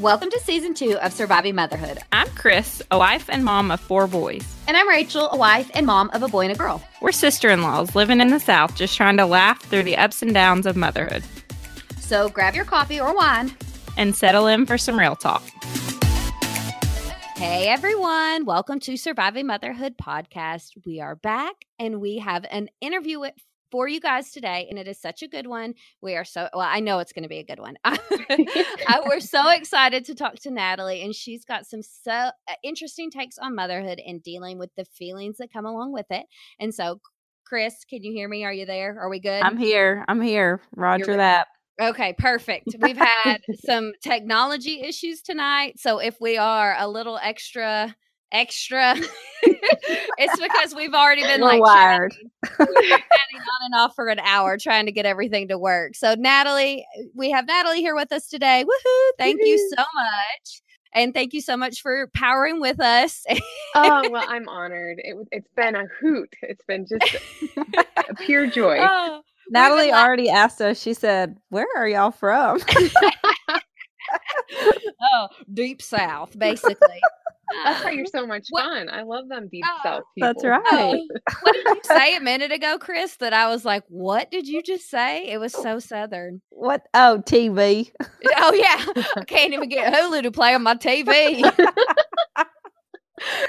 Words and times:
Welcome 0.00 0.30
to 0.30 0.40
season 0.40 0.72
two 0.74 0.98
of 1.00 1.12
Surviving 1.12 1.54
Motherhood. 1.56 1.98
I'm 2.12 2.28
Chris, 2.28 2.80
a 2.90 2.96
wife 2.98 3.28
and 3.28 3.44
mom 3.44 3.70
of 3.70 3.80
four 3.80 4.06
boys. 4.06 4.42
And 4.66 4.76
I'm 4.76 4.88
Rachel, 4.88 5.28
a 5.30 5.36
wife 5.36 5.70
and 5.74 5.84
mom 5.84 6.10
of 6.14 6.22
a 6.22 6.28
boy 6.28 6.42
and 6.46 6.52
a 6.52 6.56
girl. 6.56 6.82
We're 7.02 7.12
sister 7.12 7.50
in 7.50 7.62
laws 7.62 7.94
living 7.94 8.20
in 8.20 8.28
the 8.28 8.40
South, 8.40 8.74
just 8.76 8.96
trying 8.96 9.16
to 9.18 9.26
laugh 9.26 9.60
through 9.62 9.82
the 9.82 9.96
ups 9.98 10.22
and 10.22 10.32
downs 10.32 10.64
of 10.66 10.76
motherhood 10.76 11.22
So 12.00 12.28
grab 12.30 12.54
your 12.54 12.64
coffee 12.64 13.00
or 13.00 13.14
wine. 13.14 13.54
and 13.98 14.16
settle 14.16 14.46
in 14.46 14.64
for 14.64 14.78
some 14.78 14.98
real 14.98 15.16
talk. 15.16 15.42
Hey 17.36 17.68
everyone, 17.68 18.44
welcome 18.44 18.80
to 18.80 18.96
Surviving 18.96 19.46
Motherhood 19.46 19.96
podcast. 19.98 20.72
We 20.86 21.00
are 21.00 21.16
back 21.16 21.54
and 21.78 22.00
we 22.00 22.18
have 22.18 22.44
an 22.50 22.68
interview 22.80 23.18
with- 23.20 23.34
for 23.70 23.88
you 23.88 24.00
guys 24.00 24.30
today, 24.32 24.66
and 24.68 24.78
it 24.78 24.88
is 24.88 25.00
such 25.00 25.22
a 25.22 25.28
good 25.28 25.46
one. 25.46 25.74
We 26.02 26.16
are 26.16 26.24
so 26.24 26.48
well, 26.52 26.66
I 26.68 26.80
know 26.80 26.98
it's 26.98 27.12
going 27.12 27.22
to 27.22 27.28
be 27.28 27.38
a 27.38 27.44
good 27.44 27.60
one. 27.60 27.76
I- 27.84 29.02
we're 29.06 29.20
so 29.20 29.48
excited 29.50 30.04
to 30.06 30.14
talk 30.14 30.34
to 30.40 30.50
Natalie, 30.50 31.02
and 31.02 31.14
she's 31.14 31.44
got 31.44 31.66
some 31.66 31.82
so 31.82 32.12
uh, 32.12 32.30
interesting 32.62 33.10
takes 33.10 33.38
on 33.38 33.54
motherhood 33.54 34.00
and 34.04 34.22
dealing 34.22 34.58
with 34.58 34.70
the 34.76 34.84
feelings 34.84 35.36
that 35.38 35.52
come 35.52 35.66
along 35.66 35.92
with 35.92 36.06
it. 36.10 36.26
And 36.58 36.74
so, 36.74 37.00
Chris, 37.46 37.74
can 37.88 38.02
you 38.02 38.12
hear 38.12 38.28
me? 38.28 38.44
Are 38.44 38.52
you 38.52 38.66
there? 38.66 38.98
Are 39.00 39.08
we 39.08 39.20
good? 39.20 39.42
I'm 39.42 39.56
here. 39.56 40.04
I'm 40.08 40.20
here. 40.20 40.60
Roger 40.76 41.04
You're- 41.06 41.16
that. 41.18 41.48
Okay, 41.80 42.12
perfect. 42.18 42.76
We've 42.78 42.94
had 42.98 43.38
some 43.64 43.92
technology 44.02 44.82
issues 44.82 45.22
tonight. 45.22 45.80
So 45.80 45.98
if 45.98 46.16
we 46.20 46.36
are 46.36 46.76
a 46.78 46.86
little 46.86 47.18
extra 47.22 47.96
extra 48.32 48.94
it's 49.42 50.38
because 50.40 50.74
we've 50.74 50.94
already 50.94 51.22
been 51.22 51.40
We're 51.40 51.46
like 51.48 51.60
wired. 51.62 52.12
chatting, 52.12 52.30
we've 52.58 52.68
been 52.68 52.88
chatting 52.90 53.40
on 53.40 53.64
and 53.66 53.74
off 53.74 53.94
for 53.94 54.08
an 54.08 54.18
hour 54.20 54.56
trying 54.58 54.86
to 54.86 54.92
get 54.92 55.06
everything 55.06 55.48
to 55.48 55.58
work. 55.58 55.94
So 55.96 56.14
Natalie, 56.16 56.86
we 57.14 57.30
have 57.30 57.46
Natalie 57.46 57.80
here 57.80 57.94
with 57.94 58.12
us 58.12 58.28
today. 58.28 58.64
Woohoo! 58.64 59.10
Thank 59.18 59.40
you 59.42 59.58
so 59.76 59.82
much. 59.94 60.62
And 60.92 61.14
thank 61.14 61.32
you 61.34 61.40
so 61.40 61.56
much 61.56 61.82
for 61.82 62.08
powering 62.14 62.60
with 62.60 62.80
us. 62.80 63.24
oh 63.76 64.08
well 64.10 64.24
i'm 64.28 64.48
honored 64.48 64.98
It, 64.98 65.14
it's 65.30 65.48
been 65.56 65.76
a 65.76 65.84
hoot 66.00 66.28
it's 66.42 66.64
been 66.66 66.84
just 66.86 67.16
a 68.08 68.14
pure 68.18 68.46
joy 68.48 68.78
Oh, 68.80 69.22
Natalie 69.52 69.90
la- 69.92 69.98
already 70.04 70.28
asked 70.30 70.60
us, 70.60 70.80
she 70.80 70.94
said, 70.94 71.36
Where 71.48 71.66
are 71.76 71.88
y'all 71.88 72.10
from? 72.12 72.60
oh, 75.12 75.28
deep 75.52 75.82
south, 75.82 76.38
basically. 76.38 77.00
That's 77.64 77.80
uh, 77.80 77.84
why 77.84 77.90
you're 77.92 78.06
so 78.06 78.26
much 78.26 78.46
What- 78.50 78.64
fun 78.64 78.88
i 78.90 79.02
love 79.02 79.28
them 79.28 79.48
deep 79.50 79.64
Oh, 79.66 79.78
south 79.82 80.02
people 80.14 80.28
That's 80.28 80.44
right. 80.44 80.62
Oh, 80.70 81.06
what 81.42 81.52
did 81.54 81.66
you 81.66 81.80
say 81.84 82.16
a 82.16 82.20
minute 82.20 82.52
ago, 82.52 82.78
Chris? 82.78 83.16
That 83.16 83.32
I 83.32 83.48
was 83.48 83.64
like, 83.64 83.82
what 83.88 84.30
did 84.30 84.46
you 84.48 84.62
just 84.62 84.88
say? 84.90 85.26
It 85.28 85.38
was 85.38 85.52
so 85.52 85.78
southern. 85.78 86.40
What? 86.50 86.82
Oh, 86.94 87.22
TV. 87.26 87.90
Oh 88.36 88.52
yeah, 88.54 89.02
I 89.16 89.24
can't 89.26 89.52
even 89.54 89.68
get 89.68 89.92
Hulu 89.92 90.22
to 90.22 90.30
play 90.30 90.54
on 90.54 90.62
my 90.62 90.74
TV. 90.74 91.42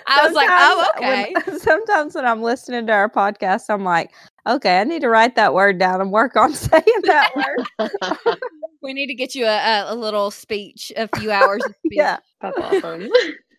I 0.08 0.26
was 0.28 0.34
like, 0.34 0.50
oh 0.52 0.86
Sometimes 0.96 0.98
okay. 0.98 1.34
when- 1.46 1.60
sometimes 1.60 2.16
when 2.16 2.26
I'm 2.26 2.42
listening 2.42 2.88
to 2.88 2.94
our 2.94 3.10
podcast, 3.10 3.64
I'm 3.70 3.84
like, 3.84 4.12
okay, 4.48 4.80
I 4.80 4.84
need 4.84 5.02
to 5.02 5.10
write 5.10 5.36
that 5.36 5.54
word 5.54 5.78
down 5.80 6.02
and 6.02 6.12
work 6.12 6.36
on 6.36 6.54
saying 6.54 6.84
that 7.04 7.32
word. 7.36 8.38
We 8.82 8.94
need 8.94 9.08
to 9.08 9.14
get 9.16 9.36
you 9.36 9.46
a, 9.46 9.58
a, 9.58 9.94
a 9.94 9.96
little 9.96 10.32
speech, 10.32 10.92
a 10.98 11.08
few 11.20 11.32
hours. 11.32 11.64
Of 11.66 11.76
speech. 11.76 11.94
yeah. 11.98 12.18
that's 12.42 12.58
awesome 12.58 13.10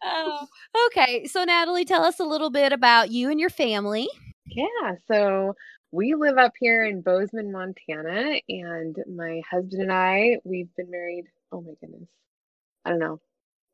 Oh, 0.04 0.46
okay. 0.86 1.24
So 1.26 1.44
Natalie, 1.44 1.84
tell 1.84 2.02
us 2.04 2.18
a 2.20 2.24
little 2.24 2.50
bit 2.50 2.72
about 2.72 3.10
you 3.10 3.30
and 3.30 3.38
your 3.40 3.50
family. 3.50 4.08
yeah 4.46 4.94
so 5.08 5.54
we 5.92 6.14
live 6.14 6.36
up 6.38 6.52
here 6.58 6.84
in 6.84 7.00
bozeman 7.00 7.52
montana 7.52 8.40
and 8.48 8.96
my 9.14 9.40
husband 9.50 9.82
and 9.82 9.92
i 9.92 10.36
we've 10.44 10.74
been 10.76 10.90
married 10.90 11.24
oh 11.52 11.60
my 11.60 11.72
goodness 11.80 12.08
i 12.84 12.90
don't 12.90 12.98
know 12.98 13.20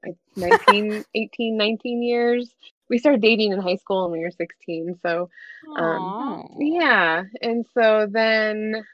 like 0.05 0.16
19 0.37 1.05
18 1.15 1.56
19 1.56 2.03
years 2.03 2.55
we 2.91 2.99
started 2.99 3.22
dating 3.22 3.53
in 3.53 3.59
high 3.60 3.77
school 3.77 4.03
when 4.10 4.19
we 4.21 4.25
were 4.25 4.31
16 4.31 4.99
so 5.03 5.31
Um, 5.77 6.45
Yeah. 6.59 7.25
And 7.43 7.65
so 7.75 8.06
then 8.10 8.84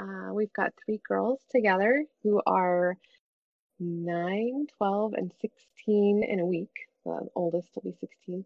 uh, 0.00 0.32
we've 0.32 0.52
got 0.52 0.72
three 0.84 1.00
girls 1.06 1.40
together 1.50 2.04
who 2.22 2.42
are 2.46 2.96
9, 3.80 4.66
12, 4.76 5.14
and 5.14 5.32
16 5.40 6.22
in 6.22 6.40
a 6.40 6.46
week. 6.46 6.70
The 7.04 7.28
oldest 7.34 7.68
will 7.74 7.82
be 7.82 7.96
16. 7.98 8.44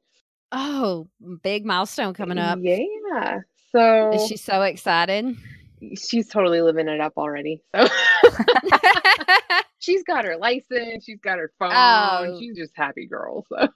Oh, 0.53 1.09
big 1.43 1.67
milestone 1.67 2.15
coming 2.15 2.39
up. 2.39 2.61
Yeah. 2.63 3.41
So 3.73 4.13
Is 4.13 4.29
she 4.29 4.37
so 4.37 4.63
excited? 4.63 5.37
she's 5.97 6.29
totally 6.29 6.63
living 6.63 6.89
it 6.89 7.01
up 7.01 7.15
already. 7.17 7.63
So 7.75 7.81
she's 9.85 10.03
got 10.03 10.25
her 10.25 10.37
license, 10.37 11.05
she's 11.05 11.21
got 11.21 11.39
her 11.39 11.53
phone. 11.59 11.73
Oh. 11.75 12.37
She's 12.41 12.57
just 12.57 12.73
happy 12.75 13.07
girl. 13.07 13.45
So 13.49 13.69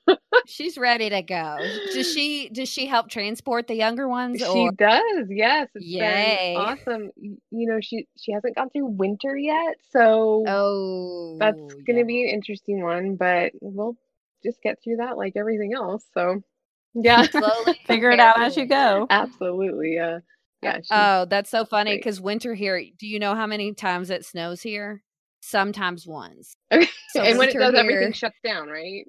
She's 0.47 0.79
ready 0.79 1.11
to 1.11 1.21
go. 1.23 1.57
Does 1.93 2.11
she 2.13 2.49
does 2.49 2.69
she 2.69 2.87
help 2.87 3.09
transport 3.11 3.67
the 3.67 3.75
younger 3.75 4.09
ones 4.09 4.39
she 4.41 4.71
does. 4.79 5.27
Yes. 5.29 5.69
It's 5.75 5.85
Yay. 5.85 6.55
awesome. 6.57 7.11
You 7.17 7.39
know, 7.51 7.79
she 7.81 8.07
she 8.17 8.33
hasn't 8.33 8.57
gone 8.57 8.71
through 8.71 8.87
winter 8.87 9.37
yet, 9.37 9.77
so 9.91 10.45
Oh 10.47 11.37
That's 11.39 11.57
going 11.59 11.85
yeah. 11.89 11.99
to 11.99 12.05
be 12.05 12.23
an 12.25 12.31
interesting 12.31 12.83
one, 12.83 13.17
but 13.17 13.53
we'll 13.61 13.97
just 14.45 14.63
get 14.63 14.79
through 14.83 14.97
that 14.97 15.17
like 15.19 15.35
everything 15.37 15.75
else. 15.75 16.05
So, 16.15 16.43
yeah, 16.95 17.23
slowly 17.25 17.79
Figure 17.87 18.11
it 18.11 18.21
out 18.21 18.41
as 18.41 18.57
you 18.57 18.67
go. 18.67 19.07
absolutely. 19.11 19.95
Yeah, 19.97 20.21
yeah. 20.63 20.79
Oh, 20.91 21.25
that's 21.27 21.51
so 21.51 21.65
funny 21.65 21.97
because 21.97 22.21
winter 22.21 22.55
here. 22.55 22.83
Do 22.99 23.07
you 23.07 23.19
know 23.19 23.35
how 23.35 23.47
many 23.47 23.75
times 23.75 24.11
it 24.11 24.25
snows 24.25 24.63
here? 24.63 25.03
Sometimes 25.41 26.07
once. 26.07 26.57
so 27.11 27.23
and 27.23 27.39
when 27.39 27.49
it 27.49 27.55
does, 27.55 27.73
here- 27.73 27.81
everything 27.81 28.13
shuts 28.13 28.39
down, 28.45 28.69
right? 28.69 29.07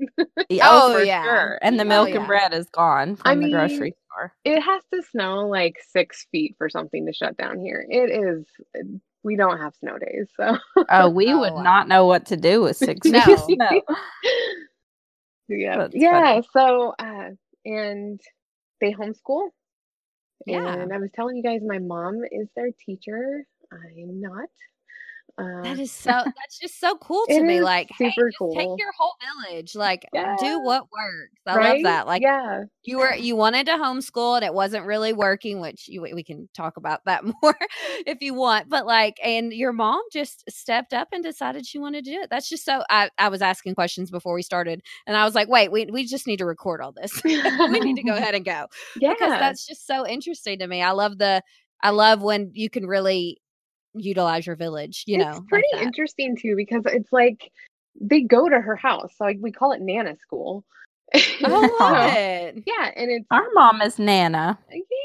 Yeah, 0.49 0.67
Oh, 0.71 0.93
for 0.93 1.03
yeah. 1.03 1.23
sure. 1.23 1.59
And 1.61 1.79
the 1.79 1.83
Oh, 1.83 1.87
milk 1.87 2.09
yeah. 2.09 2.17
and 2.17 2.27
bread 2.27 2.53
is 2.53 2.69
gone 2.69 3.15
from 3.15 3.29
I 3.31 3.35
the 3.35 3.41
mean, 3.41 3.51
grocery 3.51 3.93
store. 4.11 4.33
It 4.45 4.61
has 4.61 4.83
to 4.93 5.01
snow 5.11 5.47
like 5.47 5.77
six 5.91 6.27
feet 6.31 6.55
for 6.57 6.69
something 6.69 7.05
to 7.07 7.13
shut 7.13 7.35
down 7.37 7.59
here. 7.59 7.85
It 7.89 8.09
is. 8.11 8.45
We 9.23 9.35
don't 9.35 9.57
have 9.59 9.75
snow 9.75 9.97
days, 9.97 10.27
so 10.37 10.57
Oh, 10.89 11.09
we 11.13 11.33
Oh, 11.33 11.39
would 11.39 11.53
wow. 11.53 11.61
not 11.63 11.87
know 11.89 12.05
what 12.05 12.27
to 12.27 12.37
do 12.37 12.61
with 12.61 12.77
six 12.77 13.05
No. 13.07 13.19
feet 13.21 13.33
of 13.33 13.39
snow. 13.41 13.81
yeah, 15.49 15.77
That's 15.77 15.95
yeah. 15.95 16.41
So, 16.53 16.93
uh, 16.97 17.29
and 17.65 18.21
they 18.79 18.93
homeschool. 18.93 19.49
Yeah. 20.45 20.73
And 20.73 20.93
I 20.93 20.97
was 20.99 21.09
telling 21.13 21.35
you 21.35 21.43
guys, 21.43 21.61
my 21.65 21.79
mom 21.79 22.21
is 22.31 22.47
their 22.55 22.69
teacher. 22.85 23.43
I'm 23.73 24.21
not. 24.21 24.47
Uh, 25.37 25.63
That 25.63 25.79
is 25.79 25.91
so. 25.91 26.11
That's 26.25 26.59
just 26.59 26.79
so 26.79 26.95
cool 26.97 27.25
to 27.27 27.43
me. 27.43 27.61
Like, 27.61 27.89
hey, 27.97 28.05
just 28.05 28.17
take 28.17 28.69
your 28.77 28.91
whole 28.97 29.13
village. 29.45 29.75
Like, 29.75 30.05
Yeah. 30.13 30.35
do 30.39 30.59
what 30.61 30.87
works. 30.91 31.41
I 31.45 31.73
love 31.73 31.83
that. 31.83 32.07
Like, 32.07 32.21
yeah, 32.21 32.63
you 32.89 32.97
were 32.97 33.13
you 33.13 33.35
wanted 33.35 33.67
to 33.67 33.73
homeschool 33.73 34.35
and 34.35 34.43
it 34.43 34.53
wasn't 34.53 34.85
really 34.85 35.13
working 35.13 35.59
which 35.59 35.87
you, 35.87 36.01
we 36.01 36.23
can 36.23 36.49
talk 36.53 36.75
about 36.77 37.05
that 37.05 37.23
more 37.43 37.55
if 38.05 38.17
you 38.21 38.33
want 38.33 38.67
but 38.67 38.85
like 38.85 39.19
and 39.23 39.53
your 39.53 39.71
mom 39.71 40.01
just 40.11 40.43
stepped 40.49 40.93
up 40.93 41.09
and 41.11 41.23
decided 41.23 41.65
she 41.65 41.77
wanted 41.77 42.03
to 42.03 42.11
do 42.11 42.19
it 42.19 42.29
that's 42.29 42.49
just 42.49 42.65
so 42.65 42.83
i, 42.89 43.09
I 43.17 43.29
was 43.29 43.41
asking 43.41 43.75
questions 43.75 44.09
before 44.09 44.33
we 44.33 44.41
started 44.41 44.81
and 45.05 45.15
i 45.15 45.23
was 45.23 45.35
like 45.35 45.47
wait 45.49 45.71
we, 45.71 45.85
we 45.85 46.05
just 46.05 46.25
need 46.25 46.37
to 46.37 46.45
record 46.45 46.81
all 46.81 46.93
this 46.93 47.23
we 47.23 47.79
need 47.79 47.97
to 47.97 48.03
go 48.03 48.15
ahead 48.15 48.35
and 48.35 48.43
go 48.45 48.65
yeah. 48.99 49.13
because 49.13 49.39
that's 49.39 49.67
just 49.67 49.85
so 49.85 50.07
interesting 50.07 50.59
to 50.59 50.67
me 50.67 50.81
i 50.81 50.91
love 50.91 51.17
the 51.17 51.43
i 51.83 51.91
love 51.91 52.23
when 52.23 52.51
you 52.53 52.69
can 52.69 52.87
really 52.87 53.39
utilize 53.95 54.45
your 54.45 54.55
village 54.55 55.03
you 55.07 55.17
know 55.17 55.29
it's 55.29 55.39
like 55.39 55.47
pretty 55.47 55.67
that. 55.73 55.81
interesting 55.81 56.37
too 56.37 56.55
because 56.55 56.83
it's 56.85 57.11
like 57.11 57.51
they 57.99 58.21
go 58.21 58.47
to 58.47 58.59
her 58.59 58.75
house. 58.75 59.13
So 59.17 59.25
like 59.25 59.37
we 59.41 59.51
call 59.51 59.71
it 59.71 59.81
Nana 59.81 60.15
school. 60.21 60.63
i 61.15 61.21
love 61.41 61.69
Aw. 61.79 62.07
it 62.15 62.63
yeah, 62.67 62.91
and 62.95 63.09
it's 63.09 63.25
Our 63.31 63.47
mom 63.53 63.81
is 63.81 63.97
Nana. 63.97 64.59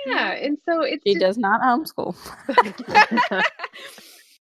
yeah, 0.07 0.33
and 0.33 0.59
so 0.69 0.83
it's 0.83 1.03
She 1.07 1.15
just, 1.15 1.21
does 1.21 1.39
not 1.39 1.63
homeschool. 1.63 2.15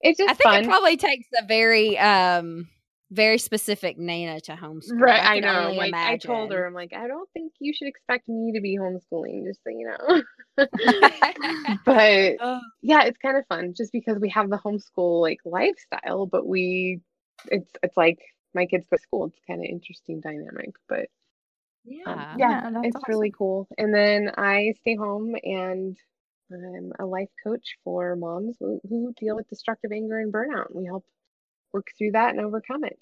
it's 0.01 0.17
just 0.17 0.31
I 0.31 0.33
think 0.33 0.43
fun. 0.43 0.63
it 0.63 0.67
probably 0.67 0.97
takes 0.97 1.27
a 1.39 1.45
very 1.45 1.97
um 1.99 2.67
very 3.13 3.37
specific 3.37 3.97
Nana 3.97 4.41
to 4.41 4.53
homeschool. 4.53 4.99
Right, 4.99 5.21
I, 5.23 5.39
can 5.39 5.43
know. 5.43 5.69
only 5.69 5.77
Like 5.77 5.93
I 5.93 6.17
told 6.17 6.51
her, 6.51 6.65
I'm 6.65 6.73
like, 6.73 6.93
I 6.93 7.07
don't 7.07 7.29
think 7.33 7.53
you 7.59 7.73
should 7.73 7.87
expect 7.87 8.27
me 8.27 8.51
to 8.53 8.61
be 8.61 8.77
homeschooling, 8.77 9.45
just 9.45 9.63
so 9.63 9.69
you 9.69 9.87
know. 9.91 10.21
but 11.85 12.35
Oh. 12.41 12.59
yeah, 12.81 13.03
it's 13.03 13.17
kind 13.19 13.37
of 13.37 13.45
fun 13.47 13.73
just 13.75 13.91
because 13.91 14.17
we 14.19 14.29
have 14.29 14.49
the 14.49 14.57
homeschool 14.57 15.21
like 15.21 15.39
lifestyle, 15.45 16.25
but 16.25 16.45
we 16.47 17.01
it's 17.51 17.69
it's 17.83 17.97
like 17.97 18.19
my 18.53 18.65
kids 18.65 18.85
go 18.89 18.97
to 18.97 19.03
school. 19.03 19.25
It's 19.27 19.39
kind 19.47 19.61
of 19.61 19.65
interesting 19.69 20.19
dynamic, 20.21 20.71
but 20.89 21.07
yeah. 21.85 22.03
um, 22.07 22.39
Yeah, 22.39 22.63
yeah, 22.63 22.69
that's 22.71 22.87
it's 22.95 23.07
really 23.07 23.31
cool. 23.37 23.67
And 23.77 23.93
then 23.93 24.31
I 24.37 24.73
stay 24.81 24.95
home 24.95 25.35
and 25.43 25.97
I'm 26.51 26.91
a 26.99 27.05
life 27.05 27.29
coach 27.43 27.77
for 27.83 28.15
moms 28.15 28.57
who, 28.59 28.79
who 28.87 29.13
deal 29.19 29.35
with 29.35 29.49
destructive 29.49 29.91
anger 29.91 30.19
and 30.19 30.31
burnout. 30.31 30.73
We 30.73 30.85
help 30.85 31.03
work 31.73 31.87
through 31.97 32.11
that 32.11 32.31
and 32.35 32.39
overcome 32.39 32.83
it. 32.83 32.99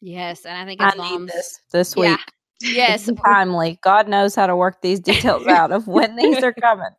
Yes, 0.00 0.44
and 0.46 0.56
I 0.56 0.64
think 0.64 0.80
I 0.80 0.88
as 0.88 0.94
need 0.94 0.98
moms, 0.98 1.32
this 1.32 1.60
this 1.72 1.96
Yeah. 1.96 2.12
week. 2.12 2.20
yes, 2.60 3.08
It's 3.08 3.20
timely. 3.22 3.78
God 3.82 4.08
knows 4.08 4.34
how 4.34 4.46
to 4.46 4.56
work 4.56 4.80
these 4.82 5.00
details 5.10 5.46
out 5.46 5.72
of 5.72 5.86
when 5.88 6.16
these 6.16 6.42
are 6.42 6.52
coming. 6.52 6.90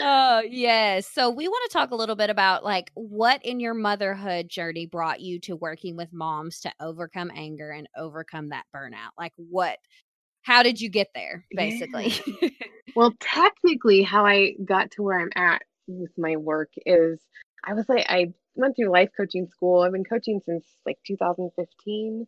Oh, 0.00 0.42
yes. 0.48 1.06
So 1.06 1.30
we 1.30 1.46
want 1.48 1.70
to 1.70 1.72
talk 1.76 1.90
a 1.90 1.96
little 1.96 2.16
bit 2.16 2.30
about 2.30 2.64
like 2.64 2.90
what 2.94 3.44
in 3.44 3.60
your 3.60 3.74
motherhood 3.74 4.48
journey 4.48 4.86
brought 4.86 5.20
you 5.20 5.38
to 5.40 5.56
working 5.56 5.96
with 5.96 6.12
moms 6.12 6.60
to 6.60 6.72
overcome 6.80 7.30
anger 7.34 7.70
and 7.70 7.88
overcome 7.96 8.48
that 8.50 8.64
burnout. 8.74 9.10
Like 9.18 9.32
what 9.36 9.78
how 10.42 10.62
did 10.62 10.80
you 10.80 10.88
get 10.88 11.08
there 11.14 11.44
basically? 11.54 12.12
Well, 12.96 13.12
technically, 13.20 14.02
how 14.02 14.26
I 14.26 14.54
got 14.64 14.90
to 14.92 15.02
where 15.02 15.20
I'm 15.20 15.30
at 15.36 15.62
with 15.86 16.10
my 16.18 16.36
work 16.36 16.70
is 16.86 17.20
I 17.64 17.72
was 17.74 17.88
like, 17.88 18.04
I 18.08 18.32
went 18.54 18.76
through 18.76 18.90
life 18.90 19.10
coaching 19.16 19.46
school. 19.46 19.82
I've 19.82 19.92
been 19.92 20.04
coaching 20.04 20.40
since 20.44 20.64
like 20.86 20.98
2015. 21.06 22.26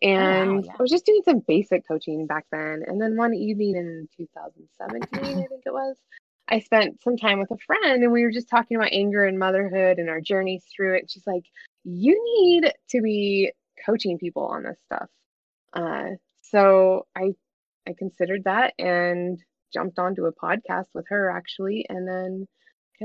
And 0.00 0.64
yeah. 0.64 0.72
I 0.78 0.82
was 0.82 0.90
just 0.90 1.06
doing 1.06 1.22
some 1.24 1.40
basic 1.40 1.86
coaching 1.86 2.26
back 2.26 2.46
then. 2.52 2.82
And 2.86 3.00
then 3.00 3.16
one 3.16 3.34
evening 3.34 3.76
in 3.76 4.08
2017, 4.16 5.24
I 5.24 5.46
think 5.46 5.62
it 5.66 5.72
was, 5.72 5.96
I 6.48 6.60
spent 6.60 7.02
some 7.02 7.16
time 7.16 7.40
with 7.40 7.50
a 7.50 7.58
friend 7.58 8.02
and 8.02 8.12
we 8.12 8.22
were 8.22 8.30
just 8.30 8.48
talking 8.48 8.76
about 8.76 8.92
anger 8.92 9.24
and 9.24 9.38
motherhood 9.38 9.98
and 9.98 10.08
our 10.08 10.20
journeys 10.20 10.64
through 10.74 10.96
it. 10.96 11.10
She's 11.10 11.26
like, 11.26 11.44
You 11.84 12.22
need 12.42 12.72
to 12.90 13.02
be 13.02 13.52
coaching 13.84 14.18
people 14.18 14.46
on 14.46 14.62
this 14.62 14.78
stuff. 14.86 15.08
Uh, 15.72 16.16
so 16.42 17.06
I 17.16 17.34
I 17.86 17.94
considered 17.98 18.44
that 18.44 18.74
and 18.78 19.38
jumped 19.72 19.98
onto 19.98 20.26
a 20.26 20.32
podcast 20.32 20.88
with 20.94 21.06
her 21.08 21.30
actually, 21.30 21.86
and 21.88 22.06
then 22.06 22.46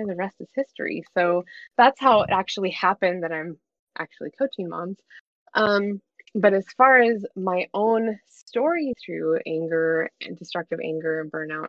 of 0.01 0.07
the 0.07 0.15
rest 0.15 0.35
is 0.39 0.49
history. 0.55 1.03
So 1.15 1.43
that's 1.77 1.99
how 1.99 2.21
it 2.21 2.29
actually 2.31 2.71
happened 2.71 3.23
that 3.23 3.31
I'm 3.31 3.57
actually 3.97 4.31
coaching 4.37 4.69
moms. 4.69 4.97
Um, 5.53 6.01
but 6.35 6.53
as 6.53 6.65
far 6.77 6.99
as 6.99 7.25
my 7.35 7.67
own 7.73 8.17
story 8.27 8.93
through 9.03 9.39
anger 9.45 10.09
and 10.21 10.37
destructive 10.37 10.79
anger 10.83 11.21
and 11.21 11.31
burnout, 11.31 11.67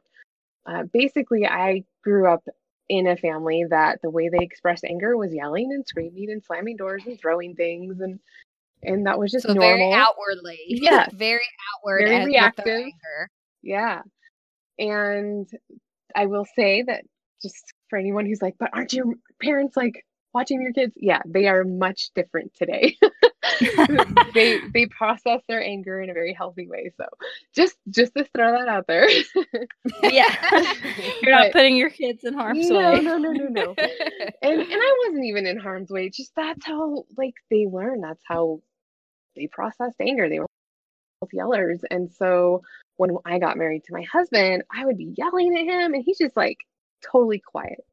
uh, 0.66 0.84
basically, 0.92 1.46
I 1.46 1.84
grew 2.02 2.26
up 2.26 2.42
in 2.88 3.06
a 3.06 3.16
family 3.16 3.64
that 3.70 4.00
the 4.02 4.10
way 4.10 4.28
they 4.28 4.42
expressed 4.44 4.84
anger 4.84 5.16
was 5.16 5.34
yelling 5.34 5.70
and 5.72 5.86
screaming 5.86 6.30
and 6.30 6.42
slamming 6.42 6.76
doors 6.76 7.02
and 7.06 7.18
throwing 7.18 7.54
things 7.54 8.00
and 8.00 8.20
and 8.82 9.06
that 9.06 9.18
was 9.18 9.32
just 9.32 9.46
so 9.46 9.54
normal. 9.54 9.78
very 9.78 9.92
outwardly. 9.92 10.58
yeah 10.66 11.06
very 11.14 11.40
outward 11.74 12.02
Very 12.04 12.16
and 12.16 12.26
reactive. 12.26 12.90
Yeah. 13.62 14.02
And 14.78 15.48
I 16.14 16.26
will 16.26 16.46
say 16.54 16.82
that 16.82 17.04
just 17.40 17.72
for 17.88 17.98
anyone 17.98 18.26
who's 18.26 18.42
like, 18.42 18.56
but 18.58 18.70
aren't 18.72 18.92
your 18.92 19.06
parents 19.42 19.76
like 19.76 20.04
watching 20.32 20.60
your 20.62 20.72
kids? 20.72 20.92
Yeah, 20.96 21.22
they 21.26 21.46
are 21.48 21.64
much 21.64 22.10
different 22.14 22.54
today. 22.54 22.96
they 24.34 24.58
they 24.74 24.86
process 24.86 25.42
their 25.48 25.62
anger 25.62 26.00
in 26.00 26.10
a 26.10 26.14
very 26.14 26.32
healthy 26.32 26.66
way. 26.66 26.90
So 26.96 27.04
just 27.54 27.76
just 27.90 28.14
to 28.16 28.24
throw 28.34 28.52
that 28.52 28.68
out 28.68 28.86
there. 28.86 29.08
Yeah. 30.02 30.34
You're 31.22 31.32
not 31.32 31.44
But- 31.46 31.52
putting 31.52 31.76
your 31.76 31.90
kids 31.90 32.24
in 32.24 32.34
harm's 32.34 32.68
no, 32.68 32.76
way. 32.76 33.00
no, 33.00 33.18
no, 33.18 33.32
no, 33.32 33.44
no. 33.48 33.48
No. 33.48 33.74
And 34.42 34.60
and 34.60 34.72
I 34.72 34.98
wasn't 35.06 35.24
even 35.24 35.46
in 35.46 35.58
harm's 35.58 35.90
way. 35.90 36.08
Just 36.10 36.32
that's 36.36 36.64
how 36.66 37.04
like 37.16 37.34
they 37.50 37.66
learn. 37.70 38.00
That's 38.00 38.22
how 38.26 38.60
they 39.36 39.46
processed 39.46 39.96
anger. 40.00 40.28
They 40.28 40.40
were 40.40 40.46
both 41.20 41.30
yellers, 41.34 41.80
and 41.90 42.10
so 42.12 42.62
when 42.96 43.16
I 43.24 43.38
got 43.38 43.56
married 43.56 43.84
to 43.84 43.92
my 43.92 44.02
husband, 44.02 44.62
I 44.74 44.84
would 44.84 44.98
be 44.98 45.14
yelling 45.16 45.56
at 45.56 45.64
him, 45.64 45.94
and 45.94 46.02
he's 46.04 46.18
just 46.18 46.36
like 46.36 46.58
totally 47.10 47.40
quiet. 47.40 47.84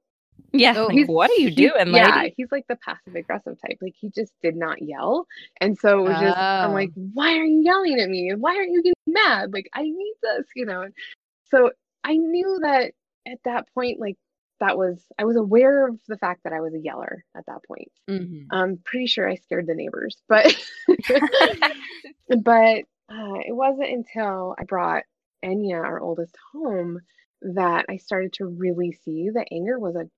Yeah. 0.54 0.74
Like, 0.82 0.92
He's- 0.92 1.08
what 1.08 1.30
are 1.30 1.36
you 1.42 1.52
doing, 1.52 1.94
Yeah, 1.94 2.18
lady? 2.22 2.34
he's 2.38 2.52
like 2.52 2.66
the 2.68 2.76
passive 2.78 3.16
aggressive 3.16 3.58
type. 3.62 3.78
Like 3.82 3.96
he 4.00 4.10
just 4.10 4.34
did 4.42 4.56
not 4.56 4.82
yell, 4.82 5.28
and 5.62 5.78
so 5.78 6.00
it 6.00 6.10
was 6.10 6.20
just 6.20 6.38
I'm 6.38 6.72
Oh. 6.72 6.74
like, 6.74 6.92
why 6.96 7.38
are 7.38 7.44
you 7.46 7.62
yelling 7.64 8.00
at 8.00 8.10
me? 8.10 8.34
Why 8.36 8.56
aren't 8.58 8.72
you 8.72 8.82
getting 8.84 8.94
mad? 9.08 9.54
Like 9.54 9.70
I 9.74 9.84
need 9.84 10.14
this, 10.22 10.48
you 10.56 10.66
know. 10.66 10.88
So 11.50 11.72
I 12.04 12.18
knew 12.18 12.60
that 12.64 12.94
at 13.28 13.40
that 13.46 13.68
point, 13.74 14.00
like 14.00 14.18
that 14.60 14.78
was 14.78 15.04
I 15.18 15.26
was 15.26 15.36
aware 15.38 15.88
of 15.88 16.00
the 16.08 16.18
fact 16.18 16.42
that 16.44 16.54
I 16.54 16.60
was 16.62 16.74
a 16.74 16.80
yeller 16.80 17.24
at 17.36 17.46
that 17.48 17.64
point. 17.68 17.92
Mhm. 18.10 18.46
I'm 18.52 18.78
pretty 18.84 19.08
sure 19.08 19.28
I 19.30 19.36
scared 19.36 19.68
the 19.68 19.76
neighbors, 19.76 20.18
but 20.28 20.46
but 22.44 22.84
uh, 23.10 23.40
it 23.46 23.56
wasn't 23.56 23.90
until 23.90 24.56
I 24.60 24.64
brought 24.64 25.04
Enya, 25.44 25.82
our 25.84 26.00
oldest, 26.00 26.36
home 26.54 27.00
that 27.42 27.86
I 27.90 27.98
started 27.98 28.34
to 28.34 28.46
really 28.46 28.92
see 28.92 29.30
that 29.34 29.48
anger 29.52 29.80
was 29.80 29.96
a, 29.96 30.10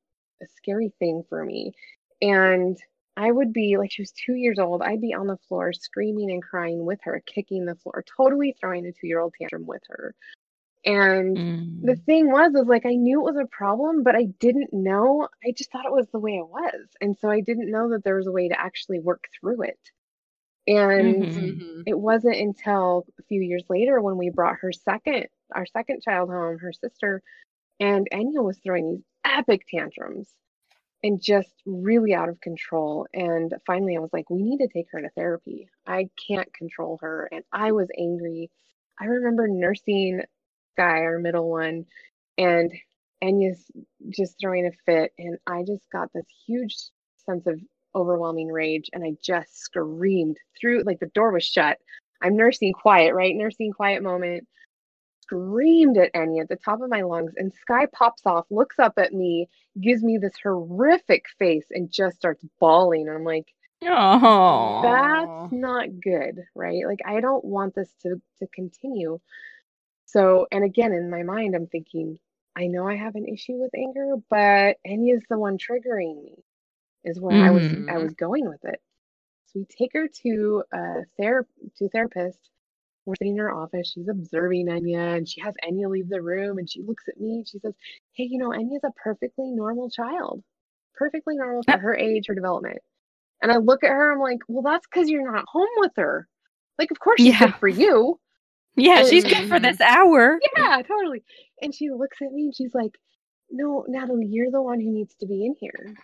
a 0.43 0.47
scary 0.57 0.93
thing 0.99 1.23
for 1.29 1.43
me. 1.43 1.73
And 2.21 2.77
I 3.17 3.31
would 3.31 3.53
be 3.53 3.77
like, 3.77 3.91
she 3.91 4.01
was 4.01 4.11
two 4.11 4.33
years 4.35 4.59
old. 4.59 4.81
I'd 4.81 5.01
be 5.01 5.13
on 5.13 5.27
the 5.27 5.37
floor 5.47 5.73
screaming 5.73 6.31
and 6.31 6.41
crying 6.43 6.85
with 6.85 6.99
her, 7.03 7.21
kicking 7.25 7.65
the 7.65 7.75
floor, 7.75 8.03
totally 8.17 8.55
throwing 8.59 8.85
a 8.85 8.91
two 8.91 9.07
year 9.07 9.19
old 9.19 9.33
tantrum 9.39 9.65
with 9.67 9.83
her. 9.89 10.15
And 10.85 11.37
Mm. 11.37 11.81
the 11.81 11.95
thing 11.95 12.31
was 12.31 12.55
is 12.55 12.67
like 12.67 12.85
I 12.85 12.95
knew 12.95 13.19
it 13.21 13.33
was 13.33 13.43
a 13.43 13.47
problem, 13.47 14.03
but 14.03 14.15
I 14.15 14.25
didn't 14.39 14.73
know. 14.73 15.27
I 15.45 15.51
just 15.51 15.71
thought 15.71 15.85
it 15.85 15.91
was 15.91 16.09
the 16.11 16.19
way 16.19 16.37
it 16.37 16.47
was. 16.47 16.87
And 17.01 17.17
so 17.17 17.29
I 17.29 17.41
didn't 17.41 17.71
know 17.71 17.89
that 17.91 18.03
there 18.03 18.15
was 18.17 18.27
a 18.27 18.31
way 18.31 18.47
to 18.49 18.59
actually 18.59 18.99
work 18.99 19.25
through 19.39 19.63
it. 19.63 19.79
And 20.67 21.27
Mhm. 21.29 21.59
Mhm. 21.59 21.83
it 21.85 21.99
wasn't 21.99 22.37
until 22.37 23.05
a 23.19 23.23
few 23.23 23.41
years 23.41 23.63
later 23.69 24.01
when 24.01 24.17
we 24.17 24.29
brought 24.29 24.57
her 24.59 24.71
second 24.71 25.27
our 25.55 25.65
second 25.65 26.01
child 26.01 26.29
home, 26.29 26.57
her 26.59 26.73
sister, 26.73 27.21
and 27.79 28.07
Enya 28.13 28.43
was 28.43 28.59
throwing 28.63 28.89
these 28.89 29.03
epic 29.25 29.65
tantrums 29.69 30.29
and 31.03 31.21
just 31.21 31.49
really 31.65 32.13
out 32.13 32.29
of 32.29 32.39
control. 32.39 33.07
And 33.13 33.53
finally 33.67 33.97
I 33.97 33.99
was 33.99 34.13
like, 34.13 34.29
we 34.29 34.41
need 34.41 34.59
to 34.59 34.69
take 34.69 34.87
her 34.91 35.01
to 35.01 35.09
therapy. 35.09 35.67
I 35.85 36.09
can't 36.27 36.51
control 36.53 36.97
her. 37.01 37.27
And 37.31 37.43
I 37.51 37.73
was 37.73 37.89
angry. 37.97 38.49
I 38.99 39.05
remember 39.05 39.47
nursing 39.47 40.21
Sky, 40.71 41.01
our 41.01 41.19
middle 41.19 41.49
one, 41.49 41.85
and 42.37 42.71
Enya's 43.23 43.69
just 44.09 44.35
throwing 44.39 44.65
a 44.65 44.71
fit. 44.85 45.11
And 45.19 45.37
I 45.45 45.63
just 45.63 45.83
got 45.91 46.09
this 46.13 46.25
huge 46.47 46.75
sense 47.25 47.45
of 47.47 47.59
overwhelming 47.95 48.47
rage. 48.47 48.89
And 48.93 49.03
I 49.03 49.13
just 49.21 49.59
screamed 49.59 50.37
through, 50.59 50.83
like 50.83 50.99
the 50.99 51.11
door 51.13 51.31
was 51.31 51.43
shut. 51.43 51.77
I'm 52.21 52.37
nursing 52.37 52.71
quiet, 52.73 53.13
right? 53.13 53.35
Nursing 53.35 53.73
quiet 53.73 54.01
moment. 54.01 54.47
Screamed 55.33 55.97
at 55.97 56.13
Enya 56.13 56.41
at 56.41 56.49
the 56.49 56.55
top 56.55 56.81
of 56.81 56.89
my 56.89 57.01
lungs. 57.01 57.33
And 57.37 57.53
Sky 57.53 57.87
pops 57.91 58.25
off, 58.25 58.45
looks 58.51 58.79
up 58.79 58.93
at 58.97 59.13
me, 59.13 59.49
gives 59.81 60.03
me 60.03 60.17
this 60.17 60.33
horrific 60.41 61.25
face, 61.39 61.65
and 61.71 61.91
just 61.91 62.17
starts 62.17 62.43
bawling. 62.59 63.07
And 63.07 63.17
I'm 63.17 63.23
like, 63.23 63.47
Oh. 63.85 64.81
that's 64.81 65.51
not 65.51 65.99
good 66.01 66.39
right 66.55 66.85
like 66.87 67.01
i 67.05 67.19
don't 67.19 67.43
want 67.43 67.75
this 67.75 67.93
to 68.01 68.21
to 68.39 68.47
continue 68.47 69.19
so 70.05 70.47
and 70.53 70.63
again 70.63 70.93
in 70.93 71.09
my 71.09 71.23
mind 71.23 71.53
i'm 71.55 71.67
thinking 71.67 72.17
i 72.55 72.67
know 72.67 72.87
i 72.87 72.95
have 72.95 73.15
an 73.15 73.27
issue 73.27 73.55
with 73.55 73.71
anger 73.75 74.15
but 74.29 74.77
enya's 74.87 75.23
the 75.29 75.37
one 75.37 75.57
triggering 75.57 76.23
me 76.23 76.35
is 77.03 77.19
where 77.19 77.37
i 77.41 77.51
was 77.51 77.63
i 77.89 77.95
Mhm. 77.95 78.01
was 78.03 78.13
going 78.13 78.47
with 78.47 78.63
it 78.63 78.81
so 79.47 79.59
we 79.59 79.65
take 79.65 79.91
her 79.93 80.07
to 80.07 80.63
a 80.71 81.03
ther- 81.17 81.47
to 81.77 81.85
a 81.85 81.89
therapist 81.89 82.39
we're 83.05 83.15
sitting 83.17 83.33
in 83.33 83.39
her 83.39 83.53
office 83.53 83.91
she's 83.93 84.09
observing 84.09 84.67
enya 84.67 85.17
and 85.17 85.27
she 85.29 85.41
has 85.41 85.53
enya 85.65 85.89
leave 85.89 86.09
the 86.09 86.21
room 86.21 86.57
and 86.59 86.69
she 86.69 86.81
looks 86.83 87.05
at 87.09 87.19
me 87.19 87.35
and 87.37 87.47
she 87.47 87.59
says 87.59 87.73
hey 88.13 88.25
you 88.29 88.39
know 88.39 88.49
enya's 88.51 88.83
a 88.85 88.91
perfectly 89.03 89.51
normal 89.51 89.89
child 89.89 90.43
perfectly 90.95 91.35
normal 91.37 91.63
for 91.69 91.77
her 91.79 91.95
age 91.95 92.25
her 92.27 92.35
development 92.35 92.77
and 93.41 93.51
I 93.51 93.57
look 93.57 93.85
at 93.85 93.91
her, 93.91 94.13
I'm 94.13 94.19
like, 94.19 94.39
well, 94.49 94.63
that's 94.63 94.87
because 94.87 95.09
you're 95.09 95.31
not 95.31 95.45
home 95.47 95.69
with 95.77 95.93
her. 95.97 96.27
Like, 96.79 96.91
of 96.91 96.99
course 96.99 97.21
she's 97.21 97.35
Yeah. 97.35 97.39
good 97.39 97.55
for 97.55 97.69
you. 97.69 98.19
Yeah, 98.77 99.03
she's 99.03 99.25
good 99.25 99.45
for 99.47 99.59
this 99.59 99.79
hour. 99.81 100.43
Yeah, 100.57 100.81
totally. 100.83 101.23
And 101.61 101.73
she 101.75 101.89
looks 101.91 102.17
at 102.21 102.31
me 102.31 102.43
and 102.45 102.55
she's 102.55 102.73
like, 102.75 102.93
no, 103.51 103.85
Natalie, 103.87 104.27
you're 104.29 104.51
the 104.51 104.61
one 104.61 104.79
who 104.81 104.91
needs 104.93 105.15
to 105.21 105.27
be 105.27 105.45
in 105.45 105.55
here. 105.59 105.97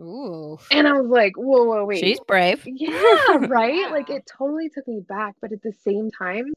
Ooh. 0.00 0.58
And 0.70 0.88
I 0.88 0.92
was 0.92 1.08
like, 1.08 1.36
whoa, 1.36 1.64
whoa, 1.64 1.84
wait. 1.84 1.98
She's 2.00 2.20
brave. 2.20 2.62
Yeah, 2.66 3.36
right? 3.48 3.90
Like, 3.90 4.10
it 4.10 4.24
totally 4.26 4.68
took 4.68 4.86
me 4.88 5.00
back. 5.00 5.34
But 5.40 5.52
at 5.52 5.62
the 5.62 5.72
same 5.72 6.10
time, 6.10 6.52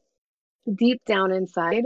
deep 0.74 1.04
down 1.04 1.32
inside, 1.32 1.84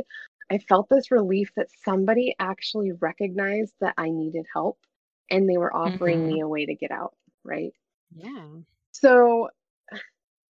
I 0.51 0.59
felt 0.59 0.89
this 0.89 1.11
relief 1.11 1.51
that 1.57 1.69
somebody 1.85 2.35
actually 2.39 2.93
recognized 2.93 3.75
that 3.81 3.95
I 3.97 4.11
needed 4.11 4.47
help 4.53 4.79
and 5.31 5.49
they 5.49 5.59
were 5.59 5.75
offering 5.75 6.21
Mhm. 6.21 6.27
me 6.27 6.41
a 6.41 6.49
way 6.49 6.67
to 6.67 6.75
get 6.75 6.91
out, 6.91 7.15
right? 7.45 7.73
Yeah. 8.15 8.49
So 8.93 9.51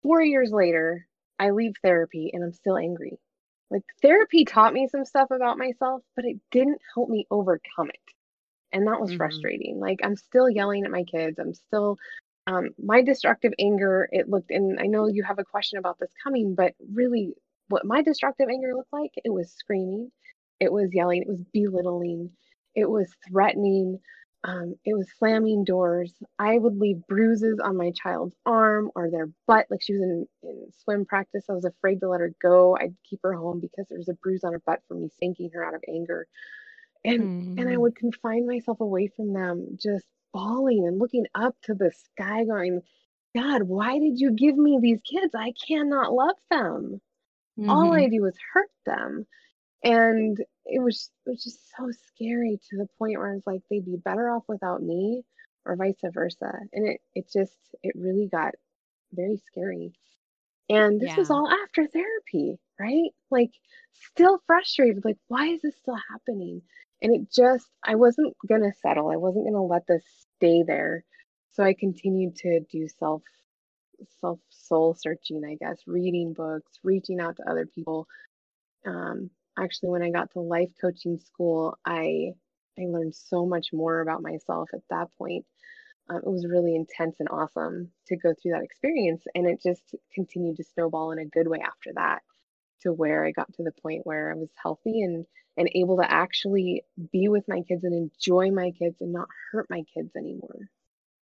four 0.01 0.21
years 0.21 0.51
later, 0.51 1.07
I 1.37 1.51
leave 1.51 1.75
therapy 1.83 2.31
and 2.33 2.43
I'm 2.43 2.53
still 2.53 2.77
angry. 2.77 3.19
Like 3.69 3.83
therapy 4.01 4.43
taught 4.43 4.73
me 4.73 4.87
some 4.87 5.05
stuff 5.05 5.29
about 5.31 5.57
myself, 5.57 6.03
but 6.15 6.25
it 6.25 6.37
didn't 6.51 6.81
help 6.93 7.09
me 7.09 7.27
overcome 7.29 7.89
it. 7.89 7.99
And 8.73 8.87
that 8.87 9.01
was 9.01 9.11
Mhm. 9.11 9.13
frustrating. 9.13 9.79
Like 9.79 9.99
I'm 10.03 10.15
still 10.17 10.49
yelling 10.49 10.85
at 10.85 10.91
my 10.91 11.03
kids. 11.03 11.39
I'm 11.39 11.53
still 11.53 11.97
um 12.47 12.69
my 12.83 13.01
destructive 13.03 13.53
anger, 13.59 14.09
it 14.11 14.29
looked 14.29 14.51
and 14.51 14.79
I 14.79 14.87
know 14.87 15.07
you 15.07 15.23
have 15.23 15.39
a 15.39 15.45
question 15.45 15.79
about 15.79 15.99
this 15.99 16.11
coming, 16.23 16.55
but 16.55 16.73
really 16.93 17.33
what 17.69 17.85
my 17.85 18.01
destructive 18.03 18.49
anger 18.49 18.73
looked 18.75 18.93
like, 18.93 19.11
it 19.25 19.31
was 19.33 19.51
screaming, 19.51 20.11
it 20.59 20.71
was 20.71 20.93
yelling, 20.93 21.21
it 21.23 21.27
was 21.29 21.43
belittling, 21.53 22.31
it 22.75 22.89
was 22.89 23.11
threatening, 23.29 23.99
um, 24.45 24.75
it 24.85 24.95
was 24.95 25.07
slamming 25.19 25.65
doors. 25.65 26.13
I 26.39 26.59
would 26.59 26.77
leave 26.77 27.07
bruises 27.07 27.59
on 27.63 27.77
my 27.77 27.91
child's 27.91 28.35
arm 28.47 28.91
or 28.95 29.11
their 29.11 29.29
butt. 29.47 29.67
Like 29.71 29.83
she 29.83 29.93
was 29.93 30.03
in, 30.03 30.27
in 30.43 30.67
swim 30.83 31.05
practice. 31.05 31.45
I 31.49 31.53
was 31.53 31.65
afraid 31.65 32.01
to 32.01 32.09
let 32.09 32.21
her 32.21 32.33
go. 32.41 32.77
I'd 32.77 32.95
keep 33.09 33.21
her 33.23 33.35
home 33.35 33.61
because 33.61 33.87
there 33.89 33.99
was 33.99 34.09
a 34.09 34.15
bruise 34.15 34.43
on 34.43 34.53
her 34.53 34.63
butt 34.65 34.81
from 34.89 35.03
me 35.03 35.09
spanking 35.15 35.51
her 35.53 35.65
out 35.65 35.75
of 35.75 35.83
anger. 35.89 36.27
And 37.03 37.31
and 37.57 37.69
I 37.69 37.77
Mm. 37.77 37.79
would 37.79 37.95
confine 37.95 38.47
myself 38.47 38.79
away 38.79 39.07
from 39.07 39.33
them, 39.33 39.77
just 39.81 40.05
bawling 40.33 40.87
and 40.87 40.99
looking 40.99 41.25
up 41.35 41.55
to 41.63 41.73
the 41.75 41.91
sky, 41.91 42.45
going, 42.45 42.81
God, 43.35 43.63
why 43.63 43.99
did 43.99 44.19
you 44.19 44.31
give 44.33 44.57
me 44.57 44.79
these 44.81 45.01
kids? 45.03 45.33
I 45.35 45.53
cannot 45.67 46.13
love 46.13 46.37
them. 46.49 47.01
All 47.67 47.93
I 47.93 48.07
Mhm. 48.07 48.09
do 48.09 48.25
is 48.25 48.37
hurt 48.53 48.71
them. 48.85 49.27
And 49.83 50.37
it 50.65 50.81
was 50.83 51.11
it 51.25 51.31
was 51.31 51.43
just 51.43 51.69
so 51.77 51.89
scary 51.91 52.59
to 52.69 52.77
the 52.77 52.87
point 52.99 53.17
where 53.19 53.31
I 53.31 53.35
was 53.35 53.47
like, 53.47 53.61
they'd 53.69 53.85
be 53.85 53.97
better 53.97 54.29
off 54.31 54.45
without 54.47 54.83
me 54.83 55.23
or 55.65 55.75
vice 55.77 56.01
versa. 56.13 56.53
And 56.73 56.87
it 56.87 57.01
it 57.15 57.31
just 57.31 57.57
it 57.83 57.95
really 57.95 58.27
got 58.29 58.55
very 59.13 59.37
scary. 59.37 59.93
And 60.69 60.99
this 60.99 61.15
was 61.17 61.29
all 61.29 61.47
after 61.49 61.87
therapy, 61.87 62.59
right? 62.79 63.11
Like 63.29 63.51
still 63.93 64.39
frustrated, 64.47 65.05
like 65.05 65.17
why 65.27 65.47
is 65.47 65.61
this 65.61 65.77
still 65.77 65.97
happening? 66.09 66.61
And 67.01 67.15
it 67.15 67.31
just 67.33 67.67
I 67.83 67.95
wasn't 67.95 68.35
gonna 68.47 68.73
settle. 68.81 69.09
I 69.09 69.17
wasn't 69.17 69.45
gonna 69.45 69.63
let 69.65 69.87
this 69.87 70.03
stay 70.37 70.63
there. 70.63 71.03
So 71.51 71.63
I 71.63 71.73
continued 71.73 72.35
to 72.37 72.61
do 72.71 72.87
self 72.99 73.23
self 74.21 74.39
soul 74.49 74.95
searching, 74.95 75.43
I 75.45 75.55
guess, 75.55 75.79
reading 75.87 76.33
books, 76.33 76.79
reaching 76.83 77.19
out 77.19 77.37
to 77.37 77.49
other 77.49 77.65
people. 77.65 78.07
Um, 78.85 79.29
actually, 79.59 79.89
when 79.89 80.03
I 80.03 80.11
got 80.11 80.31
to 80.33 80.41
life 80.41 80.71
coaching 80.81 81.19
school, 81.19 81.77
I 81.85 82.33
I 82.79 82.83
learned 82.87 83.15
so 83.15 83.45
much 83.45 83.69
more 83.73 84.01
about 84.01 84.23
myself 84.23 84.69
at 84.73 84.81
that 84.89 85.09
point. 85.17 85.45
Um, 86.09 86.17
it 86.17 86.27
was 86.31 86.47
really 86.47 86.75
intense 86.75 87.17
and 87.19 87.29
awesome 87.29 87.91
to 88.07 88.17
go 88.17 88.33
through 88.41 88.53
that 88.53 88.63
experience, 88.63 89.23
and 89.35 89.47
it 89.47 89.61
just 89.63 89.95
continued 90.13 90.57
to 90.57 90.63
snowball 90.63 91.11
in 91.11 91.19
a 91.19 91.25
good 91.25 91.47
way 91.47 91.59
after 91.59 91.91
that, 91.95 92.21
to 92.83 92.93
where 92.93 93.25
I 93.25 93.31
got 93.31 93.53
to 93.55 93.63
the 93.63 93.73
point 93.83 94.05
where 94.05 94.31
I 94.31 94.35
was 94.35 94.49
healthy 94.61 95.01
and 95.01 95.25
and 95.57 95.69
able 95.75 95.97
to 95.97 96.11
actually 96.11 96.83
be 97.11 97.27
with 97.27 97.43
my 97.47 97.61
kids 97.67 97.83
and 97.83 97.93
enjoy 97.93 98.51
my 98.51 98.71
kids 98.71 98.95
and 99.01 99.11
not 99.11 99.27
hurt 99.51 99.67
my 99.69 99.83
kids 99.93 100.11
anymore. 100.15 100.69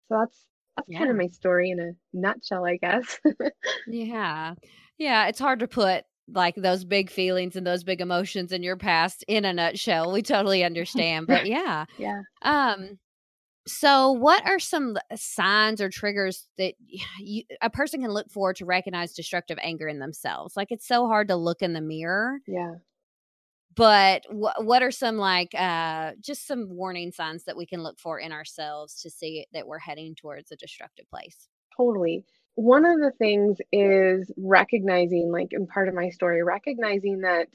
So 0.09 0.19
that's 0.21 0.45
that's 0.76 0.99
kind 0.99 1.11
of 1.11 1.16
my 1.16 1.28
story 1.28 1.71
in 1.71 1.78
a 1.81 1.93
nutshell, 2.12 2.64
I 2.64 2.76
guess. 2.76 3.21
Yeah. 3.87 4.54
Yeah. 4.99 5.26
It's 5.28 5.38
hard 5.38 5.61
to 5.61 5.69
put 5.69 6.04
like 6.33 6.57
those 6.57 6.85
big 6.85 7.11
feelings 7.11 7.54
and 7.54 7.66
those 7.66 7.85
big 7.85 8.00
emotions 8.00 8.50
in 8.50 8.62
your 8.62 8.76
past 8.76 9.25
in 9.28 9.45
a 9.45 9.52
nutshell. 9.52 10.11
We 10.12 10.23
totally 10.23 10.64
understand. 10.64 11.26
But 11.26 11.47
yeah. 11.47 11.85
yeah. 11.99 12.23
Um, 12.43 12.99
so 13.66 14.12
what 14.12 14.45
are 14.47 14.59
some 14.59 14.97
signs 15.14 15.81
or 15.81 15.88
triggers 15.88 16.47
that 16.59 16.75
you, 17.19 17.45
a 17.62 17.71
person 17.71 18.02
can 18.02 18.11
look 18.11 18.31
for 18.31 18.52
to 18.54 18.64
recognize 18.64 19.14
destructive 19.14 19.59
anger 19.62 19.88
in 19.88 19.99
themselves? 19.99 20.57
Like 20.57 20.69
it's 20.71 20.87
so 20.87 21.07
hard 21.07 21.28
to 21.28 21.37
look 21.37 21.62
in 21.62 21.73
the 21.73 21.81
mirror, 21.81 22.40
Yeah. 22.47 22.75
But 23.76 24.25
wh- 24.31 24.61
what 24.61 24.83
are 24.83 24.90
some 24.90 25.16
like 25.16 25.54
uh 25.54 26.12
just 26.21 26.47
some 26.47 26.69
warning 26.71 27.12
signs 27.12 27.45
that 27.45 27.57
we 27.57 27.66
can 27.66 27.83
look 27.83 27.99
for 27.99 28.19
in 28.19 28.33
ourselves 28.33 29.00
to 29.02 29.11
see 29.11 29.47
that 29.52 29.66
we're 29.66 29.78
heading 29.78 30.14
towards 30.14 30.52
a 30.52 30.57
destructive 30.57 31.09
place? 31.11 31.49
Totally. 31.76 32.25
One 32.57 32.85
of 32.85 32.99
the 32.99 33.12
things 33.19 33.59
is 33.73 34.31
recognizing, 34.37 35.31
like 35.33 35.49
in 35.52 35.66
part 35.66 35.88
of 35.88 35.95
my 35.95 36.09
story, 36.11 36.43
recognizing 36.43 37.21
that 37.21 37.49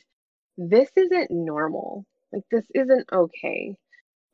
this 0.58 0.90
isn't 0.96 1.32
normal. 1.32 2.06
Like 2.34 2.44
this 2.52 2.66
isn't 2.76 3.08
okay. 3.12 3.76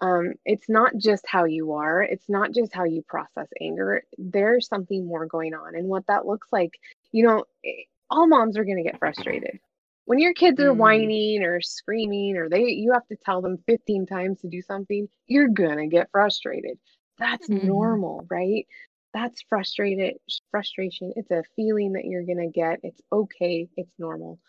Um, 0.01 0.34
it's 0.44 0.68
not 0.68 0.92
just 0.98 1.24
how 1.27 1.46
you 1.46 1.74
are, 1.74 2.01
it's 2.01 2.27
not 2.27 2.51
just 2.54 2.74
how 2.74 2.84
you 2.84 3.04
process 3.08 3.48
anger. 3.62 4.04
There's 4.18 4.68
something 4.68 5.06
more 5.08 5.25
going 5.25 5.54
on. 5.54 5.75
And 5.75 5.88
what 5.88 6.06
that 6.08 6.25
looks 6.25 6.48
like, 6.51 6.72
you 7.12 7.25
know, 7.25 7.46
eh, 7.65 7.84
all 8.10 8.27
moms 8.27 8.58
are 8.58 8.65
going 8.65 8.77
to 8.77 8.89
get 8.89 9.00
frustrated. 9.00 9.60
When 10.05 10.19
your 10.19 10.33
kids 10.33 10.59
are 10.62 10.74
Mhm. 10.74 10.74
whining 10.74 11.43
or 11.43 11.62
screaming 11.62 12.38
or 12.38 12.50
they 12.50 12.65
you 12.69 12.91
have 12.93 13.07
to 13.07 13.15
tell 13.15 13.41
them 13.41 13.57
15 13.67 14.05
times 14.05 14.41
to 14.41 14.47
do 14.50 14.62
something, 14.62 15.07
you're 15.27 15.47
going 15.50 15.77
to 15.79 15.88
get 15.88 16.09
frustrated. 16.12 16.77
That's 17.17 17.50
Mhm. 17.50 17.62
normal, 17.62 18.25
right? 18.29 18.67
That's 19.13 19.41
frustrated 19.50 20.15
frustration. 20.51 21.13
It's 21.15 21.31
a 21.31 21.43
feeling 21.55 21.93
that 21.93 22.05
you're 22.05 22.25
going 22.25 22.39
to 22.39 22.50
get. 22.50 22.79
It's 22.83 23.01
okay. 23.12 23.67
It's 23.77 23.93
normal. 23.97 24.39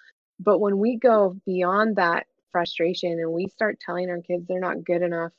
But 0.40 0.60
when 0.60 0.78
we 0.78 0.96
go 0.98 1.36
beyond 1.46 1.96
that 1.96 2.26
frustration 2.52 3.12
and 3.12 3.32
we 3.32 3.48
start 3.48 3.80
telling 3.80 4.10
our 4.10 4.20
kids 4.20 4.46
they're 4.46 4.60
not 4.60 4.84
good 4.84 5.02
enough, 5.02 5.32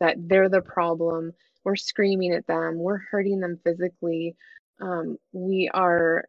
that 0.00 0.16
they're 0.18 0.48
the 0.48 0.62
problem, 0.62 1.32
we're 1.64 1.76
screaming 1.76 2.32
at 2.32 2.46
them, 2.46 2.78
we're 2.78 2.98
hurting 2.98 3.40
them 3.40 3.60
physically, 3.64 4.34
um, 4.80 5.16
we 5.32 5.70
are 5.72 6.24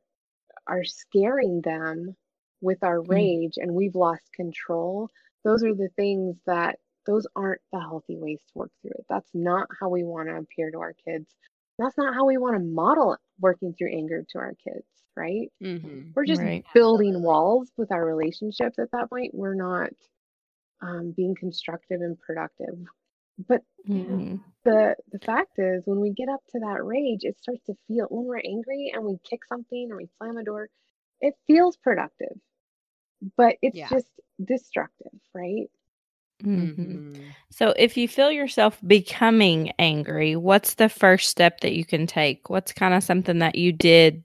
are 0.67 0.83
scaring 0.83 1.62
them 1.62 2.15
with 2.62 2.84
our 2.84 3.01
rage 3.01 3.53
and 3.58 3.74
we've 3.74 3.96
lost 3.96 4.32
control. 4.34 5.10
Those 5.44 5.63
are 5.63 5.74
the 5.74 5.89
things 5.96 6.38
that 6.46 6.77
those 7.06 7.25
aren't 7.36 7.62
the 7.74 7.80
healthy 7.80 8.18
ways 8.18 8.39
to 8.48 8.60
work 8.60 8.72
through 8.82 8.91
it. 8.91 9.06
That's 9.10 9.30
not 9.34 9.68
how 9.80 9.89
we 9.89 10.03
want 10.03 10.30
to 10.30 10.36
appear 10.38 10.70
to 10.72 10.80
our 10.80 10.94
kids. 11.06 11.34
That's 11.80 11.98
not 11.98 12.13
how 12.13 12.25
we 12.25 12.38
want 12.38 12.56
to 12.56 12.63
model 12.63 13.18
working 13.39 13.74
through 13.74 13.91
anger 13.91 14.24
to 14.30 14.38
our 14.38 14.53
kids, 14.63 14.86
right? 15.15 15.51
Mm-hmm. 15.63 16.12
We're 16.15 16.25
just 16.25 16.41
Right. 16.41 16.63
building 16.75 17.22
walls 17.24 17.72
with 17.77 17.91
our 17.91 18.06
relationships 18.06 18.77
at 18.77 18.91
that 18.91 19.10
point. 19.10 19.34
We're 19.34 19.56
not 19.56 19.89
um, 20.82 21.12
being 21.15 21.36
constructive 21.36 22.01
and 22.01 22.20
productive. 22.20 22.75
But 23.48 23.62
Mhm. 23.88 24.39
the 24.63 24.96
the 25.12 25.20
fact 25.20 25.58
is, 25.58 25.84
when 25.86 26.00
we 26.00 26.12
get 26.12 26.30
up 26.30 26.41
to 26.50 26.60
that 26.60 26.84
rage, 26.84 27.24
it 27.24 27.39
starts 27.39 27.63
to 27.65 27.75
feel 27.88 28.06
when 28.10 28.25
we're 28.25 28.41
angry 28.46 28.91
and 28.94 29.03
we 29.03 29.18
kick 29.24 29.44
something 29.46 29.89
or 29.91 29.98
we 29.98 30.08
slam 30.18 30.38
a 30.38 30.44
door, 30.44 30.70
it 31.20 31.34
feels 31.48 31.77
productive, 31.77 32.39
but 33.38 33.56
it's 33.62 33.78
Yeah. 33.78 33.90
just 33.90 34.08
destructive, 34.44 35.12
right? 35.34 35.70
Mhm. 36.44 36.75
Mm-hmm. 36.75 37.30
So, 37.51 37.74
if 37.78 37.98
you 37.98 38.08
feel 38.08 38.32
yourself 38.32 38.80
becoming 38.88 39.72
angry, 39.78 40.36
what's 40.36 40.75
the 40.75 40.90
first 40.90 41.30
step 41.30 41.60
that 41.62 41.74
you 41.74 41.86
can 41.86 42.08
take? 42.08 42.50
What's 42.50 42.74
kind 42.74 42.94
of 42.94 43.04
something 43.04 43.40
that 43.40 43.56
you 43.56 43.72
did? 43.72 44.24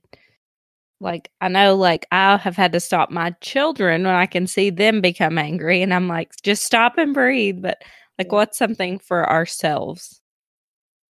Like, 0.99 1.31
I 1.41 1.47
know, 1.49 1.75
like, 1.75 2.07
I 2.11 2.37
have 2.37 2.55
had 2.55 2.71
to 2.73 2.79
stop 2.79 3.11
my 3.11 3.31
children 3.41 4.03
when 4.03 4.15
I 4.15 4.25
can 4.25 4.47
see 4.47 4.71
them 4.71 4.99
become 5.01 5.37
angry, 5.37 5.81
and 5.83 5.93
I'm 5.93 6.07
like, 6.07 6.31
just 6.41 6.63
stop 6.63 6.97
and 6.97 7.13
breathe. 7.13 7.61
But, 7.61 7.83
like, 8.17 8.31
what's 8.31 8.57
something 8.57 8.97
for 8.99 9.29
ourselves? 9.29 10.21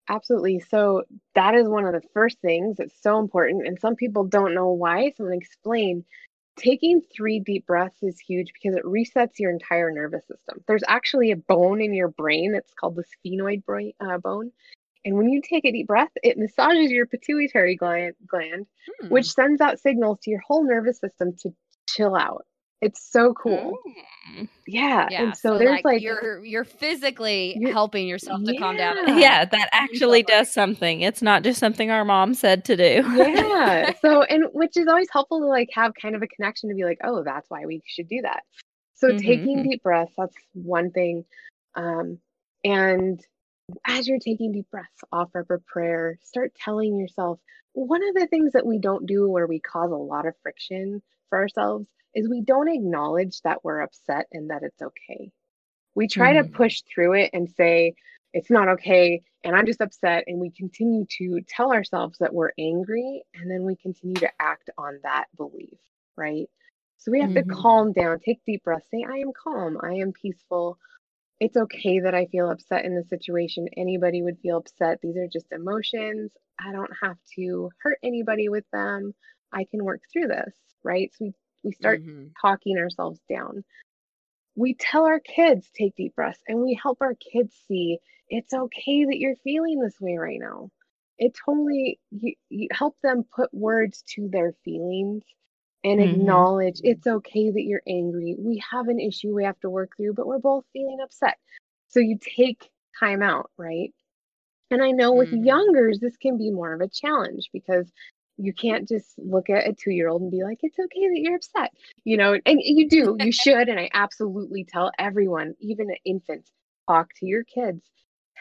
Absolutely. 0.07 0.59
So 0.59 1.03
that 1.33 1.55
is 1.55 1.67
one 1.67 1.85
of 1.85 1.93
the 1.93 2.07
first 2.13 2.39
things 2.41 2.77
that's 2.77 3.01
so 3.01 3.19
important, 3.19 3.67
and 3.67 3.79
some 3.79 3.95
people 3.95 4.23
don't 4.23 4.53
know 4.53 4.71
why. 4.71 5.09
So 5.17 5.23
I'm 5.23 5.29
gonna 5.29 5.37
explain. 5.37 6.05
Taking 6.57 7.01
three 7.01 7.39
deep 7.39 7.65
breaths 7.67 8.01
is 8.01 8.19
huge 8.19 8.51
because 8.53 8.77
it 8.77 8.83
resets 8.85 9.39
your 9.39 9.51
entire 9.51 9.91
nervous 9.91 10.25
system. 10.27 10.63
There's 10.67 10.83
actually 10.87 11.31
a 11.31 11.35
bone 11.35 11.81
in 11.81 11.93
your 11.93 12.07
brain 12.07 12.53
that's 12.53 12.73
called 12.73 12.95
the 12.95 13.03
sphenoid 13.03 13.65
brain, 13.65 13.93
uh, 13.99 14.17
bone. 14.17 14.51
And 15.03 15.17
when 15.17 15.29
you 15.29 15.41
take 15.41 15.65
a 15.65 15.71
deep 15.71 15.87
breath, 15.87 16.11
it 16.23 16.37
massages 16.37 16.91
your 16.91 17.05
pituitary 17.05 17.75
gland, 17.75 18.15
gland, 18.25 18.67
Hmm. 19.01 19.09
which 19.09 19.31
sends 19.31 19.61
out 19.61 19.79
signals 19.79 20.19
to 20.21 20.31
your 20.31 20.41
whole 20.47 20.63
nervous 20.65 20.99
system 20.99 21.35
to 21.41 21.53
chill 21.87 22.15
out. 22.15 22.45
It's 22.81 23.09
so 23.11 23.33
cool. 23.33 23.77
Mm. 24.29 24.47
Yeah. 24.67 25.07
Yeah. 25.09 25.23
And 25.23 25.37
so, 25.37 25.53
so 25.53 25.57
there's 25.59 25.71
like, 25.71 25.85
like, 25.85 26.01
you're 26.01 26.43
you're 26.43 26.63
physically 26.65 27.55
You're- 27.57 27.71
helping 27.71 28.07
yourself 28.07 28.43
to 28.43 28.57
calm 28.57 28.75
down. 28.77 28.97
Yeah. 29.07 29.17
Yeah, 29.17 29.45
that 29.45 29.69
actually 29.71 30.19
Exactly. 30.21 30.39
does 30.43 30.51
something. 30.51 31.01
It's 31.01 31.21
not 31.21 31.43
just 31.43 31.59
something 31.59 31.89
our 31.89 32.03
mom 32.03 32.33
said 32.33 32.65
to 32.65 32.75
do. 32.75 33.01
yeah. 33.15 33.93
So, 34.01 34.23
and 34.23 34.45
which 34.51 34.75
is 34.77 34.87
always 34.87 35.07
helpful 35.11 35.39
to 35.39 35.45
like 35.45 35.69
have 35.73 35.93
kind 35.99 36.15
of 36.15 36.21
a 36.21 36.27
connection 36.27 36.69
to 36.69 36.75
be 36.75 36.83
like, 36.83 36.99
oh, 37.03 37.23
that's 37.23 37.49
why 37.49 37.65
we 37.65 37.81
should 37.85 38.07
do 38.09 38.21
that. 38.23 38.41
So, 38.95 39.09
Mhm. 39.09 39.19
taking 39.21 39.63
deep 39.63 39.81
breaths, 39.83 40.13
that's 40.17 40.35
one 40.53 40.91
thing. 40.91 41.23
Um, 41.75 42.19
and 42.63 43.19
as 43.87 44.07
you're 44.07 44.19
taking 44.19 44.51
deep 44.51 44.69
breaths, 44.69 45.03
offer 45.11 45.39
up 45.39 45.49
a 45.49 45.59
prayer, 45.59 46.19
start 46.23 46.53
telling 46.55 46.97
yourself 46.99 47.39
one 47.73 48.01
of 48.07 48.15
the 48.15 48.27
things 48.27 48.53
that 48.53 48.65
we 48.65 48.79
don't 48.79 49.05
do 49.05 49.29
where 49.29 49.47
we 49.47 49.59
cause 49.59 49.91
a 49.91 49.95
lot 49.95 50.25
of 50.25 50.33
friction 50.43 51.01
for 51.29 51.37
ourselves 51.39 51.87
is 52.15 52.29
we 52.29 52.41
don't 52.41 52.69
acknowledge 52.69 53.41
that 53.41 53.63
we're 53.63 53.81
upset 53.81 54.27
and 54.31 54.49
that 54.49 54.63
it's 54.63 54.81
okay. 54.81 55.31
We 55.95 56.07
try 56.07 56.33
to 56.33 56.43
Mhm. 56.43 56.53
push 56.53 56.81
through 56.83 57.13
it 57.13 57.31
and 57.33 57.49
say, 57.49 57.95
it's 58.35 58.51
not 58.51 58.67
okay 58.67 59.23
and 59.45 59.55
i'm 59.55 59.65
just 59.65 59.81
upset 59.81 60.25
and 60.27 60.39
we 60.39 60.51
continue 60.51 61.05
to 61.05 61.41
tell 61.47 61.71
ourselves 61.71 62.17
that 62.19 62.33
we're 62.33 62.51
angry 62.59 63.23
and 63.33 63.49
then 63.49 63.63
we 63.63 63.77
continue 63.77 64.15
to 64.15 64.29
act 64.39 64.69
on 64.77 64.99
that 65.03 65.25
belief 65.37 65.79
right? 66.17 66.49
So 66.97 67.11
we 67.11 67.21
have 67.21 67.31
mm-hmm. 67.31 67.49
to 67.49 67.55
calm 67.55 67.93
down 67.93 68.19
take 68.19 68.41
deep 68.45 68.63
breaths 68.63 68.87
say 68.91 69.05
i 69.09 69.17
am 69.17 69.31
calm 69.33 69.77
i 69.81 69.93
am 69.93 70.11
peaceful. 70.11 70.77
It's 71.39 71.57
okay 71.57 71.99
that 71.99 72.15
i 72.15 72.25
feel 72.27 72.49
upset 72.49 72.85
in 72.85 72.95
the 72.95 73.03
situation. 73.03 73.67
Anybody 73.75 74.21
would 74.21 74.39
feel 74.39 74.57
upset. 74.57 74.99
These 75.01 75.17
are 75.17 75.27
just 75.27 75.51
emotions. 75.51 76.31
I 76.59 76.71
don't 76.71 76.91
have 77.01 77.17
to 77.35 77.69
hurt 77.81 77.97
anybody 78.03 78.47
with 78.47 78.63
them. 78.71 79.13
I 79.51 79.65
can 79.65 79.83
work 79.83 80.01
through 80.11 80.27
this 80.27 80.53
right? 80.85 81.11
So 81.17 81.25
we, 81.25 81.33
we 81.65 81.73
start 81.73 82.01
mm-hmm. 82.01 82.27
talking 82.41 82.77
ourselves 82.77 83.19
down 83.29 83.63
we 84.55 84.73
tell 84.73 85.05
our 85.05 85.19
kids 85.19 85.69
take 85.77 85.95
deep 85.95 86.15
breaths 86.15 86.39
and 86.47 86.59
we 86.59 86.79
help 86.81 86.97
our 87.01 87.15
kids 87.15 87.53
see 87.67 87.97
it's 88.29 88.53
okay 88.53 89.05
that 89.05 89.17
you're 89.17 89.35
feeling 89.43 89.79
this 89.79 89.99
way 89.99 90.17
right 90.17 90.39
now 90.39 90.69
it 91.17 91.33
totally 91.45 91.99
you, 92.11 92.33
you 92.49 92.67
help 92.71 92.95
them 93.03 93.23
put 93.35 93.53
words 93.53 94.03
to 94.07 94.27
their 94.31 94.53
feelings 94.63 95.23
and 95.83 95.99
mm-hmm. 95.99 96.21
acknowledge 96.21 96.79
it's 96.83 97.07
okay 97.07 97.51
that 97.51 97.63
you're 97.63 97.83
angry 97.87 98.35
we 98.37 98.61
have 98.71 98.87
an 98.87 98.99
issue 98.99 99.33
we 99.33 99.43
have 99.43 99.59
to 99.59 99.69
work 99.69 99.91
through 99.97 100.13
but 100.13 100.27
we're 100.27 100.39
both 100.39 100.65
feeling 100.73 100.97
upset 101.03 101.37
so 101.87 101.99
you 101.99 102.17
take 102.21 102.69
time 102.99 103.21
out 103.21 103.51
right 103.57 103.93
and 104.71 104.83
i 104.83 104.91
know 104.91 105.13
with 105.13 105.29
mm-hmm. 105.29 105.45
youngers 105.45 105.99
this 105.99 106.17
can 106.17 106.37
be 106.37 106.49
more 106.49 106.73
of 106.73 106.81
a 106.81 106.87
challenge 106.87 107.49
because 107.53 107.91
you 108.37 108.53
can't 108.53 108.87
just 108.87 109.13
look 109.17 109.49
at 109.49 109.67
a 109.67 109.73
two 109.73 109.91
year 109.91 110.09
old 110.09 110.21
and 110.21 110.31
be 110.31 110.43
like, 110.43 110.59
it's 110.61 110.77
okay 110.77 111.07
that 111.09 111.19
you're 111.19 111.35
upset, 111.35 111.71
you 112.03 112.17
know, 112.17 112.37
and 112.45 112.59
you 112.61 112.89
do, 112.89 113.15
you 113.19 113.31
should. 113.31 113.69
And 113.69 113.79
I 113.79 113.89
absolutely 113.93 114.65
tell 114.65 114.91
everyone, 114.99 115.55
even 115.59 115.87
infants, 116.03 116.51
talk 116.87 117.09
to 117.19 117.25
your 117.25 117.43
kids, 117.43 117.81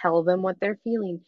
tell 0.01 0.23
them 0.23 0.43
what 0.43 0.59
they're 0.61 0.79
feeling, 0.85 1.21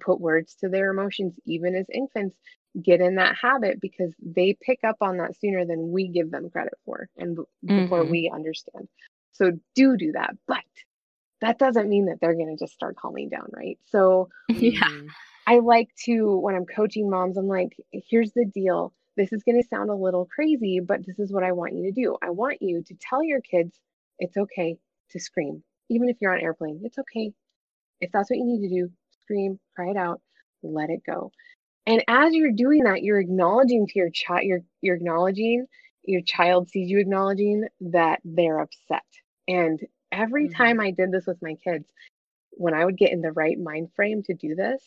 put 0.00 0.20
words 0.20 0.56
to 0.56 0.68
their 0.68 0.90
emotions, 0.90 1.34
even 1.46 1.74
as 1.74 1.86
infants. 1.92 2.36
Get 2.82 3.00
in 3.00 3.14
that 3.16 3.36
habit 3.40 3.80
because 3.80 4.12
they 4.20 4.56
pick 4.60 4.80
up 4.82 4.96
on 5.00 5.18
that 5.18 5.38
sooner 5.38 5.64
than 5.64 5.92
we 5.92 6.08
give 6.08 6.32
them 6.32 6.50
credit 6.50 6.74
for 6.84 7.08
and 7.16 7.36
before 7.64 8.02
mm-hmm. 8.02 8.10
we 8.10 8.32
understand. 8.34 8.88
So 9.30 9.52
do 9.76 9.96
do 9.96 10.10
that. 10.12 10.36
But 10.48 10.64
that 11.40 11.58
doesn't 11.58 11.88
mean 11.88 12.06
that 12.06 12.18
they're 12.20 12.34
going 12.34 12.56
to 12.56 12.64
just 12.64 12.74
start 12.74 12.96
calming 12.96 13.28
down, 13.28 13.48
right? 13.52 13.78
So, 13.86 14.28
yeah. 14.48 14.88
I 15.46 15.58
like 15.58 15.90
to, 16.04 16.38
when 16.38 16.54
I'm 16.54 16.66
coaching 16.66 17.10
moms, 17.10 17.36
I'm 17.36 17.48
like, 17.48 17.76
here's 17.92 18.32
the 18.32 18.46
deal. 18.46 18.92
This 19.16 19.32
is 19.32 19.42
going 19.42 19.60
to 19.60 19.68
sound 19.68 19.90
a 19.90 19.94
little 19.94 20.26
crazy, 20.26 20.80
but 20.80 21.06
this 21.06 21.18
is 21.18 21.32
what 21.32 21.44
I 21.44 21.52
want 21.52 21.74
you 21.74 21.84
to 21.84 21.92
do. 21.92 22.16
I 22.22 22.30
want 22.30 22.62
you 22.62 22.82
to 22.82 22.94
tell 23.00 23.22
your 23.22 23.40
kids 23.40 23.78
it's 24.18 24.36
okay 24.36 24.76
to 25.10 25.20
scream. 25.20 25.62
Even 25.90 26.08
if 26.08 26.16
you're 26.20 26.34
on 26.34 26.40
airplane, 26.40 26.80
it's 26.82 26.98
okay. 26.98 27.32
If 28.00 28.10
that's 28.10 28.30
what 28.30 28.38
you 28.38 28.44
need 28.44 28.68
to 28.68 28.74
do, 28.74 28.90
scream, 29.22 29.60
cry 29.76 29.90
it 29.90 29.96
out, 29.96 30.20
let 30.62 30.90
it 30.90 31.00
go. 31.06 31.30
And 31.86 32.02
as 32.08 32.32
you're 32.34 32.52
doing 32.52 32.84
that, 32.84 33.02
you're 33.02 33.20
acknowledging 33.20 33.86
to 33.86 33.98
your 33.98 34.10
child, 34.10 34.44
you're, 34.44 34.62
you're 34.80 34.96
acknowledging, 34.96 35.66
your 36.04 36.22
child 36.22 36.70
sees 36.70 36.90
you 36.90 36.98
acknowledging 36.98 37.66
that 37.80 38.20
they're 38.24 38.60
upset. 38.60 39.02
And 39.46 39.78
every 40.10 40.48
mm-hmm. 40.48 40.56
time 40.56 40.80
I 40.80 40.90
did 40.90 41.12
this 41.12 41.26
with 41.26 41.38
my 41.42 41.54
kids, 41.62 41.86
when 42.52 42.74
I 42.74 42.84
would 42.84 42.96
get 42.96 43.12
in 43.12 43.20
the 43.20 43.32
right 43.32 43.58
mind 43.58 43.90
frame 43.94 44.22
to 44.24 44.34
do 44.34 44.54
this, 44.54 44.82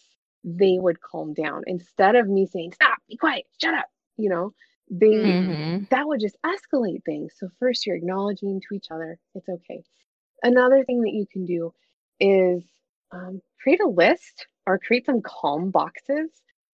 they 0.56 0.78
would 0.80 1.02
calm 1.02 1.34
down. 1.34 1.64
Instead 1.68 2.16
of 2.16 2.28
me 2.28 2.46
saying 2.46 2.74
stop 2.74 2.98
be 3.10 3.18
quiet 3.18 3.46
shut 3.62 3.74
up 3.74 3.88
you 4.18 4.30
know 4.30 4.54
they 4.90 5.08
mm-hmm. 5.08 5.84
that 5.90 6.08
would 6.08 6.22
just 6.22 6.38
escalate 6.46 7.04
things. 7.04 7.34
So 7.38 7.50
first 7.60 7.86
you're 7.86 7.98
acknowledging 7.98 8.62
to 8.62 8.76
each 8.76 8.88
other 8.90 9.20
it's 9.36 9.50
okay. 9.50 9.84
Another 10.44 10.84
thing 10.86 11.02
that 11.02 11.14
you 11.14 11.26
can 11.32 11.46
do 11.46 11.74
is 12.20 12.64
um, 13.12 13.42
create 13.62 13.82
a 13.82 13.88
list 13.88 14.48
or 14.66 14.80
create 14.80 15.06
some 15.06 15.22
calm 15.22 15.72
boxes 15.72 16.30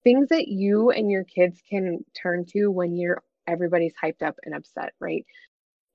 things 0.03 0.29
that 0.29 0.47
you 0.47 0.91
and 0.91 1.11
your 1.11 1.23
kids 1.23 1.61
can 1.69 2.03
turn 2.19 2.45
to 2.45 2.69
when 2.69 2.95
you're 2.95 3.21
everybody's 3.47 3.93
hyped 4.01 4.23
up 4.23 4.35
and 4.43 4.55
upset 4.55 4.93
right? 4.99 5.25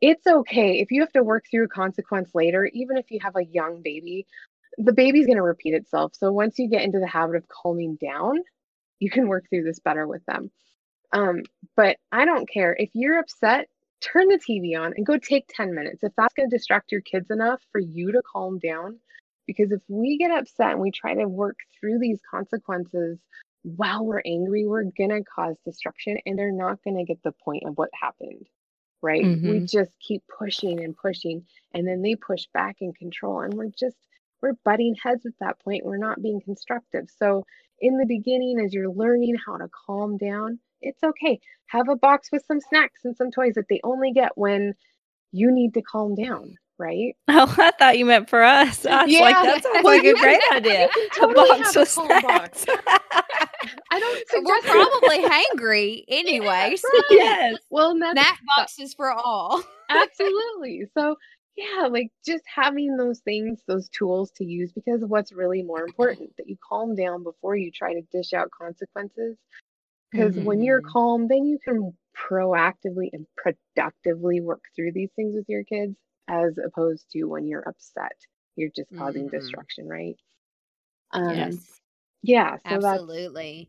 It's 0.00 0.26
okay 0.26 0.80
if 0.80 0.90
you 0.90 1.00
have 1.00 1.12
to 1.12 1.22
work 1.22 1.46
through 1.50 1.64
a 1.64 1.68
consequence 1.68 2.30
later 2.34 2.66
even 2.72 2.96
if 2.96 3.10
you 3.10 3.18
have 3.22 3.36
a 3.36 3.44
young 3.44 3.82
baby 3.82 4.26
the 4.78 4.92
baby's 4.92 5.26
going 5.26 5.36
to 5.36 5.42
repeat 5.42 5.74
itself. 5.74 6.12
So 6.14 6.32
once 6.32 6.58
you 6.58 6.68
get 6.68 6.82
into 6.82 7.00
the 7.00 7.06
habit 7.06 7.36
of 7.36 7.48
calming 7.48 7.96
down, 7.96 8.38
you 9.00 9.10
can 9.10 9.28
work 9.28 9.44
through 9.48 9.64
this 9.64 9.80
better 9.80 10.06
with 10.06 10.24
them. 10.26 10.50
Um, 11.12 11.42
but 11.76 11.96
I 12.10 12.24
don't 12.24 12.48
care 12.48 12.74
if 12.78 12.90
you're 12.92 13.18
upset, 13.18 13.68
turn 14.00 14.28
the 14.28 14.38
TV 14.38 14.78
on 14.78 14.94
and 14.96 15.06
go 15.06 15.16
take 15.16 15.44
10 15.48 15.74
minutes. 15.74 16.02
If 16.02 16.12
that's 16.16 16.34
going 16.34 16.50
to 16.50 16.56
distract 16.56 16.92
your 16.92 17.00
kids 17.00 17.30
enough 17.30 17.60
for 17.72 17.80
you 17.80 18.12
to 18.12 18.22
calm 18.30 18.58
down, 18.58 18.98
because 19.46 19.72
if 19.72 19.80
we 19.88 20.18
get 20.18 20.30
upset 20.30 20.72
and 20.72 20.80
we 20.80 20.90
try 20.90 21.14
to 21.14 21.28
work 21.28 21.56
through 21.78 21.98
these 21.98 22.20
consequences 22.28 23.18
while 23.62 24.04
we're 24.04 24.22
angry, 24.26 24.66
we're 24.66 24.84
going 24.84 25.10
to 25.10 25.22
cause 25.22 25.56
destruction 25.64 26.18
and 26.26 26.38
they're 26.38 26.52
not 26.52 26.82
going 26.82 26.96
to 26.96 27.04
get 27.04 27.22
the 27.22 27.32
point 27.44 27.64
of 27.66 27.76
what 27.76 27.90
happened. 28.00 28.46
Right? 29.02 29.24
Mm-hmm. 29.24 29.50
We 29.50 29.60
just 29.66 29.92
keep 30.00 30.22
pushing 30.38 30.82
and 30.82 30.96
pushing, 30.96 31.44
and 31.74 31.86
then 31.86 32.00
they 32.00 32.14
push 32.14 32.46
back 32.54 32.76
and 32.80 32.96
control, 32.96 33.40
and 33.42 33.52
we're 33.52 33.68
just 33.78 33.98
we're 34.44 34.52
butting 34.62 34.94
heads 35.02 35.24
at 35.24 35.32
that 35.40 35.58
point. 35.60 35.86
We're 35.86 35.96
not 35.96 36.22
being 36.22 36.40
constructive. 36.40 37.08
So, 37.18 37.46
in 37.80 37.96
the 37.96 38.04
beginning, 38.04 38.60
as 38.60 38.74
you're 38.74 38.92
learning 38.92 39.36
how 39.44 39.56
to 39.56 39.68
calm 39.86 40.18
down, 40.18 40.58
it's 40.82 41.02
okay. 41.02 41.40
Have 41.66 41.88
a 41.88 41.96
box 41.96 42.28
with 42.30 42.44
some 42.46 42.60
snacks 42.60 43.00
and 43.04 43.16
some 43.16 43.30
toys 43.30 43.54
that 43.54 43.64
they 43.70 43.80
only 43.84 44.12
get 44.12 44.32
when 44.36 44.74
you 45.32 45.50
need 45.50 45.72
to 45.74 45.82
calm 45.82 46.14
down, 46.14 46.54
right? 46.78 47.16
Oh, 47.28 47.52
I 47.58 47.72
thought 47.78 47.98
you 47.98 48.04
meant 48.04 48.28
for 48.28 48.42
us. 48.42 48.84
I 48.84 49.04
was 49.04 49.12
yeah. 49.12 49.20
like, 49.20 49.34
that 49.34 49.62
sounds 49.62 49.84
like 49.84 50.04
a 50.04 50.12
great 50.12 50.42
idea. 50.52 50.88
Totally 51.16 51.48
a 51.48 51.62
box 51.62 51.74
with 51.74 51.88
snacks. 51.88 52.66
I 53.90 53.98
don't 53.98 54.28
suggest. 54.28 54.44
We're 54.44 54.60
probably 54.60 55.22
hangry 55.22 56.04
anyway. 56.08 56.46
Yeah, 56.46 56.90
right. 56.92 57.04
Yes. 57.10 57.58
Well, 57.70 57.96
snack 57.96 58.40
boxes 58.56 58.92
for 58.92 59.10
all. 59.10 59.62
Absolutely. 59.88 60.84
So 60.92 61.16
yeah, 61.56 61.86
like 61.86 62.10
just 62.26 62.44
having 62.52 62.96
those 62.96 63.20
things, 63.20 63.60
those 63.66 63.88
tools 63.88 64.30
to 64.36 64.44
use, 64.44 64.72
because 64.72 65.02
of 65.02 65.10
what's 65.10 65.32
really 65.32 65.62
more 65.62 65.84
important 65.84 66.36
that 66.36 66.48
you 66.48 66.56
calm 66.68 66.94
down 66.94 67.22
before 67.22 67.56
you 67.56 67.70
try 67.70 67.94
to 67.94 68.02
dish 68.12 68.32
out 68.32 68.50
consequences. 68.50 69.36
Because 70.10 70.34
mm-hmm. 70.34 70.44
when 70.44 70.62
you're 70.62 70.80
mm-hmm. 70.80 70.92
calm, 70.92 71.28
then 71.28 71.44
you 71.44 71.58
can 71.62 71.92
proactively 72.16 73.08
and 73.12 73.26
productively 73.36 74.40
work 74.40 74.62
through 74.74 74.92
these 74.92 75.10
things 75.16 75.34
with 75.34 75.48
your 75.48 75.64
kids, 75.64 75.96
as 76.28 76.58
opposed 76.64 77.06
to 77.12 77.24
when 77.24 77.46
you're 77.46 77.68
upset, 77.68 78.16
you're 78.56 78.70
just 78.74 78.88
causing 78.96 79.26
mm-hmm. 79.26 79.36
destruction, 79.36 79.88
right? 79.88 80.16
Um, 81.12 81.34
yes. 81.34 81.80
Yeah. 82.22 82.56
So 82.68 82.76
Absolutely. 82.76 83.68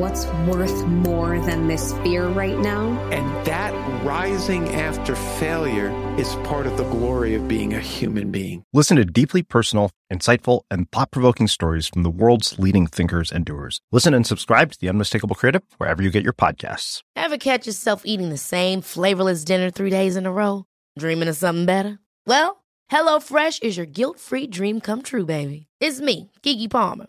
What's 0.00 0.24
worth 0.48 0.86
more 0.86 1.38
than 1.40 1.68
this 1.68 1.92
fear 1.98 2.26
right 2.26 2.58
now? 2.58 2.88
And 3.10 3.46
that 3.46 3.74
rising 4.02 4.66
after 4.70 5.14
failure 5.14 5.90
is 6.18 6.36
part 6.36 6.66
of 6.66 6.78
the 6.78 6.84
glory 6.84 7.34
of 7.34 7.46
being 7.46 7.74
a 7.74 7.80
human 7.80 8.30
being. 8.30 8.64
Listen 8.72 8.96
to 8.96 9.04
deeply 9.04 9.42
personal, 9.42 9.90
insightful, 10.10 10.62
and 10.70 10.90
thought 10.90 11.10
provoking 11.10 11.48
stories 11.48 11.86
from 11.86 12.02
the 12.02 12.08
world's 12.08 12.58
leading 12.58 12.86
thinkers 12.86 13.30
and 13.30 13.44
doers. 13.44 13.82
Listen 13.92 14.14
and 14.14 14.26
subscribe 14.26 14.72
to 14.72 14.80
The 14.80 14.88
Unmistakable 14.88 15.36
Creative 15.36 15.64
wherever 15.76 16.02
you 16.02 16.10
get 16.10 16.24
your 16.24 16.32
podcasts. 16.32 17.02
Ever 17.14 17.36
catch 17.36 17.66
yourself 17.66 18.00
eating 18.06 18.30
the 18.30 18.38
same 18.38 18.80
flavorless 18.80 19.44
dinner 19.44 19.68
three 19.68 19.90
days 19.90 20.16
in 20.16 20.24
a 20.24 20.32
row? 20.32 20.64
Dreaming 20.98 21.28
of 21.28 21.36
something 21.36 21.66
better? 21.66 21.98
Well, 22.26 22.64
HelloFresh 22.90 23.62
is 23.62 23.76
your 23.76 23.84
guilt 23.84 24.18
free 24.18 24.46
dream 24.46 24.80
come 24.80 25.02
true, 25.02 25.26
baby. 25.26 25.66
It's 25.78 26.00
me, 26.00 26.30
Keke 26.42 26.70
Palmer. 26.70 27.08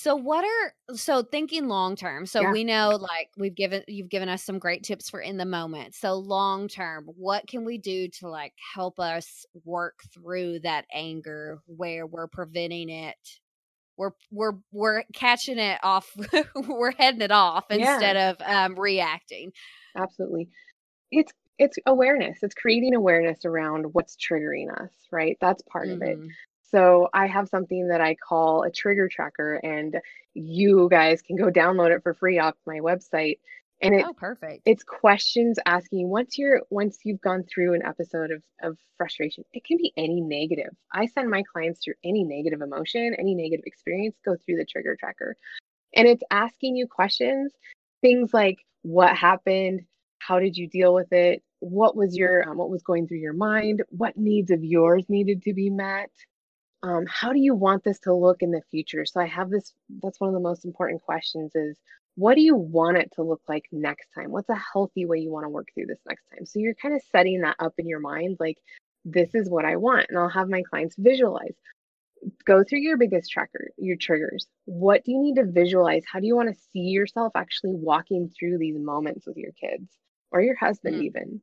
So 0.00 0.16
what 0.16 0.44
are 0.44 0.96
so 0.96 1.22
thinking 1.22 1.68
long 1.68 1.96
term? 1.96 2.26
So 2.26 2.40
yeah. 2.40 2.52
we 2.52 2.64
know 2.64 2.90
like 2.90 3.30
we've 3.36 3.54
given 3.54 3.82
you've 3.86 4.08
given 4.08 4.28
us 4.28 4.42
some 4.42 4.58
great 4.58 4.82
tips 4.82 5.10
for 5.10 5.20
in 5.20 5.36
the 5.36 5.44
moment. 5.44 5.94
So 5.94 6.14
long 6.14 6.68
term, 6.68 7.06
what 7.16 7.46
can 7.46 7.64
we 7.64 7.78
do 7.78 8.08
to 8.20 8.28
like 8.28 8.54
help 8.74 8.98
us 8.98 9.44
work 9.64 10.00
through 10.12 10.60
that 10.60 10.86
anger 10.92 11.60
where 11.66 12.06
we're 12.06 12.28
preventing 12.28 12.88
it 12.88 13.16
we're 13.96 14.12
we're 14.30 14.54
we're 14.72 15.02
catching 15.12 15.58
it 15.58 15.78
off 15.82 16.10
we're 16.68 16.92
heading 16.92 17.20
it 17.20 17.30
off 17.30 17.64
Yeah. 17.68 17.92
instead 17.92 18.16
of 18.16 18.36
um 18.40 18.80
reacting 18.80 19.52
Absolutely. 19.96 20.48
It's 21.10 21.32
it's 21.58 21.76
awareness. 21.86 22.38
It's 22.42 22.54
creating 22.54 22.94
awareness 22.94 23.44
around 23.44 23.84
what's 23.92 24.16
triggering 24.16 24.70
us, 24.82 24.92
right? 25.12 25.36
That's 25.40 25.62
part 25.62 25.88
of 25.88 26.00
it. 26.00 26.18
So 26.70 27.08
I 27.12 27.26
have 27.26 27.48
something 27.48 27.88
that 27.88 28.00
I 28.00 28.14
call 28.14 28.62
a 28.62 28.70
trigger 28.70 29.08
tracker, 29.08 29.54
and 29.56 29.96
you 30.34 30.88
guys 30.90 31.22
can 31.22 31.36
go 31.36 31.50
download 31.50 31.94
it 31.94 32.02
for 32.02 32.14
free 32.14 32.38
off 32.38 32.54
my 32.66 32.78
website. 32.78 33.38
And 33.82 33.94
it, 33.94 34.04
oh 34.06 34.12
perfect 34.12 34.60
it's 34.66 34.84
questions 34.84 35.58
asking 35.64 36.06
once 36.10 36.36
you're 36.36 36.60
once 36.68 36.98
you've 37.02 37.22
gone 37.22 37.44
through 37.44 37.72
an 37.72 37.80
episode 37.82 38.30
of, 38.30 38.42
of 38.62 38.76
frustration, 38.98 39.42
it 39.54 39.64
can 39.64 39.78
be 39.78 39.92
any 39.96 40.20
negative. 40.20 40.70
I 40.92 41.06
send 41.06 41.30
my 41.30 41.42
clients 41.50 41.80
through 41.82 41.94
any 42.04 42.24
negative 42.24 42.60
emotion, 42.60 43.16
any 43.18 43.34
negative 43.34 43.64
experience, 43.64 44.16
go 44.22 44.36
through 44.36 44.56
the 44.56 44.66
trigger 44.66 44.96
tracker. 45.00 45.34
And 45.96 46.06
it's 46.06 46.22
asking 46.30 46.76
you 46.76 46.86
questions, 46.86 47.54
things 48.02 48.34
like 48.34 48.58
what 48.82 49.16
happened, 49.16 49.80
how 50.18 50.38
did 50.38 50.58
you 50.58 50.68
deal 50.68 50.92
with 50.92 51.10
it, 51.12 51.42
what 51.60 51.96
was 51.96 52.16
your 52.16 52.46
um, 52.48 52.58
what 52.58 52.68
was 52.70 52.82
going 52.82 53.08
through 53.08 53.18
your 53.18 53.32
mind, 53.32 53.82
what 53.88 54.16
needs 54.16 54.50
of 54.50 54.62
yours 54.62 55.06
needed 55.08 55.42
to 55.44 55.54
be 55.54 55.70
met 55.70 56.10
um, 56.82 57.04
how 57.08 57.32
do 57.32 57.38
you 57.38 57.54
want 57.54 57.84
this 57.84 57.98
to 58.00 58.14
look 58.14 58.38
in 58.42 58.50
the 58.50 58.62
future? 58.70 59.04
So 59.04 59.20
i 59.20 59.26
have 59.26 59.50
this 59.50 59.72
that's 60.02 60.20
one 60.20 60.28
of 60.28 60.34
the 60.34 60.40
most 60.40 60.64
important 60.64 61.02
questions 61.02 61.52
is 61.54 61.78
what 62.16 62.34
do 62.34 62.40
you 62.40 62.56
want 62.56 62.96
it 62.98 63.10
to 63.14 63.22
look 63.22 63.40
like 63.48 63.64
next 63.72 64.08
time? 64.14 64.30
What's 64.30 64.48
a 64.48 64.60
healthy 64.72 65.06
way 65.06 65.18
you 65.18 65.30
want 65.30 65.44
to 65.44 65.48
work 65.48 65.68
through 65.74 65.86
this 65.86 66.00
next 66.06 66.24
time? 66.30 66.44
So 66.46 66.58
you're 66.58 66.74
kind 66.74 66.94
of 66.94 67.02
setting 67.12 67.40
that 67.42 67.56
up 67.58 67.74
in 67.78 67.86
your 67.86 68.00
mind 68.00 68.36
like 68.40 68.58
this 69.06 69.34
is 69.34 69.48
what 69.48 69.64
i 69.64 69.76
want 69.76 70.06
and 70.10 70.18
i'll 70.18 70.28
have 70.28 70.48
my 70.48 70.62
clients 70.68 70.94
visualize. 70.98 71.54
Go 72.44 72.62
through 72.62 72.80
your 72.80 72.98
biggest 72.98 73.30
tracker 73.30 73.70
your 73.78 73.96
triggers. 73.96 74.46
What 74.66 75.04
do 75.04 75.12
you 75.12 75.20
need 75.20 75.36
to 75.36 75.44
visualize? 75.46 76.02
How 76.10 76.20
do 76.20 76.26
you 76.26 76.36
want 76.36 76.50
to 76.54 76.62
see 76.72 76.80
yourself 76.80 77.32
actually 77.34 77.74
walking 77.74 78.30
through 78.38 78.58
these 78.58 78.78
moments 78.78 79.26
with 79.26 79.36
your 79.36 79.52
kids 79.52 79.88
or 80.32 80.42
your 80.42 80.56
husband 80.56 80.96
Mm. 80.96 81.04
even 81.04 81.42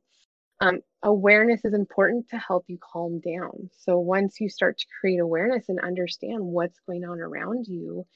um, 0.60 0.80
awareness 1.02 1.64
is 1.64 1.74
important 1.74 2.28
to 2.30 2.38
help 2.38 2.64
you 2.68 2.78
calm 2.78 3.20
down. 3.20 3.70
So 3.78 3.98
once 3.98 4.40
you 4.40 4.48
start 4.48 4.78
to 4.78 4.86
create 5.00 5.20
awareness 5.20 5.68
and 5.68 5.80
understand 5.80 6.44
what's 6.44 6.80
going 6.86 7.04
on 7.04 7.20
around 7.20 7.66
you, 7.66 8.06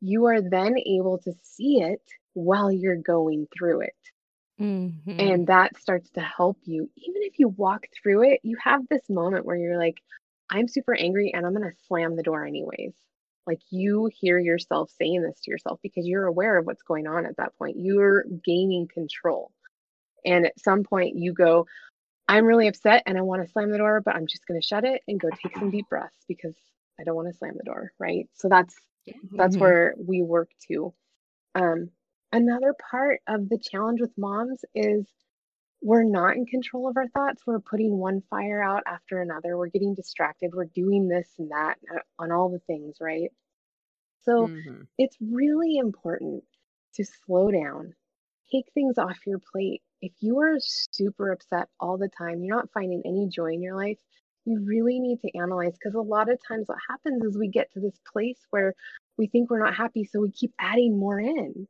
you 0.00 0.26
are 0.26 0.40
then 0.40 0.76
able 0.78 1.18
to 1.18 1.32
see 1.42 1.80
it 1.80 2.02
while 2.34 2.70
you're 2.70 2.96
going 2.96 3.48
through 3.56 3.82
it. 3.82 3.96
Mhm. 4.60 5.18
And 5.18 5.46
that 5.46 5.76
starts 5.78 6.10
to 6.12 6.20
help 6.20 6.58
you. 6.64 6.90
Even 6.96 7.22
if 7.22 7.38
you 7.38 7.48
walk 7.48 7.86
through 8.02 8.24
it, 8.24 8.40
you 8.42 8.56
have 8.62 8.86
this 8.88 9.08
moment 9.08 9.44
where 9.44 9.56
you're 9.56 9.78
like, 9.78 9.98
I'm 10.50 10.68
super 10.68 10.94
angry 10.94 11.32
and 11.34 11.46
I'm 11.46 11.54
going 11.54 11.70
to 11.70 11.76
slam 11.86 12.16
the 12.16 12.22
door 12.22 12.44
anyways. 12.44 12.94
Like 13.46 13.60
you 13.70 14.10
hear 14.12 14.38
yourself 14.38 14.90
saying 14.90 15.22
this 15.22 15.40
to 15.42 15.50
yourself 15.50 15.80
because 15.82 16.06
you're 16.06 16.26
aware 16.26 16.58
of 16.58 16.66
what's 16.66 16.82
going 16.82 17.06
on 17.06 17.26
at 17.26 17.36
that 17.38 17.56
point. 17.58 17.76
You're 17.78 18.24
gaining 18.44 18.88
control. 18.88 19.52
And 20.24 20.46
at 20.46 20.58
some 20.58 20.82
point, 20.84 21.16
you 21.16 21.32
go, 21.32 21.66
I'm 22.28 22.44
really 22.46 22.68
upset 22.68 23.02
and 23.06 23.18
I 23.18 23.22
want 23.22 23.42
to 23.44 23.52
slam 23.52 23.70
the 23.70 23.78
door, 23.78 24.02
but 24.04 24.14
I'm 24.16 24.26
just 24.26 24.46
going 24.46 24.60
to 24.60 24.66
shut 24.66 24.84
it 24.84 25.02
and 25.08 25.20
go 25.20 25.30
take 25.30 25.56
some 25.58 25.70
deep 25.70 25.88
breaths 25.88 26.24
because 26.28 26.56
I 27.00 27.04
don't 27.04 27.16
want 27.16 27.28
to 27.28 27.38
slam 27.38 27.54
the 27.56 27.64
door, 27.64 27.92
right? 27.98 28.28
So 28.34 28.48
that's 28.48 28.76
that's 29.36 29.58
Mhm. 29.58 29.60
where 29.60 29.94
we 29.98 30.22
work 30.22 30.50
to. 30.68 30.94
Um, 31.54 31.90
another 32.32 32.74
part 32.90 33.20
of 33.28 33.48
the 33.48 33.58
challenge 33.58 34.00
with 34.00 34.12
moms 34.18 34.64
is 34.74 35.06
we're 35.82 36.04
not 36.04 36.36
in 36.36 36.46
control 36.46 36.88
of 36.88 36.96
our 36.96 37.08
thoughts. 37.08 37.42
We're 37.46 37.60
putting 37.60 37.98
one 37.98 38.22
fire 38.30 38.62
out 38.62 38.84
after 38.86 39.20
another. 39.22 39.56
We're 39.58 39.68
getting 39.68 39.94
distracted. 39.94 40.52
We're 40.54 40.66
doing 40.66 41.08
this 41.08 41.28
and 41.38 41.50
that 41.52 41.76
uh, 41.94 42.00
on 42.18 42.32
all 42.32 42.50
the 42.50 42.60
things, 42.60 42.96
right? 43.00 43.30
So 44.20 44.52
Mhm. 44.52 44.88
it's 44.98 45.16
really 45.20 45.76
important 45.78 46.44
to 46.94 47.04
slow 47.04 47.50
down, 47.50 47.94
take 48.52 48.66
things 48.74 48.98
off 48.98 49.18
your 49.26 49.40
plate. 49.52 49.82
If 50.00 50.12
you 50.20 50.38
are 50.38 50.56
super 50.60 51.32
upset 51.32 51.68
all 51.80 51.98
the 51.98 52.08
time, 52.08 52.42
you're 52.42 52.56
not 52.56 52.70
finding 52.72 53.02
any 53.04 53.28
joy 53.28 53.52
in 53.52 53.62
your 53.62 53.76
life, 53.76 53.98
you 54.44 54.60
really 54.64 55.00
need 55.00 55.20
to 55.20 55.36
analyze 55.36 55.72
because 55.72 55.94
a 55.94 56.00
lot 56.00 56.30
of 56.30 56.38
times 56.46 56.68
what 56.68 56.78
happens 56.88 57.22
is 57.24 57.36
we 57.36 57.48
get 57.48 57.70
to 57.72 57.80
this 57.80 57.98
place 58.10 58.38
where 58.50 58.74
we 59.16 59.26
think 59.26 59.50
we're 59.50 59.62
not 59.62 59.74
happy, 59.74 60.04
so 60.04 60.20
we 60.20 60.30
keep 60.30 60.52
adding 60.58 60.98
more 60.98 61.20
in. 61.20 61.66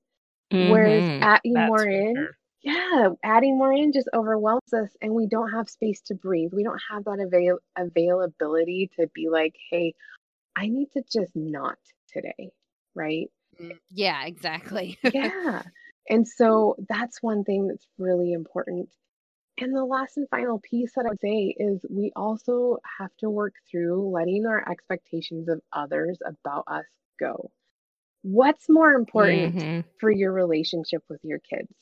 Whereas 0.51 1.03
Mhm. 1.03 1.23
adding 1.23 1.55
That's 1.55 1.67
more 1.67 1.79
for 1.85 1.91
in, 1.91 2.17
sure. 2.17 2.39
yeah, 2.63 3.09
adding 3.23 3.57
more 3.59 3.73
in 3.73 3.93
just 3.93 4.09
overwhelms 4.15 4.73
us 4.73 4.97
and 5.01 5.15
we 5.15 5.27
don't 5.27 5.51
have 5.51 5.69
space 5.69 6.01
to 6.03 6.15
breathe. 6.15 6.53
We 6.53 6.65
don't 6.65 6.81
have 6.91 7.05
that 7.05 7.21
avail- 7.21 7.61
availability 7.77 8.91
to 8.99 9.07
be 9.15 9.29
like, 9.29 9.57
hey, 9.71 9.95
I 10.57 10.69
need 10.69 10.91
to 10.93 11.03
just 11.11 11.35
not 11.37 11.79
today, 12.13 12.51
right? 12.95 13.31
Mm, 13.61 13.79
yeah 13.91 14.25
exactly 14.25 14.99
yeah. 15.13 15.63
And 16.09 16.27
so 16.27 16.77
that's 16.89 17.23
one 17.23 17.45
thing 17.45 17.69
that's 17.69 17.87
really 17.99 18.33
important. 18.33 18.89
And 19.59 19.75
the 19.75 19.85
last 19.85 20.17
and 20.17 20.29
final 20.29 20.61
piece 20.61 20.95
that 20.95 21.07
I 21.07 21.11
would 21.11 21.21
say 21.21 21.55
is 21.59 21.85
we 21.91 22.13
also 22.17 22.79
have 22.99 23.11
to 23.19 23.31
work 23.31 23.55
through 23.71 24.11
letting 24.11 24.47
our 24.47 24.69
expectations 24.71 25.49
of 25.49 25.61
others 25.73 26.19
about 26.27 26.65
us 26.69 26.87
go. 27.21 27.51
What's 28.23 28.69
more 28.69 28.93
important 28.93 29.55
Mhm. 29.55 29.85
for 29.99 30.11
your 30.11 30.33
relationship 30.33 31.03
with 31.09 31.21
your 31.25 31.41
kids? 31.41 31.73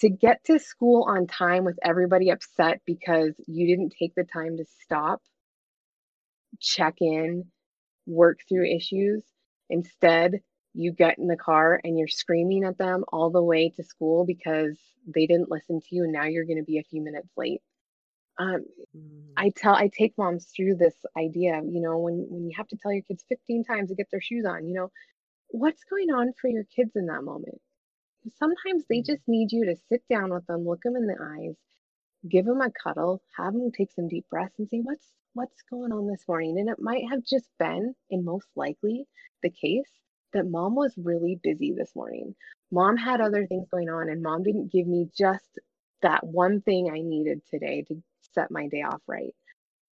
To 0.00 0.10
get 0.10 0.44
to 0.44 0.58
school 0.58 1.04
on 1.04 1.26
time 1.26 1.64
with 1.64 1.78
everybody 1.82 2.30
upset 2.30 2.80
because 2.86 3.34
you 3.46 3.66
didn't 3.66 3.94
take 3.98 4.14
the 4.14 4.24
time 4.24 4.56
to 4.58 4.64
stop, 4.82 5.22
check 6.60 6.96
in, 7.00 7.50
work 8.06 8.40
through 8.48 8.66
issues. 8.66 9.24
Instead, 9.70 10.42
you 10.76 10.92
get 10.92 11.18
in 11.18 11.26
the 11.26 11.36
car 11.36 11.80
and 11.84 11.98
you're 11.98 12.08
screaming 12.08 12.64
at 12.64 12.78
them 12.78 13.04
all 13.08 13.30
the 13.30 13.42
way 13.42 13.70
to 13.70 13.82
school 13.82 14.26
because 14.26 14.78
they 15.06 15.26
didn't 15.26 15.50
listen 15.50 15.80
to 15.80 15.86
you 15.90 16.04
and 16.04 16.12
now 16.12 16.24
you're 16.24 16.44
going 16.44 16.58
to 16.58 16.64
be 16.64 16.78
a 16.78 16.84
few 16.84 17.02
minutes 17.02 17.30
late. 17.36 17.62
Um, 18.38 18.64
I 19.36 19.50
tell 19.56 19.74
I 19.74 19.88
take 19.88 20.14
moms 20.18 20.46
through 20.54 20.76
this 20.76 20.94
idea, 21.18 21.62
you 21.64 21.80
know, 21.80 21.98
when 21.98 22.26
when 22.28 22.44
you 22.44 22.52
have 22.56 22.68
to 22.68 22.76
tell 22.76 22.92
your 22.92 23.02
kids 23.02 23.24
15 23.28 23.64
times 23.64 23.88
to 23.88 23.94
get 23.96 24.08
their 24.10 24.20
shoes 24.20 24.44
on, 24.44 24.66
you 24.66 24.74
know, 24.74 24.90
what's 25.48 25.84
going 25.84 26.10
on 26.10 26.32
for 26.40 26.48
your 26.48 26.64
kids 26.64 26.92
in 26.96 27.06
that 27.06 27.24
moment? 27.24 27.60
Sometimes 28.38 28.84
they 28.88 29.00
just 29.02 29.22
need 29.26 29.52
you 29.52 29.66
to 29.66 29.76
sit 29.88 30.02
down 30.10 30.32
with 30.34 30.46
them, 30.46 30.66
look 30.66 30.82
them 30.82 30.96
in 30.96 31.06
the 31.06 31.16
eyes, 31.20 31.56
give 32.28 32.44
them 32.44 32.60
a 32.60 32.70
cuddle, 32.70 33.22
have 33.38 33.54
them 33.54 33.72
take 33.72 33.92
some 33.92 34.08
deep 34.08 34.26
breaths 34.30 34.58
and 34.58 34.68
say, 34.68 34.80
what's 34.80 35.06
what's 35.34 35.62
going 35.70 35.92
on 35.92 36.06
this 36.08 36.24
morning? 36.28 36.58
And 36.58 36.68
it 36.68 36.78
might 36.80 37.04
have 37.10 37.24
just 37.24 37.48
been, 37.58 37.94
and 38.10 38.24
most 38.24 38.48
likely 38.56 39.06
the 39.42 39.50
case, 39.50 39.90
that 40.32 40.46
mom 40.46 40.74
was 40.74 40.94
really 40.96 41.38
busy 41.42 41.72
this 41.72 41.94
morning. 41.94 42.34
Mom 42.70 42.96
had 42.96 43.20
other 43.20 43.46
things 43.46 43.68
going 43.70 43.88
on, 43.88 44.08
and 44.08 44.22
mom 44.22 44.42
didn't 44.42 44.72
give 44.72 44.86
me 44.86 45.08
just 45.16 45.58
that 46.02 46.24
one 46.24 46.60
thing 46.62 46.90
I 46.90 47.00
needed 47.00 47.42
today 47.50 47.82
to 47.88 48.02
set 48.34 48.50
my 48.50 48.66
day 48.68 48.82
off 48.82 49.00
right. 49.06 49.34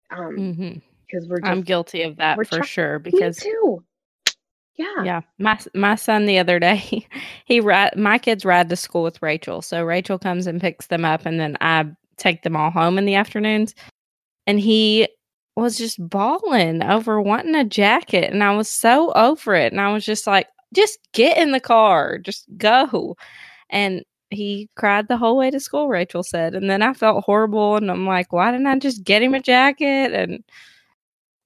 Um, 0.09 0.79
because 1.07 1.27
we're 1.27 1.39
just 1.39 1.51
I'm 1.51 1.61
guilty 1.61 2.03
of 2.03 2.17
that 2.17 2.35
for 2.35 2.45
try- 2.45 2.65
sure 2.65 2.99
me 2.99 3.03
because 3.11 3.37
too. 3.37 3.83
Yeah. 4.75 5.03
Yeah, 5.03 5.21
my 5.39 5.59
my 5.73 5.95
son 5.95 6.25
the 6.25 6.37
other 6.37 6.59
day, 6.59 7.07
he 7.45 7.59
ride 7.59 7.97
my 7.97 8.19
kids 8.19 8.45
ride 8.45 8.69
to 8.69 8.75
school 8.75 9.03
with 9.03 9.21
Rachel. 9.21 9.61
So 9.61 9.83
Rachel 9.83 10.19
comes 10.19 10.45
and 10.45 10.61
picks 10.61 10.87
them 10.87 11.03
up, 11.03 11.25
and 11.25 11.39
then 11.39 11.57
I 11.61 11.85
take 12.17 12.43
them 12.43 12.55
all 12.55 12.69
home 12.69 12.97
in 12.97 13.05
the 13.05 13.15
afternoons. 13.15 13.73
And 14.45 14.59
he 14.59 15.07
was 15.61 15.77
just 15.77 15.97
bawling 16.09 16.83
over 16.83 17.21
wanting 17.21 17.55
a 17.55 17.63
jacket, 17.65 18.31
and 18.31 18.43
I 18.43 18.55
was 18.55 18.69
so 18.69 19.11
over 19.13 19.55
it. 19.55 19.71
And 19.71 19.81
I 19.81 19.91
was 19.91 20.05
just 20.05 20.27
like, 20.27 20.47
"Just 20.73 20.99
get 21.13 21.37
in 21.37 21.51
the 21.51 21.59
car, 21.59 22.17
just 22.19 22.45
go." 22.57 23.17
And 23.69 24.03
he 24.29 24.69
cried 24.75 25.07
the 25.07 25.17
whole 25.17 25.37
way 25.37 25.49
to 25.51 25.59
school. 25.59 25.87
Rachel 25.89 26.23
said, 26.23 26.53
and 26.55 26.69
then 26.69 26.81
I 26.81 26.93
felt 26.93 27.23
horrible, 27.25 27.77
and 27.77 27.89
I'm 27.91 28.05
like, 28.05 28.33
"Why 28.33 28.51
didn't 28.51 28.67
I 28.67 28.77
just 28.79 29.03
get 29.03 29.23
him 29.23 29.33
a 29.33 29.41
jacket?" 29.41 30.13
And 30.13 30.43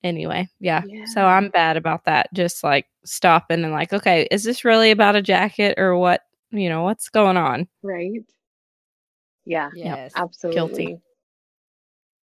anyway, 0.03 0.47
yeah. 0.59 0.83
So 1.13 1.25
I'm 1.25 1.49
bad 1.49 1.77
about 1.77 2.05
that. 2.05 2.33
Just 2.33 2.63
like 2.63 2.87
stopping 3.05 3.63
and 3.63 3.73
like, 3.73 3.93
okay, 3.93 4.27
is 4.31 4.43
this 4.43 4.65
really 4.65 4.91
about 4.91 5.15
a 5.15 5.21
jacket 5.21 5.75
or 5.77 5.97
what? 5.97 6.21
You 6.51 6.69
know, 6.69 6.83
what's 6.83 7.09
going 7.09 7.37
on? 7.37 7.67
Right. 7.81 8.23
Yeah. 9.45 9.69
yes 9.73 10.11
Absolutely. 10.15 10.99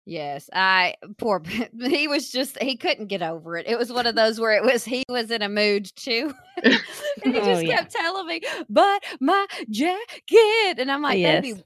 Yes, 0.05 0.49
I 0.51 0.95
poor 1.17 1.41
he 1.81 2.07
was 2.09 2.29
just 2.29 2.61
he 2.61 2.75
couldn't 2.75 3.07
get 3.07 3.21
over 3.21 3.55
it. 3.57 3.67
It 3.67 3.77
was 3.77 3.91
one 3.91 4.05
of 4.05 4.15
those 4.15 4.39
where 4.39 4.51
it 4.51 4.63
was 4.63 4.83
he 4.83 5.03
was 5.07 5.31
in 5.31 5.41
a 5.41 5.47
mood 5.49 5.89
too. 5.95 6.33
and 6.63 6.73
he 7.23 7.39
Oh, 7.39 7.45
just 7.45 7.63
yeah. 7.65 7.77
kept 7.77 7.91
telling 7.93 8.27
me, 8.27 8.41
"But 8.69 9.03
my 9.21 9.45
jacket." 9.69 10.77
And 10.79 10.91
I'm 10.91 11.01
like, 11.01 11.19
Yes. 11.19 11.41
"Baby, 11.41 11.63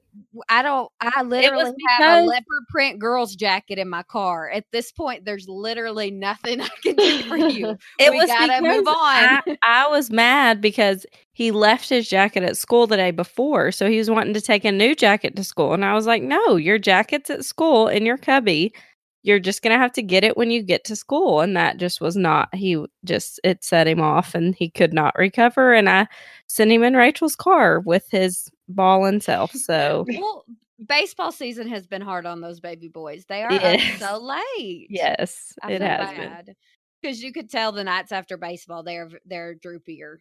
I 0.50 0.62
don't 0.62 0.92
I 1.02 1.24
literally 1.24 1.74
have 2.00 2.24
a 2.24 2.26
leopard 2.26 2.68
print 2.70 3.00
girl's 3.00 3.36
jacket 3.36 3.80
in 3.80 3.90
my 3.90 4.04
car. 4.04 4.50
At 4.50 4.66
this 4.72 4.92
point 4.92 5.26
there's 5.26 5.48
literally 5.48 6.12
nothing 6.12 6.62
I 6.62 6.70
can 6.84 6.96
do 6.96 7.24
for 7.24 7.38
you. 7.38 7.78
It 8.00 8.12
we 8.12 8.18
was 8.18 8.28
gotta 8.28 8.62
move 8.62 8.86
because 8.86 8.88
on." 8.88 9.58
I, 9.58 9.58
I 9.64 9.88
was 9.88 10.12
mad 10.12 10.62
because 10.62 11.06
he 11.38 11.52
left 11.52 11.90
his 11.90 12.10
jacket 12.10 12.42
at 12.42 12.58
school 12.58 12.88
the 12.88 12.98
day 12.98 13.12
before. 13.12 13.72
So 13.72 13.88
he 13.88 14.00
was 14.00 14.10
wanting 14.10 14.34
to 14.34 14.42
take 14.42 14.66
a 14.66 14.72
new 14.72 14.96
jacket 14.96 15.36
to 15.36 15.44
school. 15.44 15.74
And 15.74 15.86
I 15.86 15.94
was 15.94 16.08
like, 16.08 16.24
no, 16.24 16.56
your 16.56 16.80
jacket's 16.80 17.30
at 17.30 17.46
school 17.46 17.88
in 17.88 18.08
your 18.08 18.18
cubby. 18.18 18.74
You're 19.28 19.40
just 19.40 19.62
going 19.62 19.76
to 19.76 19.78
have 19.78 19.92
to 19.92 20.02
get 20.02 20.24
it 20.24 20.38
when 20.38 20.50
you 20.52 20.64
get 20.64 20.86
to 20.86 20.96
school. 20.96 21.42
And 21.42 21.56
that 21.58 21.76
just 21.76 22.00
was 22.00 22.16
not, 22.16 22.48
he 22.56 22.82
just, 23.04 23.42
it 23.44 23.62
set 23.62 23.86
him 23.86 24.00
off 24.00 24.34
and 24.34 24.56
he 24.56 24.70
could 24.70 24.94
not 24.94 25.14
recover. 25.18 25.74
And 25.74 25.90
I 25.90 26.08
sent 26.48 26.72
him 26.72 26.82
in 26.82 26.96
Rachel's 26.96 27.36
car 27.36 27.82
with 27.82 28.06
his 28.10 28.50
ball 28.70 29.06
and 29.06 29.22
self. 29.22 29.52
So, 29.68 30.06
well, 30.08 30.46
baseball 30.88 31.34
season 31.34 31.68
has 31.68 31.88
been 31.88 32.02
hard 32.02 32.26
on 32.26 32.40
those 32.40 32.62
baby 32.62 32.88
boys. 32.88 33.26
They 33.28 33.44
are 33.44 33.52
yes. 33.52 34.00
so 34.00 34.18
late. 34.18 34.88
Yes, 34.90 35.54
I 35.62 35.74
it 35.74 35.82
has 35.82 36.10
bad. 36.10 36.46
been. 36.46 36.56
Because 37.02 37.22
you 37.22 37.34
could 37.34 37.50
tell 37.50 37.74
the 37.74 37.84
nights 37.84 38.14
after 38.14 38.38
baseball, 38.38 38.84
they're 38.84 39.10
they're 39.26 39.56
droopier. 39.56 40.18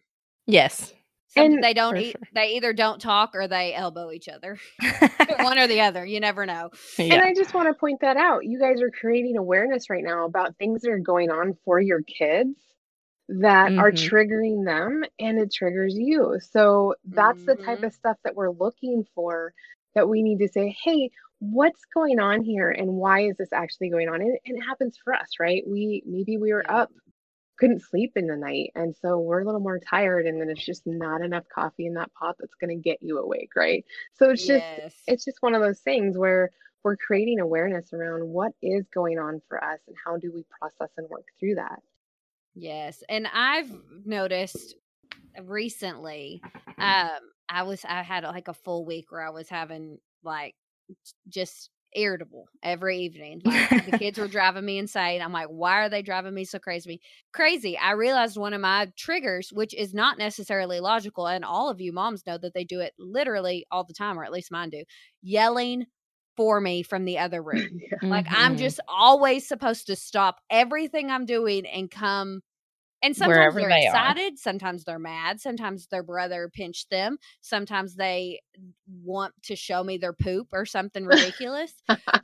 Yes, 0.47 0.93
and 1.35 1.63
they 1.63 1.73
don't 1.73 1.97
eat. 1.97 2.11
Sure. 2.11 2.27
They 2.33 2.55
either 2.55 2.73
don't 2.73 3.01
talk 3.01 3.31
or 3.33 3.47
they 3.47 3.73
elbow 3.73 4.11
each 4.11 4.29
other. 4.29 4.57
One 5.39 5.57
or 5.57 5.67
the 5.67 5.81
other. 5.81 6.05
You 6.05 6.19
never 6.19 6.45
know. 6.45 6.71
Yeah. 6.97 7.15
And 7.15 7.21
I 7.21 7.33
just 7.33 7.53
want 7.53 7.67
to 7.67 7.73
point 7.73 8.01
that 8.01 8.17
out. 8.17 8.45
You 8.45 8.59
guys 8.59 8.81
are 8.81 8.91
creating 8.91 9.37
awareness 9.37 9.89
right 9.89 10.03
now 10.03 10.25
about 10.25 10.55
things 10.57 10.81
that 10.81 10.91
are 10.91 10.99
going 10.99 11.29
on 11.29 11.57
for 11.65 11.79
your 11.79 12.01
kids 12.01 12.55
that 13.29 13.71
mm-hmm. 13.71 13.79
are 13.79 13.91
triggering 13.91 14.65
them 14.65 15.03
and 15.19 15.39
it 15.39 15.53
triggers 15.53 15.95
you. 15.97 16.39
So 16.51 16.95
that's 17.05 17.39
mm-hmm. 17.39 17.45
the 17.45 17.55
type 17.55 17.77
mm-hmm. 17.77 17.85
of 17.87 17.93
stuff 17.93 18.17
that 18.23 18.35
we're 18.35 18.51
looking 18.51 19.05
for 19.13 19.53
that 19.95 20.07
we 20.07 20.23
need 20.23 20.39
to 20.39 20.47
say, 20.47 20.75
hey, 20.83 21.09
what's 21.39 21.81
going 21.93 22.19
on 22.19 22.41
here 22.41 22.71
and 22.71 22.87
why 22.87 23.27
is 23.27 23.35
this 23.37 23.51
actually 23.51 23.89
going 23.89 24.07
on? 24.07 24.21
And, 24.21 24.37
and 24.45 24.57
it 24.57 24.61
happens 24.61 24.97
for 25.03 25.13
us, 25.13 25.31
right? 25.39 25.63
We 25.67 26.03
maybe 26.05 26.37
we 26.37 26.53
were 26.53 26.69
up 26.69 26.89
couldn't 27.57 27.81
sleep 27.81 28.13
in 28.15 28.27
the 28.27 28.35
night 28.35 28.71
and 28.75 28.95
so 29.01 29.19
we're 29.19 29.41
a 29.41 29.45
little 29.45 29.59
more 29.59 29.79
tired 29.79 30.25
and 30.25 30.39
then 30.39 30.49
it's 30.49 30.65
just 30.65 30.83
not 30.85 31.21
enough 31.21 31.43
coffee 31.53 31.85
in 31.85 31.93
that 31.93 32.13
pot 32.13 32.35
that's 32.39 32.55
going 32.55 32.75
to 32.75 32.81
get 32.81 32.97
you 33.01 33.17
awake 33.17 33.49
right? 33.55 33.83
So 34.13 34.29
it's 34.29 34.45
just 34.45 34.63
it's 35.07 35.25
just 35.25 35.37
one 35.41 35.55
of 35.55 35.61
those 35.61 35.79
things 35.79 36.17
where 36.17 36.51
we're 36.83 36.97
creating 36.97 37.39
awareness 37.39 37.91
around 37.91 38.27
what 38.27 38.53
is 38.61 38.87
going 38.93 39.19
on 39.19 39.41
for 39.47 39.61
us 39.63 39.79
and 39.87 39.95
how 40.05 40.17
do 40.17 40.31
we 40.33 40.45
process 40.59 40.91
and 40.97 41.09
work 41.09 41.25
through 41.39 41.55
that. 41.55 41.79
Yes 42.55 43.03
and 43.07 43.27
i've 43.33 43.71
noticed 44.05 44.75
recently 45.43 46.41
um 46.79 47.19
i 47.49 47.61
was 47.61 47.85
i 47.87 48.01
had 48.01 48.23
like 48.23 48.47
a 48.47 48.53
full 48.53 48.83
week 48.83 49.11
where 49.11 49.21
i 49.21 49.29
was 49.29 49.47
having 49.47 49.99
like 50.23 50.55
just 51.29 51.69
irritable 51.97 52.47
every 52.63 52.99
evening. 52.99 53.41
Like, 53.69 53.91
the 53.91 53.97
kids 53.97 54.17
were 54.17 54.27
driving 54.27 54.63
me 54.63 54.77
insane. 54.77 55.21
I'm 55.21 55.33
like, 55.33 55.47
why 55.47 55.81
are 55.81 55.89
they 55.89 56.01
driving 56.01 56.33
me 56.33 56.45
so 56.45 56.59
crazy? 56.59 57.01
Crazy. 57.33 57.77
I 57.77 57.91
realized 57.91 58.37
one 58.37 58.53
of 58.53 58.61
my 58.61 58.91
triggers, 58.95 59.49
which 59.51 59.73
is 59.73 59.93
not 59.93 60.17
necessarily 60.17 60.79
logical, 60.79 61.27
and 61.27 61.43
all 61.43 61.69
of 61.69 61.81
you 61.81 61.91
moms 61.91 62.25
know 62.25 62.37
that 62.37 62.53
they 62.53 62.63
do 62.63 62.79
it 62.79 62.93
literally 62.97 63.65
all 63.71 63.83
the 63.83 63.93
time, 63.93 64.17
or 64.17 64.23
at 64.23 64.31
least 64.31 64.51
mine 64.51 64.69
do, 64.69 64.83
yelling 65.21 65.85
for 66.37 66.61
me 66.61 66.83
from 66.83 67.03
the 67.03 67.17
other 67.17 67.41
room. 67.43 67.79
yeah. 67.81 68.07
Like 68.07 68.27
mm-hmm. 68.27 68.35
I'm 68.37 68.57
just 68.57 68.79
always 68.87 69.47
supposed 69.47 69.87
to 69.87 69.95
stop 69.95 70.37
everything 70.49 71.11
I'm 71.11 71.25
doing 71.25 71.65
and 71.65 71.91
come 71.91 72.41
and 73.07 73.15
sometimes 73.15 73.55
they're 73.55 73.69
they 73.69 73.85
excited, 73.85 74.33
are. 74.33 74.37
sometimes 74.37 74.83
they're 74.83 74.99
mad, 74.99 75.41
sometimes 75.41 75.87
their 75.87 76.03
brother 76.03 76.49
pinched 76.53 76.89
them, 76.89 77.17
sometimes 77.41 77.95
they 77.95 78.39
mm, 78.59 78.71
want 79.03 79.33
to 79.43 79.55
show 79.55 79.83
me 79.83 79.97
their 79.97 80.13
poop 80.13 80.47
or 80.51 80.65
something 80.65 81.05
ridiculous. 81.07 81.73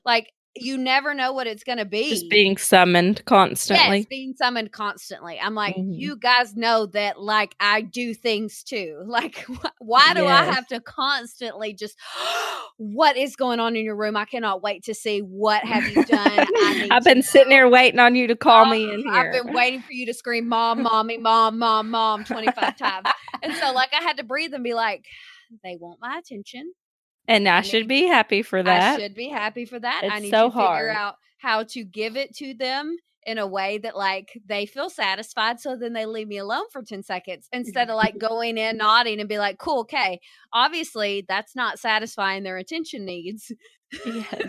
like 0.06 0.32
you 0.56 0.78
never 0.78 1.14
know 1.14 1.34
what 1.34 1.48
it's 1.48 1.64
going 1.64 1.80
to 1.80 1.86
be. 1.86 2.10
Just 2.10 2.30
being 2.30 2.58
summoned 2.58 3.26
constantly. 3.26 4.00
Yes, 4.00 4.06
being 4.06 4.34
summoned 4.36 4.72
constantly. 4.72 5.40
I'm 5.40 5.56
like, 5.56 5.76
mm-hmm. 5.76 5.94
you 5.94 6.16
guys 6.16 6.56
know 6.56 6.86
that, 6.88 7.20
like, 7.20 7.56
I 7.60 7.82
do 7.82 8.14
things 8.14 8.64
too. 8.64 9.02
Like, 9.14 9.46
wh- 9.46 9.68
why 9.80 10.16
do 10.16 10.24
yes. 10.24 10.32
I 10.32 10.52
have 10.52 10.68
to 10.68 10.80
constantly 10.80 11.74
just, 11.74 11.96
what 12.78 13.16
is 13.16 13.36
going 13.36 13.60
on 13.60 13.76
in 13.76 13.86
your 13.86 13.96
room? 13.96 14.18
I 14.18 14.26
cannot 14.26 14.64
wait 14.64 14.84
to 14.86 14.96
see 14.96 15.20
what 15.20 15.64
have 15.64 15.88
you 15.88 16.04
done. 16.04 16.48
I've 16.92 17.04
been 17.04 17.22
sitting 17.22 17.52
here 17.52 17.70
waiting 17.70 18.00
on 18.00 18.16
you 18.16 18.26
to 18.26 18.36
call 18.36 18.66
me 18.66 18.92
in 18.92 19.02
here. 19.02 19.14
I've 19.14 19.32
been 19.32 19.54
waiting 19.54 19.84
for 19.84 19.92
you 19.92 20.08
to 20.08 20.14
scream, 20.16 20.50
mom, 20.50 20.82
mommy, 20.82 21.20
mom, 21.20 21.60
mom, 21.60 21.92
mom, 21.92 22.24
25 22.24 22.76
times. 22.76 23.06
And 23.44 23.54
so, 23.54 23.72
like, 23.72 23.94
I 23.94 24.02
had 24.02 24.18
to 24.18 24.24
breathe 24.24 24.54
and 24.56 24.64
be 24.64 24.74
like, 24.74 25.06
they 25.64 25.78
want 25.80 26.00
my 26.02 26.18
attention. 26.18 26.74
And 27.28 27.48
I, 27.48 27.62
should 27.62 27.88
be 27.88 28.06
happy 28.06 28.42
for 28.42 28.62
that. 28.62 29.00
I 29.00 29.02
should 29.02 29.16
be 29.16 29.30
happy 29.30 29.66
for 29.66 29.80
that. 29.80 30.02
It's 30.04 30.14
I 30.14 30.20
need 30.20 30.30
so 30.32 30.50
to 30.50 30.52
figure 30.52 30.92
out 30.92 31.16
how 31.38 31.64
to 31.64 31.84
give 31.84 32.16
it 32.16 32.36
to 32.38 32.54
them 32.54 32.98
in 33.26 33.38
a 33.38 33.48
way 33.48 33.78
that 33.78 33.96
like 33.96 34.40
they 34.46 34.66
feel 34.66 34.90
satisfied 34.90 35.60
so 35.60 35.78
then 35.78 35.94
they 35.94 36.06
leave 36.06 36.28
me 36.28 36.38
alone 36.38 36.66
for 36.72 36.82
10 36.82 37.04
seconds 37.04 37.48
instead 37.54 37.90
of 37.90 37.96
like 37.96 38.18
going 38.20 38.58
in 38.58 38.78
nodding 38.78 39.20
and 39.20 39.30
be 39.30 39.38
like 39.38 39.58
cool 39.58 39.82
okay 39.82 40.20
obviously 40.52 41.24
that's 41.28 41.56
not 41.56 41.80
satisfying 41.80 42.44
their 42.44 42.58
attention 42.58 43.06
needs 43.06 43.52
yes. 44.06 44.42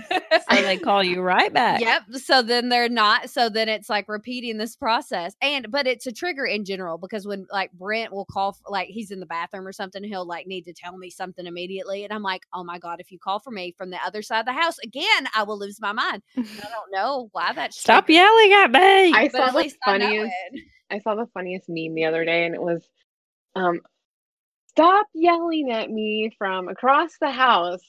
So 0.50 0.62
they 0.62 0.76
call 0.78 1.02
you 1.02 1.20
right 1.20 1.52
back. 1.52 1.80
Yep. 1.80 2.02
So 2.14 2.42
then 2.42 2.68
they're 2.68 2.88
not. 2.88 3.30
So 3.30 3.48
then 3.48 3.68
it's 3.68 3.88
like 3.88 4.08
repeating 4.08 4.58
this 4.58 4.76
process. 4.76 5.34
And, 5.42 5.70
but 5.70 5.86
it's 5.86 6.06
a 6.06 6.12
trigger 6.12 6.44
in 6.44 6.64
general 6.64 6.98
because 6.98 7.26
when 7.26 7.46
like 7.50 7.72
Brent 7.72 8.12
will 8.12 8.24
call, 8.24 8.52
for, 8.52 8.62
like 8.68 8.88
he's 8.88 9.10
in 9.10 9.20
the 9.20 9.26
bathroom 9.26 9.66
or 9.66 9.72
something, 9.72 10.02
he'll 10.04 10.26
like 10.26 10.46
need 10.46 10.62
to 10.62 10.72
tell 10.72 10.96
me 10.96 11.10
something 11.10 11.46
immediately. 11.46 12.04
And 12.04 12.12
I'm 12.12 12.22
like, 12.22 12.42
oh 12.52 12.64
my 12.64 12.78
God, 12.78 13.00
if 13.00 13.10
you 13.10 13.18
call 13.18 13.38
for 13.38 13.50
me 13.50 13.74
from 13.76 13.90
the 13.90 13.98
other 14.04 14.22
side 14.22 14.40
of 14.40 14.46
the 14.46 14.52
house 14.52 14.78
again, 14.78 15.28
I 15.34 15.42
will 15.42 15.58
lose 15.58 15.80
my 15.80 15.92
mind. 15.92 16.22
I 16.36 16.42
don't 16.42 16.92
know 16.92 17.28
why 17.32 17.52
that. 17.52 17.74
Stop 17.74 18.08
yelling 18.08 18.52
at 18.52 18.70
me. 18.70 19.12
I 19.12 19.28
saw 19.28 19.50
the 19.50 19.72
funniest. 19.84 20.32
I, 20.90 20.96
I 20.96 20.98
saw 20.98 21.14
the 21.14 21.26
funniest 21.34 21.66
meme 21.68 21.94
the 21.94 22.04
other 22.04 22.24
day 22.24 22.46
and 22.46 22.54
it 22.54 22.62
was, 22.62 22.88
um, 23.56 23.80
stop 24.68 25.06
yelling 25.14 25.70
at 25.70 25.90
me 25.90 26.32
from 26.36 26.68
across 26.68 27.12
the 27.20 27.30
house 27.30 27.80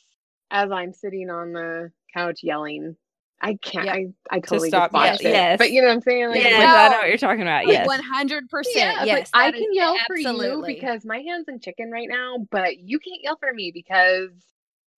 as 0.52 0.72
I'm 0.72 0.94
sitting 0.94 1.30
on 1.30 1.54
the 1.54 1.92
couch 2.14 2.42
yelling. 2.44 2.96
I 3.42 3.56
can't. 3.56 3.86
Yep. 3.86 3.96
I, 3.96 4.36
I 4.36 4.40
totally 4.40 4.70
to 4.70 4.78
stop, 4.78 4.92
yes, 4.94 5.20
it. 5.20 5.24
Yes. 5.26 5.58
But 5.58 5.72
you 5.72 5.82
know 5.82 5.88
what 5.88 5.96
I'm 5.96 6.02
saying? 6.02 6.30
Like, 6.30 6.42
yes. 6.42 6.54
I 6.56 6.90
know 6.90 6.98
what 7.00 7.08
you're 7.10 7.18
talking 7.18 7.42
about. 7.42 7.68
Yes. 7.68 7.88
100%. 7.88 8.42
Yeah, 8.74 9.04
yes. 9.04 9.30
I 9.34 9.52
can 9.52 9.74
yell 9.74 9.96
absolutely. 10.10 10.48
for 10.48 10.70
you 10.70 10.76
because 10.76 11.06
my 11.06 11.20
hand's 11.20 11.50
in 11.50 11.60
chicken 11.60 11.92
right 11.92 12.08
now, 12.10 12.38
but 12.50 12.78
you 12.78 12.98
can't 12.98 13.22
yell 13.22 13.38
for 13.38 13.54
me 13.54 13.72
because 13.74 14.32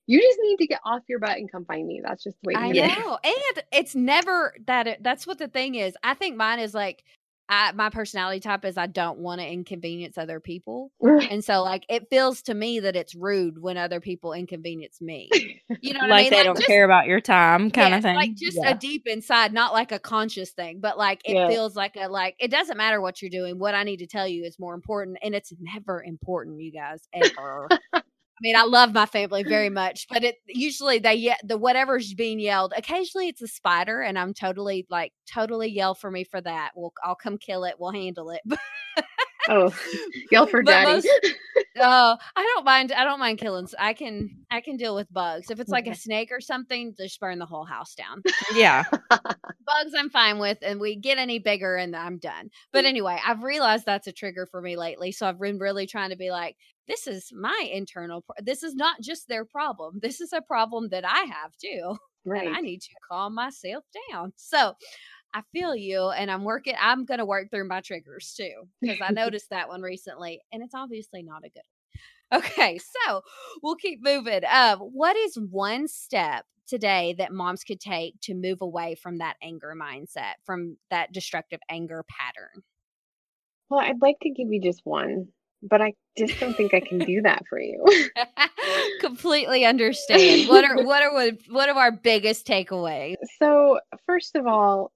you 0.06 0.22
just 0.22 0.40
need 0.42 0.58
to 0.58 0.68
get 0.68 0.80
off 0.86 1.02
your 1.10 1.20
butt 1.20 1.38
and 1.38 1.52
come 1.52 1.66
find 1.66 1.86
me. 1.86 2.02
That's 2.04 2.24
just 2.24 2.38
the 2.42 2.50
way 2.50 2.56
I 2.56 2.72
know. 2.72 3.20
And 3.24 3.64
it's 3.74 3.96
never 3.96 4.54
that 4.68 4.88
it, 4.88 5.04
that's 5.04 5.28
what 5.28 5.40
the 5.40 5.50
thing 5.50 5.76
is. 5.76 5.96
I 6.04 6.14
think 6.14 6.38
mine 6.38 6.60
is 6.60 6.74
like 6.74 7.04
I 7.50 7.72
my 7.74 7.90
personality 7.90 8.40
type 8.40 8.66
is 8.66 8.78
I 8.78 8.88
don't 8.88 9.20
want 9.20 9.42
to 9.42 9.48
inconvenience 9.48 10.18
other 10.18 10.40
people. 10.40 10.92
and 11.02 11.44
so 11.44 11.64
like 11.64 11.86
it 11.90 12.10
feels 12.10 12.42
to 12.44 12.54
me 12.54 12.80
that 12.82 12.96
it's 12.96 13.16
rude 13.16 13.62
when 13.62 13.78
other 13.78 14.00
people 14.00 14.34
inconvenience 14.34 15.02
me. 15.02 15.30
You 15.82 15.94
know 15.94 16.00
like 16.02 16.12
I 16.12 16.22
mean? 16.24 16.30
they 16.32 16.38
like 16.38 16.46
don't 16.46 16.56
just, 16.58 16.68
care 16.68 16.86
about 16.86 17.08
your 17.08 17.22
time 17.22 17.72
kind 17.72 17.94
of 17.94 18.02
thing. 18.02 18.16
Like 18.16 18.36
just 18.36 18.58
yeah. 18.58 18.72
a 18.72 18.76
deep 18.76 19.06
inside, 19.06 19.54
not 19.54 19.74
like 19.74 19.92
a 19.92 20.00
conscious 20.00 20.52
thing, 20.52 20.80
but 20.80 20.98
like 20.98 21.22
it 21.26 21.36
yeah. 21.36 21.48
feels 21.48 21.76
like 21.76 21.96
a 21.96 22.08
like 22.08 22.36
it 22.40 22.50
doesn't 22.52 22.78
matter 22.78 23.00
what 23.00 23.22
you're 23.22 23.30
doing. 23.30 23.60
What 23.60 23.76
I 23.76 23.84
need 23.84 23.98
to 23.98 24.08
tell 24.08 24.28
you 24.28 24.44
is 24.44 24.60
more 24.60 24.74
important. 24.74 25.18
And 25.22 25.36
it's 25.36 25.54
never 25.60 26.04
important, 26.04 26.62
you 26.62 26.72
guys, 26.72 27.08
ever. 27.14 27.70
I 28.38 28.42
mean, 28.42 28.56
I 28.56 28.64
love 28.64 28.94
my 28.94 29.08
family 29.08 29.44
very 29.44 29.70
much, 29.70 30.06
but 30.10 30.24
it 30.24 30.36
usually 30.46 31.00
they 31.00 31.16
ye- 31.16 31.36
the 31.44 31.58
whatever's 31.58 32.14
being 32.14 32.40
yelled. 32.40 32.72
Occasionally, 32.78 33.30
it's 33.30 33.42
a 33.42 33.48
spider, 33.48 34.02
and 34.02 34.18
I'm 34.18 34.36
totally 34.36 34.86
like 34.92 35.12
totally 35.32 35.70
yell 35.70 35.96
for 35.96 36.12
me 36.12 36.24
for 36.24 36.40
that. 36.42 36.72
We'll 36.76 36.94
I'll 37.04 37.16
come 37.16 37.40
kill 37.40 37.64
it. 37.64 37.76
We'll 37.80 37.92
handle 37.92 38.30
it. 38.30 38.42
oh, 39.50 39.74
yell 40.32 40.46
for 40.46 40.62
daddy. 40.62 40.94
Most, 40.94 41.08
uh, 41.80 42.16
I 42.36 42.54
don't 42.54 42.64
mind. 42.64 42.92
I 42.92 43.06
don't 43.06 43.20
mind 43.20 43.40
killing. 43.40 43.68
I 43.80 43.94
can. 43.94 44.30
I 44.52 44.62
can 44.62 44.78
deal 44.78 44.94
with 44.94 45.12
bugs. 45.12 45.50
If 45.50 45.60
it's 45.60 45.72
like 45.72 45.88
a 45.88 45.96
snake 45.96 46.32
or 46.32 46.40
something, 46.40 46.94
just 46.96 47.20
burn 47.20 47.40
the 47.40 47.46
whole 47.48 47.66
house 47.66 47.96
down. 47.96 48.22
Yeah, 48.54 48.84
bugs 49.10 49.94
I'm 49.98 50.12
fine 50.12 50.38
with, 50.38 50.60
and 50.62 50.80
we 50.80 50.96
get 50.96 51.18
any 51.18 51.40
bigger, 51.40 51.76
and 51.76 51.96
I'm 51.96 52.20
done. 52.20 52.52
But 52.72 52.86
mm. 52.86 52.90
anyway, 52.90 53.20
I've 53.26 53.42
realized 53.42 53.86
that's 53.88 54.06
a 54.06 54.12
trigger 54.12 54.46
for 54.46 54.62
me 54.62 54.78
lately. 54.78 55.12
So 55.12 55.28
I've 55.28 55.40
been 55.40 55.58
really 55.58 55.88
trying 55.88 56.12
to 56.12 56.18
be 56.18 56.30
like, 56.30 56.56
this 56.88 57.08
is 57.08 57.32
my 57.34 57.70
internal. 57.72 58.22
Pro- 58.22 58.44
this 58.44 58.64
is 58.64 58.76
not 58.76 59.02
just 59.02 59.28
their 59.28 59.46
problem. 59.46 60.00
This 60.02 60.22
is 60.22 60.34
a 60.34 60.42
problem 60.42 60.90
that 60.90 61.06
I 61.06 61.26
have 61.26 61.56
too. 61.62 61.98
Right. 62.26 62.48
And 62.48 62.56
I 62.56 62.60
need 62.60 62.82
to 62.82 62.90
calm 63.10 63.36
myself 63.36 63.84
down. 64.12 64.34
So 64.36 64.74
I 65.34 65.42
feel 65.54 65.76
you 65.76 66.10
and 66.10 66.32
I'm 66.32 66.44
working 66.44 66.76
I'm 66.80 67.06
going 67.06 67.20
to 67.20 67.26
work 67.26 67.50
through 67.52 67.68
my 67.68 67.82
triggers 67.82 68.34
too 68.36 68.68
because 68.82 69.00
I 69.02 69.12
noticed 69.14 69.50
that 69.52 69.68
one 69.70 69.82
recently 69.82 70.42
and 70.52 70.64
it's 70.64 70.76
obviously 70.76 71.24
not 71.24 71.44
a 71.46 71.50
good 71.50 71.62
one. 72.30 72.42
Okay, 72.42 72.78
so 72.78 73.22
we'll 73.64 73.76
keep 73.76 74.04
moving. 74.04 74.42
Um, 74.52 74.80
what 74.80 75.16
is 75.16 75.38
one 75.38 75.88
step 75.88 76.46
today 76.68 77.16
that 77.18 77.32
moms 77.32 77.64
could 77.64 77.80
take 77.80 78.20
to 78.22 78.34
move 78.34 78.62
away 78.62 78.96
from 78.96 79.20
that 79.20 79.38
anger 79.42 79.74
mindset, 79.82 80.34
from 80.46 80.78
that 80.90 81.14
destructive 81.14 81.60
anger 81.70 82.04
pattern? 82.10 82.64
Well, 83.70 83.80
I'd 83.80 84.02
like 84.02 84.18
to 84.22 84.30
give 84.30 84.52
you 84.52 84.62
just 84.62 84.82
one, 84.84 85.30
but 85.64 85.82
I 85.82 85.94
just 86.18 86.40
don't 86.40 86.56
think 86.56 86.74
I 86.74 86.80
can 86.80 87.00
do 87.00 87.22
that 87.22 87.44
for 87.50 87.60
you. 87.60 87.84
Completely 89.02 89.66
understand. 89.66 90.48
What 90.50 90.64
are 90.64 90.84
what 90.84 91.04
are 91.04 91.32
what 91.50 91.70
are 91.70 91.76
our 91.76 91.92
biggest 91.92 92.48
takeaways? 92.48 93.16
So, 93.40 93.80
first 94.06 94.36
of 94.36 94.48
all, 94.48 94.92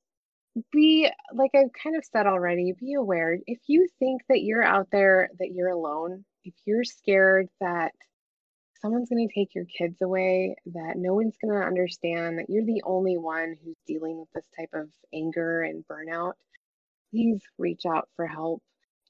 be 0.71 1.09
like 1.33 1.51
I've 1.55 1.71
kind 1.81 1.95
of 1.95 2.03
said 2.05 2.27
already, 2.27 2.73
be 2.79 2.93
aware. 2.93 3.37
If 3.47 3.59
you 3.67 3.87
think 3.99 4.21
that 4.29 4.41
you're 4.41 4.63
out 4.63 4.87
there, 4.91 5.29
that 5.39 5.51
you're 5.53 5.69
alone, 5.69 6.25
if 6.43 6.53
you're 6.65 6.83
scared 6.83 7.47
that 7.59 7.91
someone's 8.81 9.09
going 9.09 9.27
to 9.27 9.33
take 9.33 9.53
your 9.53 9.65
kids 9.65 10.01
away, 10.01 10.55
that 10.65 10.93
no 10.97 11.13
one's 11.13 11.35
going 11.41 11.53
to 11.53 11.65
understand, 11.65 12.39
that 12.39 12.49
you're 12.49 12.65
the 12.65 12.81
only 12.83 13.17
one 13.17 13.55
who's 13.63 13.77
dealing 13.87 14.19
with 14.19 14.29
this 14.33 14.45
type 14.59 14.71
of 14.73 14.89
anger 15.13 15.61
and 15.61 15.85
burnout, 15.87 16.33
please 17.11 17.41
reach 17.57 17.83
out 17.85 18.09
for 18.15 18.25
help. 18.25 18.61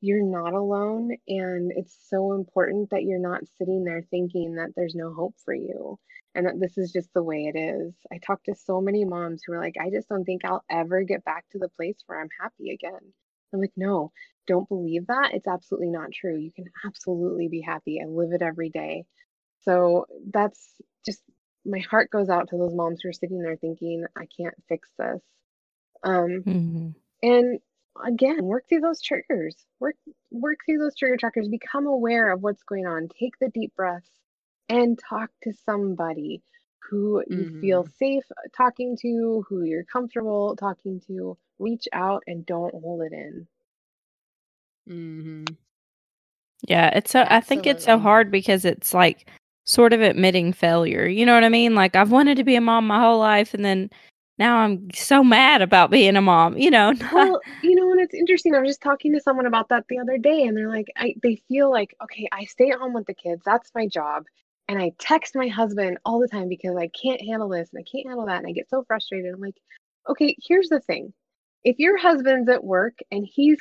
You're 0.02 0.24
not 0.24 0.54
alone. 0.54 1.12
And 1.28 1.72
it's 1.76 1.96
so 2.10 2.34
important 2.34 2.90
that 2.90 3.04
you're 3.04 3.20
not 3.20 3.42
sitting 3.58 3.84
there 3.84 4.04
thinking 4.10 4.56
that 4.56 4.74
there's 4.76 4.96
no 4.96 5.14
hope 5.14 5.36
for 5.46 5.54
you 5.54 5.98
and 6.34 6.48
that 6.48 6.60
this 6.60 6.78
is 6.78 6.92
just 6.92 7.10
the 7.14 7.24
way 7.24 7.52
it 7.54 7.58
is. 7.58 7.94
I 8.12 8.18
talk 8.18 8.44
to 8.44 8.56
so 8.56 8.82
many 8.82 9.06
moms 9.06 9.44
who 9.46 9.54
are 9.54 9.62
like, 9.62 9.76
I 9.80 9.90
just 9.92 10.10
don't 10.10 10.26
think 10.26 10.44
I'll 10.44 10.64
ever 10.70 11.04
get 11.04 11.24
back 11.24 11.46
to 11.52 11.60
the 11.60 11.70
place 11.70 11.98
where 12.08 12.20
I'm 12.20 12.30
happy 12.42 12.72
again. 12.72 13.14
I'm 13.54 13.60
like, 13.60 13.74
no, 13.76 14.12
don't 14.48 14.68
believe 14.70 15.08
that. 15.08 15.34
It's 15.34 15.48
absolutely 15.48 15.90
not 15.90 16.12
true. 16.14 16.38
You 16.38 16.52
can 16.52 16.66
absolutely 16.86 17.48
be 17.50 17.62
happy. 17.62 18.00
I 18.02 18.08
live 18.08 18.32
it 18.32 18.42
every 18.42 18.70
day. 18.70 19.06
So 19.64 20.06
that's 20.32 20.82
just 21.06 21.22
my 21.66 21.80
heart 21.80 22.10
goes 22.10 22.30
out 22.30 22.50
to 22.50 22.58
those 22.58 22.74
moms 22.74 23.02
who 23.02 23.10
are 23.10 23.14
sitting 23.14 23.42
there 23.42 23.58
thinking, 23.58 24.06
I 24.18 24.26
can't 24.38 24.56
fix 24.68 24.90
this. 24.98 25.22
Um, 26.04 26.44
mm-hmm. 26.46 26.90
And 27.22 27.60
again, 28.04 28.44
work 28.44 28.66
through 28.68 28.82
those 28.82 29.02
triggers. 29.02 29.56
Work 29.80 29.96
work 30.32 30.60
through 30.66 30.80
those 30.80 30.96
trigger 30.96 31.18
trackers. 31.18 31.48
Become 31.48 31.88
aware 31.88 32.32
of 32.32 32.42
what's 32.42 32.64
going 32.64 32.86
on. 32.86 33.10
Take 33.20 33.38
the 33.40 33.50
deep 33.50 33.74
breaths 33.76 34.10
and 34.70 35.00
talk 35.10 35.30
to 35.44 35.54
somebody 35.66 36.42
who 36.90 37.24
you 37.30 37.38
mm-hmm. 37.38 37.62
feel 37.62 37.88
safe 37.98 38.24
talking 38.56 38.98
to, 39.02 39.46
who 39.48 39.64
you're 39.64 39.86
comfortable 39.86 40.56
talking 40.56 41.02
to. 41.08 41.38
Reach 41.60 41.88
out 41.94 42.24
and 42.28 42.46
don't 42.46 42.74
hold 42.74 43.02
it 43.04 43.14
in. 43.14 43.48
Mm-hmm. 44.90 45.54
Yeah, 46.68 46.90
it's 46.90 47.12
so. 47.12 47.26
I 47.28 47.42
think 47.42 47.66
it's 47.66 47.86
so 47.86 47.98
hard 47.98 48.32
because 48.32 48.66
it's 48.66 48.94
like 48.94 49.30
sort 49.64 49.94
of 49.94 50.02
admitting 50.02 50.54
failure. 50.54 51.08
You 51.08 51.26
know 51.26 51.34
what 51.34 51.44
I 51.44 51.50
mean? 51.50 51.76
Like 51.76 51.96
I've 51.96 52.12
wanted 52.12 52.38
to 52.38 52.44
be 52.44 52.56
a 52.56 52.62
mom 52.62 52.88
my 52.88 53.00
whole 53.00 53.20
life, 53.20 53.54
and 53.54 53.66
then 53.66 53.90
now 54.38 54.58
I'm 54.58 54.90
so 54.94 55.24
mad 55.24 55.62
about 55.62 55.92
being 55.92 56.16
a 56.16 56.22
mom. 56.22 56.58
You 56.58 56.72
know. 56.72 56.94
well, 57.14 57.40
you 57.62 57.76
know, 57.76 57.92
and 57.92 58.02
it's 58.02 58.14
interesting. 58.14 58.56
I 58.56 58.60
was 58.60 58.70
just 58.70 58.82
talking 58.82 59.14
to 59.14 59.22
someone 59.22 59.46
about 59.46 59.70
that 59.70 59.86
the 59.90 60.00
other 60.00 60.18
day, 60.18 60.44
and 60.44 60.58
they're 60.58 60.70
like, 60.70 60.88
I 60.98 61.16
they 61.22 61.42
feel 61.48 61.70
like, 61.70 61.96
okay, 62.04 62.28
I 62.32 62.46
stay 62.46 62.70
at 62.70 62.80
home 62.80 62.94
with 62.94 63.06
the 63.06 63.14
kids. 63.14 63.42
That's 63.46 63.72
my 63.76 63.88
job. 63.88 64.26
And 64.68 64.82
I 64.82 64.94
text 65.00 65.36
my 65.36 65.50
husband 65.50 65.98
all 66.06 66.20
the 66.20 66.30
time 66.30 66.48
because 66.48 66.78
I 66.78 66.88
can't 66.88 67.22
handle 67.22 67.50
this 67.50 67.70
and 67.74 67.82
I 67.82 67.90
can't 67.92 68.08
handle 68.08 68.26
that. 68.28 68.38
And 68.38 68.48
I 68.48 68.54
get 68.54 68.70
so 68.70 68.86
frustrated. 68.88 69.34
I'm 69.34 69.42
like, 69.42 69.58
okay, 70.08 70.36
here's 70.42 70.70
the 70.70 70.80
thing. 70.80 71.12
If 71.64 71.78
your 71.78 71.98
husband's 71.98 72.50
at 72.50 72.64
work 72.64 73.00
and 73.12 73.28
he's 73.30 73.58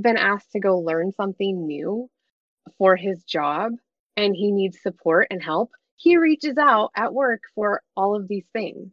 been 0.00 0.16
asked 0.16 0.52
to 0.52 0.60
go 0.60 0.78
learn 0.78 1.12
something 1.12 1.66
new 1.66 2.08
for 2.78 2.96
his 2.96 3.22
job 3.24 3.72
and 4.16 4.34
he 4.34 4.50
needs 4.50 4.80
support 4.80 5.26
and 5.30 5.42
help, 5.42 5.70
he 5.96 6.16
reaches 6.16 6.56
out 6.58 6.90
at 6.96 7.12
work 7.12 7.42
for 7.54 7.82
all 7.96 8.16
of 8.16 8.26
these 8.28 8.46
things. 8.52 8.90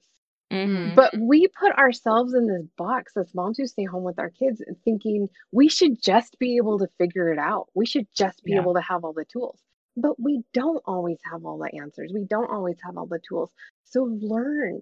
Mm-hmm. 0.54 0.94
But 0.96 1.16
we 1.18 1.48
put 1.48 1.72
ourselves 1.74 2.36
in 2.36 2.48
this 2.48 2.68
box 2.78 3.18
as 3.18 3.34
moms 3.34 3.58
who 3.58 3.66
stay 3.66 3.86
home 3.86 4.04
with 4.04 4.20
our 4.20 4.30
kids 4.30 4.62
thinking 4.86 5.28
we 5.52 5.68
should 5.68 6.02
just 6.02 6.38
be 6.38 6.58
able 6.58 6.78
to 6.80 6.88
figure 7.00 7.32
it 7.32 7.40
out. 7.40 7.68
We 7.74 7.88
should 7.88 8.06
just 8.16 8.44
be 8.44 8.52
yeah. 8.52 8.62
able 8.62 8.76
to 8.76 8.82
have 8.82 9.04
all 9.04 9.14
the 9.14 9.26
tools. 9.26 9.60
But 9.98 10.20
we 10.20 10.44
don't 10.54 10.82
always 10.86 11.18
have 11.32 11.44
all 11.44 11.58
the 11.58 11.76
answers. 11.76 12.12
We 12.14 12.26
don't 12.26 12.52
always 12.52 12.78
have 12.84 12.98
all 12.98 13.08
the 13.08 13.22
tools. 13.28 13.52
So 13.84 14.04
learn. 14.04 14.82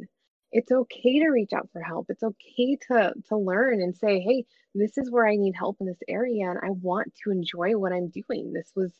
It's 0.51 0.71
okay 0.71 1.19
to 1.19 1.29
reach 1.29 1.53
out 1.53 1.69
for 1.71 1.81
help. 1.81 2.07
It's 2.09 2.23
okay 2.23 2.77
to 2.87 3.13
to 3.29 3.37
learn 3.37 3.81
and 3.81 3.95
say, 3.95 4.19
"Hey, 4.19 4.45
this 4.75 4.97
is 4.97 5.09
where 5.09 5.25
I 5.25 5.37
need 5.37 5.55
help 5.55 5.77
in 5.79 5.87
this 5.87 6.03
area 6.09 6.49
and 6.49 6.59
I 6.61 6.71
want 6.71 7.13
to 7.23 7.31
enjoy 7.31 7.77
what 7.77 7.93
I'm 7.93 8.09
doing." 8.09 8.51
This 8.51 8.71
was 8.75 8.91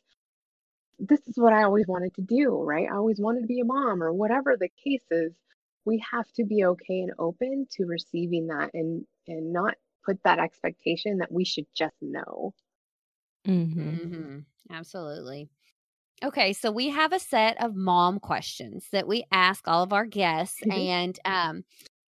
this 1.00 1.22
is 1.28 1.38
what 1.38 1.54
I 1.54 1.64
always 1.64 1.88
wanted 1.88 2.14
to 2.16 2.22
do, 2.22 2.62
right? 2.62 2.88
I 2.90 2.96
always 2.96 3.20
wanted 3.20 3.42
to 3.42 3.48
be 3.48 3.60
a 3.60 3.66
mom 3.66 4.02
or 4.04 4.14
whatever 4.14 4.56
the 4.56 4.70
case 4.84 5.04
is. 5.12 5.34
We 5.86 6.04
have 6.12 6.32
to 6.34 6.46
be 6.46 6.66
okay 6.66 7.02
and 7.02 7.14
open 7.20 7.68
to 7.72 7.86
receiving 7.86 8.48
that 8.48 8.72
and 8.74 9.06
and 9.28 9.54
not 9.54 9.76
put 10.06 10.22
that 10.24 10.40
expectation 10.40 11.18
that 11.20 11.32
we 11.32 11.46
should 11.46 11.68
just 11.76 11.96
know. 12.02 12.54
Mm-hmm. 13.48 13.98
Mm-hmm. 14.06 14.40
Absolutely. 14.70 15.50
Okay, 16.24 16.54
so 16.54 16.72
we 16.72 16.90
have 16.90 17.14
a 17.14 17.20
set 17.20 17.62
of 17.64 17.76
mom 17.76 18.20
questions 18.20 18.88
that 18.92 19.08
we 19.08 19.26
ask 19.32 19.68
all 19.68 19.84
of 19.84 19.94
our 19.94 20.06
guests. 20.06 20.62
Mhm. 20.66 20.72
And 20.72 21.20
um, 21.26 21.64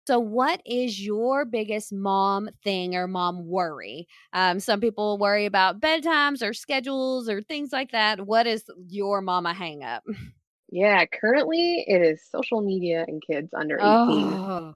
so, 0.08 0.20
what 0.20 0.62
is 0.66 1.04
your 1.06 1.46
biggest 1.46 1.94
mom 1.94 2.50
thing 2.64 2.96
or 2.96 3.08
mom 3.08 3.48
worry? 3.48 4.08
Um, 4.34 4.60
some 4.60 4.82
people 4.82 5.18
worry 5.18 5.46
about 5.46 5.82
bedtimes 5.82 6.48
or 6.48 6.54
schedules 6.54 7.30
or 7.30 7.42
things 7.42 7.72
like 7.74 7.92
that. 7.92 8.26
What 8.28 8.48
is 8.48 8.66
your 8.90 9.22
mama 9.22 9.54
hang 9.54 9.84
up? 9.84 10.04
Yeah, 10.74 11.06
currently 11.06 11.86
it 11.88 12.02
is 12.02 12.24
social 12.32 12.62
media 12.62 13.06
and 13.08 13.22
kids 13.22 13.54
under 13.54 13.80
18. 13.80 14.40
Oh, 14.40 14.74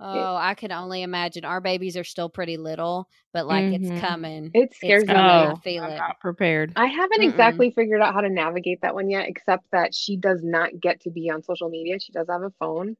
oh, 0.00 0.36
I 0.36 0.54
can 0.54 0.72
only 0.72 1.02
imagine. 1.02 1.44
Our 1.44 1.60
babies 1.60 1.98
are 1.98 2.04
still 2.04 2.30
pretty 2.30 2.56
little, 2.56 3.08
but 3.34 3.46
like 3.46 3.66
Mhm. 3.66 3.74
it's 3.74 4.00
coming. 4.00 4.50
It 4.54 4.70
It's 4.70 4.78
scares 4.78 5.04
me. 5.06 5.14
coming. 5.14 5.28
I 5.28 5.52
Oh, 5.52 5.60
feel 5.62 5.84
I'm 5.84 5.90
it. 5.90 5.98
not 5.98 6.20
prepared. 6.20 6.70
I 6.76 6.86
haven't 6.86 7.20
Mm-mm. 7.20 7.30
exactly 7.30 7.70
figured 7.72 8.00
out 8.00 8.14
how 8.14 8.22
to 8.22 8.30
navigate 8.30 8.80
that 8.80 8.94
one 8.94 9.10
yet, 9.10 9.28
except 9.28 9.70
that 9.72 9.94
she 9.94 10.16
does 10.16 10.42
not 10.42 10.80
get 10.80 11.00
to 11.02 11.10
be 11.10 11.28
on 11.30 11.42
social 11.42 11.68
media. 11.68 12.00
She 12.00 12.12
does 12.12 12.26
have 12.30 12.42
a 12.42 12.50
phone, 12.58 12.96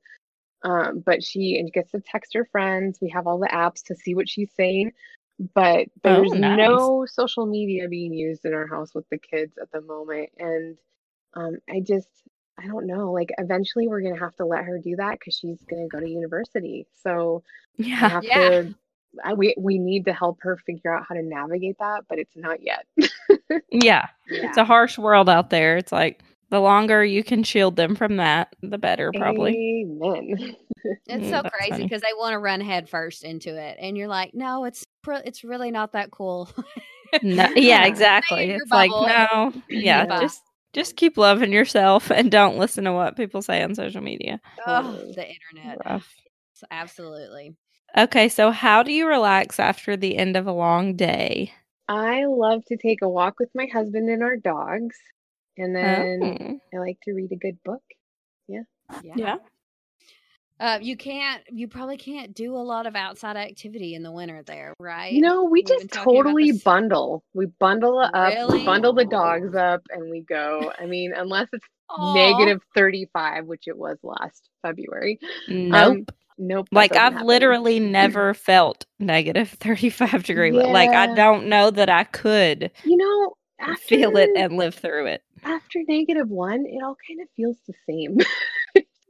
um, 0.65 1.01
but 1.07 1.23
she 1.25 1.63
gets 1.73 1.93
to 1.93 2.01
text 2.01 2.35
her 2.35 2.45
friends. 2.53 2.99
We 3.01 3.09
have 3.11 3.27
all 3.27 3.39
the 3.39 3.49
apps 3.49 3.83
to 3.85 3.97
see 3.97 4.15
what 4.15 4.29
she's 4.29 4.53
saying, 4.55 4.93
but 5.55 5.87
Oh, 6.05 6.23
there's 6.23 6.33
nice. 6.33 6.57
no 6.57 7.07
social 7.07 7.47
media 7.47 7.89
being 7.89 8.13
used 8.15 8.45
in 8.45 8.55
our 8.55 8.67
house 8.67 8.95
with 8.95 9.09
the 9.11 9.19
kids 9.19 9.59
at 9.61 9.71
the 9.73 9.81
moment. 9.81 10.31
And 10.39 10.79
um, 11.35 11.59
I 11.69 11.81
just, 11.81 12.09
I 12.59 12.67
don't 12.67 12.87
know. 12.87 13.13
Like, 13.13 13.31
eventually, 13.39 13.89
we're 13.89 14.03
gonna 14.03 14.19
have 14.19 14.37
to 14.37 14.47
let 14.47 14.65
her 14.65 14.79
do 14.79 14.97
that 14.97 15.19
because 15.19 15.37
she's 15.37 15.59
gonna 15.69 15.89
go 15.89 16.01
to 16.01 16.09
university. 16.09 16.87
So 17.03 17.43
I 18.01 18.09
Yeah. 18.09 18.09
have 18.09 18.25
Yeah. 18.25 18.63
to. 18.63 18.75
I, 19.25 19.35
we 19.35 19.55
we 19.59 19.79
need 19.79 20.05
to 20.07 20.13
help 20.13 20.39
her 20.43 20.57
figure 20.67 20.93
out 20.95 21.05
how 21.09 21.15
to 21.15 21.23
navigate 21.23 21.79
that, 21.79 22.05
but 22.09 22.19
it's 22.19 22.37
not 22.37 22.59
yet. 22.63 22.87
Yeah. 23.71 24.07
It's 24.29 24.57
a 24.57 24.65
harsh 24.65 24.99
world 24.99 25.29
out 25.29 25.51
there. 25.51 25.77
It's 25.77 25.93
like 25.93 26.23
the 26.51 26.61
longer 26.61 27.05
you 27.05 27.23
can 27.25 27.43
shield 27.43 27.77
them 27.77 27.95
from 27.95 28.17
that, 28.17 28.55
the 28.63 28.79
better, 28.79 29.13
probably. 29.13 29.53
Amen. 29.85 30.57
It's 31.07 31.27
Mm, 31.27 31.31
so 31.31 31.43
crazy 31.51 31.83
because 31.83 32.03
they 32.03 32.13
want 32.19 32.33
to 32.35 32.39
run 32.39 32.61
headfirst 32.61 33.25
into 33.25 33.57
it, 33.57 33.77
and 33.81 33.97
you're 33.97 34.09
like, 34.09 34.35
no, 34.35 34.65
it's 34.65 34.85
pr- 35.03 35.23
it's 35.25 35.43
really 35.45 35.71
not 35.71 35.93
that 35.93 36.11
cool. 36.11 36.49
No, 37.23 37.47
yeah, 37.57 37.85
Yeah. 37.85 37.87
exactly. 37.87 38.45
in 38.45 38.49
your 38.51 38.59
It's 38.61 38.71
like, 38.73 38.91
no, 38.91 39.53
yeah, 39.69 40.05
Yeah. 40.07 40.21
just 40.21 40.43
just 40.75 40.97
keep 40.97 41.17
loving 41.17 41.53
yourself 41.53 42.11
and 42.11 42.31
don't 42.31 42.59
listen 42.59 42.85
to 42.85 42.93
what 42.93 43.17
people 43.17 43.41
say 43.41 43.63
on 43.63 43.75
social 43.75 44.03
media. 44.03 44.41
oh, 44.67 44.93
the 45.15 45.27
internet. 45.27 45.79
Rough. 45.87 46.13
Absolutely. 46.71 47.57
Okay, 47.97 48.29
so 48.29 48.51
how 48.51 48.83
do 48.83 48.93
you 48.93 49.07
relax 49.07 49.61
after 49.61 49.97
the 49.97 50.17
end 50.17 50.37
of 50.37 50.47
a 50.47 50.53
long 50.53 50.97
day? 50.97 51.53
I 51.89 52.25
love 52.27 52.65
to 52.67 52.77
take 52.77 53.03
a 53.03 53.09
walk 53.09 53.39
with 53.39 53.51
my 53.55 53.67
husband 53.67 54.09
and 54.09 54.23
our 54.23 54.37
dogs, 54.37 54.97
and 55.57 55.77
then 55.77 56.21
Oh, 56.23 56.77
I 56.77 56.81
like 56.81 56.99
to 57.05 57.13
read 57.13 57.31
a 57.33 57.37
good 57.37 57.63
book. 57.65 57.83
Yeah. 58.49 58.63
Yeah. 59.03 59.15
yeah. 59.17 59.37
Uh, 60.61 60.79
you 60.81 60.97
can't. 60.97 61.43
You 61.51 61.67
probably 61.67 61.97
can't 61.97 62.33
do 62.35 62.55
a 62.55 62.59
lot 62.63 62.87
of 62.87 62.95
outside 62.95 63.37
activity 63.37 63.95
in 63.95 64.03
the 64.05 64.13
winter 64.13 64.43
there, 64.47 64.73
right? 64.79 65.13
You 65.13 65.21
know, 65.21 65.45
we 65.45 65.51
We've 65.61 65.67
just 65.67 65.91
totally 65.91 66.53
this- 66.53 66.63
bundle. 66.63 67.25
We 67.35 67.47
bundle 67.59 68.01
it 68.03 68.11
up, 68.15 68.31
we 68.33 68.37
Really? 68.37 68.65
bundle 68.65 68.93
the 68.93 69.05
dogs 69.05 69.55
up, 69.57 69.83
and 69.91 70.11
we 70.11 70.21
go. 70.21 70.73
I 70.79 70.87
mean, 70.87 71.13
unless 71.17 71.49
it's 71.53 71.67
negative 72.15 72.61
35, 72.75 73.47
which 73.47 73.65
it 73.67 73.77
was 73.77 73.99
last 74.03 74.49
February. 74.63 75.19
Nope. 75.49 75.75
Um, 75.75 76.07
nope. 76.39 76.69
like 76.73 76.95
I've 76.97 77.13
happen. 77.15 77.27
literally 77.27 77.81
never 77.81 78.33
felt 78.35 78.87
negative 79.01 79.51
35 79.51 80.23
degree 80.23 80.53
weather. 80.53 80.73
Like 80.73 80.91
I 80.91 81.15
don't 81.15 81.49
know 81.49 81.71
that 81.73 81.91
I 81.91 82.05
could 82.05 82.71
You 82.85 82.97
know, 82.97 83.35
after, 83.61 83.83
feel 83.87 84.17
it 84.17 84.31
and 84.37 84.57
live 84.57 84.75
through 84.77 85.07
it. 85.07 85.23
after 85.43 85.81
negative 85.89 86.29
one, 86.31 86.65
it 86.67 86.83
all 86.83 86.97
kind 87.07 87.21
of 87.21 87.29
feels 87.37 87.57
the 87.67 87.75
same. 87.89 88.19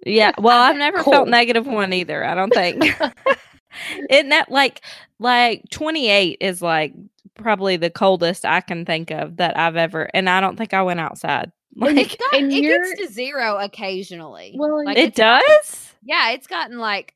Yeah. 0.05 0.33
Well, 0.38 0.61
I've 0.62 0.77
never 0.77 1.03
felt 1.03 1.29
negative 1.29 1.67
one 1.67 1.93
either. 1.93 2.25
I 2.25 2.35
don't 2.35 2.53
think. 2.53 2.85
Isn't 4.11 4.29
that 4.29 4.51
like 4.51 4.83
like 5.19 5.64
28 5.71 6.38
is 6.40 6.62
like 6.62 6.95
probably 7.35 7.77
the 7.77 7.90
coldest 7.90 8.45
I 8.45 8.61
can 8.61 8.85
think 8.85 9.11
of 9.11 9.38
that 9.38 9.59
I've 9.59 9.77
ever 9.77 10.09
and 10.14 10.31
I 10.31 10.40
don't 10.40 10.57
think 10.57 10.73
I 10.75 10.83
went 10.83 11.01
outside. 11.01 11.51
Like 11.77 11.97
It's 11.97 12.14
got- 12.17 12.35
And 12.35 12.53
it 12.53 12.61
gets 12.62 13.01
to 13.01 13.12
zero 13.12 13.57
occasionally. 13.59 14.55
Well, 14.57 14.85
like 14.85 14.97
it 14.97 15.09
it's 15.09 15.19
gotten- 15.19 15.43
does? 15.61 15.93
yeah, 16.05 16.31
it's 16.31 16.47
gotten 16.47 16.79
like 16.79 17.14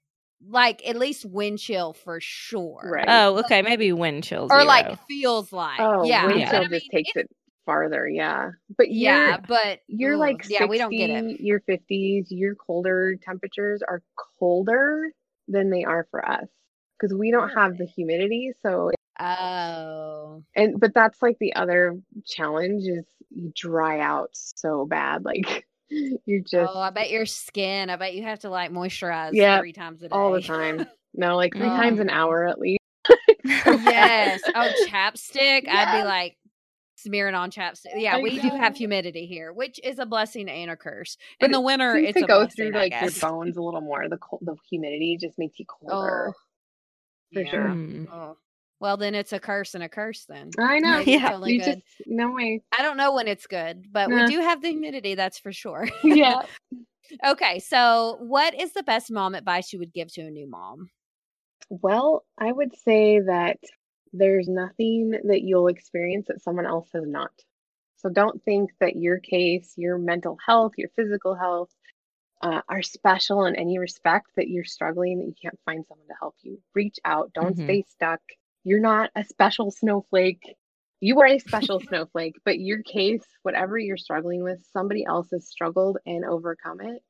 like 0.49 0.87
at 0.89 0.97
least 0.97 1.25
wind 1.25 1.59
chill 1.61 1.93
for 1.93 2.19
sure. 2.21 2.81
Right. 2.85 3.05
Oh, 3.09 3.39
okay, 3.41 3.63
maybe 3.63 3.93
wind 3.93 4.25
chills. 4.25 4.51
Or 4.53 4.65
like 4.65 4.99
feels 5.07 5.53
like. 5.53 5.79
oh, 5.79 6.05
yeah. 6.05 6.27
wind 6.27 6.41
but 6.41 6.51
chill 6.51 6.61
I 6.61 6.63
just 6.63 6.71
mean, 6.73 6.81
takes 6.93 7.11
it 7.17 7.31
farther. 7.69 8.09
Yeah. 8.09 8.53
But 8.79 8.91
Yeah, 8.91 9.37
but 9.47 9.81
you're 9.89 10.17
like 10.17 10.43
60, 10.43 10.55
yeah, 10.55 10.65
we 10.65 10.79
don't 10.79 10.91
get 10.91 11.11
it. 11.11 11.41
your 11.41 11.61
50s, 11.61 12.29
your 12.31 12.55
colder 12.55 13.15
temperatures 13.17 13.83
are 13.87 14.03
colder 14.39 15.11
than 15.49 15.69
they 15.69 15.85
are 15.85 16.07
for 16.11 16.27
us 16.27 16.47
because 16.99 17.15
we 17.15 17.31
don't 17.31 17.51
have 17.51 17.77
the 17.77 17.85
humidity. 17.85 18.53
So, 18.63 18.91
Oh. 19.21 20.43
and 20.57 20.81
but 20.81 20.95
that's 20.95 21.21
like 21.21 21.37
the 21.41 21.55
other 21.57 21.99
challenge 22.27 22.85
is 22.85 23.05
you 23.31 23.53
dry 23.55 24.01
out 24.01 24.31
so 24.33 24.87
bad. 24.87 25.25
Like 25.27 25.67
You're 25.91 26.41
just 26.41 26.55
Oh, 26.75 26.79
I 26.81 26.89
bet 26.91 27.11
your 27.11 27.27
skin. 27.27 27.91
I 27.91 27.97
bet 27.97 28.15
you 28.15 28.23
have 28.23 28.39
to 28.41 28.49
like 28.51 28.71
moisturize 28.71 29.31
yeah, 29.35 29.59
three 29.59 29.73
times 29.75 30.03
a 30.03 30.09
day. 30.09 30.15
all 30.15 30.33
the 30.33 30.41
time. 30.41 30.87
No, 31.15 31.37
like 31.37 31.53
three 31.55 31.69
times 31.83 32.01
an 32.01 32.09
hour 32.11 32.47
at 32.47 32.59
least. 32.59 32.79
yes. 33.45 34.41
Oh, 34.55 34.71
chapstick. 34.89 35.67
I'd 35.69 36.01
be 36.01 36.05
like 36.07 36.37
smearing 36.99 37.35
on 37.35 37.51
chapstick. 37.51 37.93
Yeah, 37.97 38.21
we 38.21 38.39
do 38.39 38.49
have 38.57 38.77
humidity 38.77 39.27
here, 39.27 39.53
which 39.53 39.79
is 39.83 39.99
a 39.99 40.07
blessing 40.07 40.49
and 40.49 40.71
a 40.71 40.77
curse. 40.77 41.17
But 41.41 41.47
In 41.47 41.53
the 41.53 41.61
winter, 41.61 41.95
seems 41.95 42.09
it's 42.09 42.19
to 42.19 42.25
a 42.25 42.29
go 42.29 42.39
blessing, 42.41 42.73
through 42.73 42.79
like 42.79 42.93
your 43.01 43.11
bones 43.21 43.57
a 43.57 43.63
little 43.63 43.81
more. 43.81 44.09
The 44.09 44.19
cold, 44.19 44.43
the 44.45 44.57
humidity 44.69 45.17
just 45.21 45.39
makes 45.39 45.59
you 45.59 45.67
colder. 45.67 46.31
Oh, 46.31 46.33
for 47.33 47.41
yeah. 47.41 47.51
sure. 47.51 47.69
Mm. 47.69 48.09
Oh. 48.13 48.37
Well, 48.81 48.97
then 48.97 49.15
it's 49.15 49.33
a 49.33 49.41
curse 49.41 49.75
and 49.75 49.83
a 49.83 49.89
curse. 49.89 50.25
Then 50.29 50.51
I 50.59 50.79
know. 50.79 50.99
Maybe 50.99 51.13
Yeah. 51.13 51.33
only 51.35 51.55
You 51.55 51.59
good. 51.59 51.75
just 51.75 51.85
no 52.07 52.33
way. 52.33 52.63
I 52.77 52.83
don't 52.83 52.97
know 52.97 53.15
when 53.15 53.27
it's 53.29 53.47
good, 53.47 53.87
but 53.91 54.11
Nah. 54.11 54.27
we 54.27 54.33
do 54.33 54.41
have 54.41 54.63
the 54.63 54.69
humidity. 54.71 55.15
That's 55.15 55.39
for 55.39 55.53
sure. 55.53 55.89
Yeah. 56.05 56.43
okay, 57.27 57.59
so 57.59 58.19
what 58.21 58.55
is 58.55 58.73
the 58.73 58.83
best 58.83 59.11
mom 59.11 59.35
advice 59.35 59.73
you 59.73 59.79
would 59.79 59.93
give 59.93 60.13
to 60.15 60.23
a 60.23 60.31
new 60.31 60.49
mom? 60.49 60.91
Well, 61.71 62.25
I 62.39 62.53
would 62.53 62.73
say 62.85 63.21
that 63.21 63.59
there's 64.13 64.49
nothing 64.49 65.13
that 65.25 65.43
you'll 65.43 65.69
experience 65.69 66.27
that 66.29 66.43
someone 66.43 66.67
else 66.67 66.89
has 66.95 67.07
not. 67.07 67.33
So 67.97 68.09
don't 68.09 68.43
think 68.45 68.71
that 68.81 68.97
your 68.97 69.19
case, 69.19 69.75
your 69.77 69.99
mental 69.99 70.39
health, 70.45 70.73
your 70.77 70.91
physical 70.97 71.35
health 71.35 71.71
uh, 72.43 72.61
are 72.69 72.83
special 72.83 73.45
in 73.47 73.57
any 73.57 73.79
respect 73.79 74.29
that 74.37 74.49
you're 74.49 74.65
struggling, 74.65 75.19
that 75.19 75.27
you 75.27 75.35
can't 75.41 75.59
find 75.65 75.85
someone 75.87 76.07
to 76.09 76.15
help 76.21 76.35
you. 76.43 76.59
Reach 76.75 76.99
out. 77.05 77.33
Don't 77.35 77.57
Mhm. 77.57 77.59
stay 77.59 77.83
stuck. 77.83 78.21
You're 78.65 78.81
not 78.81 79.11
a 79.17 79.25
special 79.25 79.71
snowflake. 79.71 80.43
You 81.01 81.21
are 81.21 81.27
a 81.27 81.39
special 81.39 81.81
snowflake, 81.89 82.37
but 82.45 82.59
your 82.61 82.83
case, 82.83 83.25
whatever 83.43 83.79
you're 83.79 83.97
struggling 83.97 84.43
with, 84.43 84.65
somebody 84.73 85.05
else 85.05 85.29
has 85.33 85.49
struggled 85.49 85.99
and 86.07 86.25
overcome 86.25 86.81
it. 86.81 87.03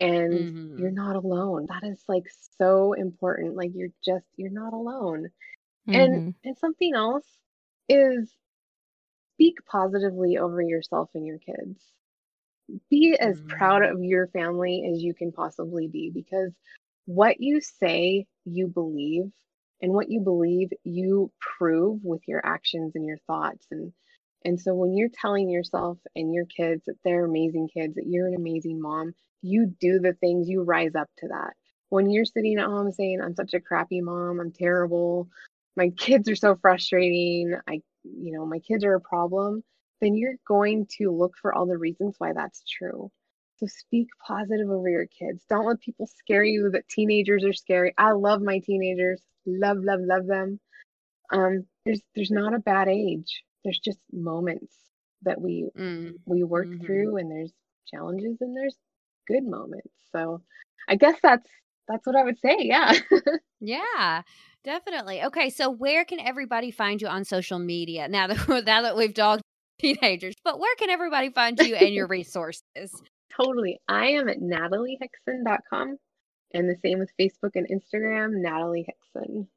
And 0.00 0.48
Mhm. 0.50 0.76
you're 0.76 0.90
not 0.90 1.16
alone. 1.16 1.66
That 1.68 1.86
is 1.88 2.02
like 2.08 2.26
so 2.58 2.92
important. 2.94 3.56
Like 3.56 3.72
you're 3.74 3.88
just, 4.04 4.26
you're 4.36 4.50
not 4.50 4.72
alone. 4.72 5.28
And 5.92 6.22
Mhm. 6.22 6.34
and 6.44 6.56
something 6.58 6.94
else 6.94 7.26
is 7.88 8.32
speak 9.34 9.56
positively 9.66 10.38
over 10.38 10.62
yourself 10.62 11.10
and 11.14 11.26
your 11.26 11.38
kids. 11.38 11.80
Be 12.90 13.16
as 13.20 13.42
proud 13.48 13.82
Mm. 13.82 13.84
of 13.84 14.02
your 14.04 14.28
family 14.28 14.88
as 14.92 15.02
you 15.02 15.14
can 15.14 15.32
possibly 15.32 15.88
be 15.88 16.10
because 16.14 16.52
what 17.06 17.40
you 17.40 17.60
say, 17.60 18.26
you 18.44 18.68
believe, 18.68 19.32
and 19.82 19.92
what 19.92 20.10
you 20.10 20.20
believe, 20.20 20.70
you 20.84 21.32
prove 21.58 22.00
with 22.04 22.22
your 22.28 22.44
actions 22.46 22.92
and 22.96 23.06
your 23.06 23.18
thoughts. 23.26 23.66
And 23.72 23.92
and 24.44 24.60
so 24.60 24.74
when 24.74 24.96
you're 24.96 25.10
telling 25.20 25.50
yourself 25.50 25.98
and 26.16 26.34
your 26.34 26.46
kids 26.46 26.84
that 26.86 26.96
they're 27.04 27.26
amazing 27.26 27.68
kids, 27.74 27.96
that 27.96 28.06
you're 28.08 28.28
an 28.28 28.36
amazing 28.36 28.80
mom, 28.80 29.14
you 29.42 29.74
do 29.80 30.00
the 30.00 30.14
things, 30.14 30.48
you 30.48 30.62
rise 30.64 30.94
up 30.96 31.08
to 31.18 31.28
that. 31.28 31.54
When 31.90 32.10
you're 32.10 32.24
sitting 32.26 32.58
at 32.58 32.66
home 32.66 32.92
saying, 32.92 33.20
I'm 33.22 33.36
such 33.36 33.54
a 33.54 33.60
crappy 33.60 34.00
mom, 34.02 34.40
I'm 34.40 34.52
terrible, 34.52 35.28
my 35.76 35.90
kids 35.90 36.28
are 36.28 36.36
so 36.36 36.56
frustrating, 36.56 37.54
I 37.68 37.80
you 38.04 38.32
know, 38.32 38.44
my 38.46 38.58
kids 38.58 38.84
are 38.84 38.94
a 38.94 39.00
problem, 39.00 39.62
then 40.00 40.14
you're 40.14 40.36
going 40.46 40.86
to 40.98 41.10
look 41.10 41.32
for 41.40 41.54
all 41.54 41.66
the 41.66 41.78
reasons 41.78 42.16
why 42.18 42.32
that's 42.34 42.62
true. 42.64 43.10
So 43.58 43.66
speak 43.66 44.08
positive 44.26 44.68
over 44.68 44.88
your 44.90 45.06
kids. 45.06 45.44
Don't 45.48 45.66
let 45.66 45.80
people 45.80 46.06
scare 46.06 46.44
you 46.44 46.70
that 46.72 46.88
teenagers 46.88 47.44
are 47.44 47.52
scary. 47.52 47.94
I 47.96 48.12
love 48.12 48.42
my 48.42 48.58
teenagers. 48.58 49.22
Love, 49.46 49.78
love, 49.82 50.00
love 50.02 50.26
them. 50.26 50.60
Um, 51.32 51.66
there's 51.84 52.00
there's 52.14 52.30
not 52.30 52.54
a 52.54 52.58
bad 52.58 52.88
age. 52.88 53.44
There's 53.64 53.78
just 53.78 54.00
moments 54.12 54.76
that 55.22 55.40
we 55.40 55.68
Mm. 55.76 56.18
we 56.26 56.42
work 56.44 56.68
Mhm. 56.68 56.84
through 56.86 57.16
and 57.16 57.30
there's 57.30 57.52
challenges 57.86 58.36
and 58.40 58.56
there's 58.56 58.76
good 59.26 59.44
moments. 59.44 59.94
So 60.12 60.42
I 60.88 60.96
guess 60.96 61.18
that's 61.22 61.48
that's 61.88 62.06
what 62.06 62.16
I 62.16 62.24
would 62.24 62.38
say. 62.40 62.56
Yeah. 62.60 62.92
Yeah, 63.60 64.22
definitely. 64.62 65.22
Okay, 65.22 65.48
so 65.48 65.70
where 65.70 66.04
can 66.04 66.20
everybody 66.20 66.70
find 66.70 67.00
you 67.00 67.08
on 67.08 67.24
social 67.24 67.58
media 67.58 68.08
now 68.08 68.26
that 68.26 68.62
now 68.66 68.82
that 68.82 68.94
we've 68.94 69.14
dogged 69.14 69.42
teenagers? 69.80 70.34
But 70.44 70.60
where 70.60 70.74
can 70.76 70.90
everybody 70.90 71.30
find 71.30 71.58
you 71.58 71.74
and 71.74 71.94
your 71.94 72.06
resources? 72.18 72.62
Totally. 73.34 73.80
I 73.88 74.08
am 74.08 74.28
at 74.28 74.40
nataliehickson.com 74.40 75.96
and 76.52 76.68
the 76.68 76.76
same 76.84 76.98
with 76.98 77.10
Facebook 77.18 77.52
and 77.54 77.66
Instagram, 77.68 78.42
Natalie 78.42 78.86
Hickson. 78.86 79.48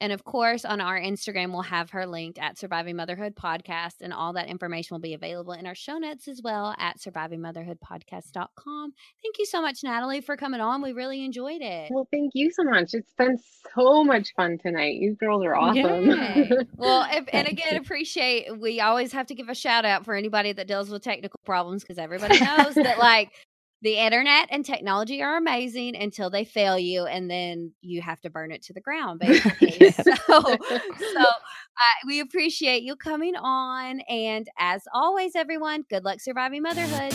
And 0.00 0.12
of 0.12 0.24
course, 0.24 0.64
on 0.64 0.80
our 0.80 0.98
Instagram, 0.98 1.52
we'll 1.52 1.62
have 1.62 1.90
her 1.90 2.06
linked 2.06 2.38
at 2.38 2.58
Surviving 2.58 2.96
Motherhood 2.96 3.34
Podcast, 3.34 3.96
and 4.00 4.12
all 4.12 4.32
that 4.32 4.48
information 4.48 4.94
will 4.94 5.00
be 5.00 5.12
available 5.12 5.52
in 5.52 5.66
our 5.66 5.74
show 5.74 5.98
notes 5.98 6.26
as 6.26 6.40
well 6.42 6.74
at 6.78 6.98
survivingmotherhoodpodcast.com. 6.98 8.92
Thank 9.22 9.38
you 9.38 9.44
so 9.46 9.60
much, 9.60 9.80
Natalie, 9.84 10.22
for 10.22 10.36
coming 10.36 10.60
on. 10.60 10.80
We 10.80 10.92
really 10.92 11.22
enjoyed 11.22 11.60
it. 11.60 11.90
Well, 11.90 12.08
thank 12.10 12.32
you 12.34 12.50
so 12.50 12.64
much. 12.64 12.94
It's 12.94 13.12
been 13.18 13.36
so 13.74 14.02
much 14.02 14.32
fun 14.34 14.56
tonight. 14.58 14.94
You 14.94 15.16
girls 15.16 15.44
are 15.44 15.54
awesome. 15.54 16.10
Yay. 16.10 16.50
well, 16.76 17.06
if, 17.10 17.26
and 17.32 17.46
again, 17.46 17.76
appreciate 17.76 18.58
we 18.58 18.80
always 18.80 19.12
have 19.12 19.26
to 19.26 19.34
give 19.34 19.50
a 19.50 19.54
shout 19.54 19.84
out 19.84 20.06
for 20.06 20.14
anybody 20.14 20.52
that 20.52 20.66
deals 20.66 20.88
with 20.88 21.02
technical 21.02 21.40
problems 21.44 21.82
because 21.82 21.98
everybody 21.98 22.40
knows 22.40 22.74
that 22.74 22.98
like 22.98 23.32
the 23.82 23.96
internet 23.96 24.48
and 24.50 24.64
technology 24.64 25.22
are 25.22 25.36
amazing 25.36 25.96
until 25.96 26.28
they 26.28 26.44
fail 26.44 26.78
you 26.78 27.06
and 27.06 27.30
then 27.30 27.72
you 27.80 28.02
have 28.02 28.20
to 28.20 28.30
burn 28.30 28.52
it 28.52 28.62
to 28.62 28.72
the 28.72 28.80
ground 28.80 29.20
basically. 29.20 29.92
So 30.00 30.12
so 30.14 31.20
uh, 31.20 31.96
we 32.06 32.20
appreciate 32.20 32.82
you 32.82 32.96
coming 32.96 33.36
on 33.36 34.00
and 34.00 34.48
as 34.58 34.82
always 34.92 35.34
everyone 35.34 35.84
good 35.88 36.04
luck 36.04 36.20
surviving 36.20 36.62
motherhood 36.62 37.14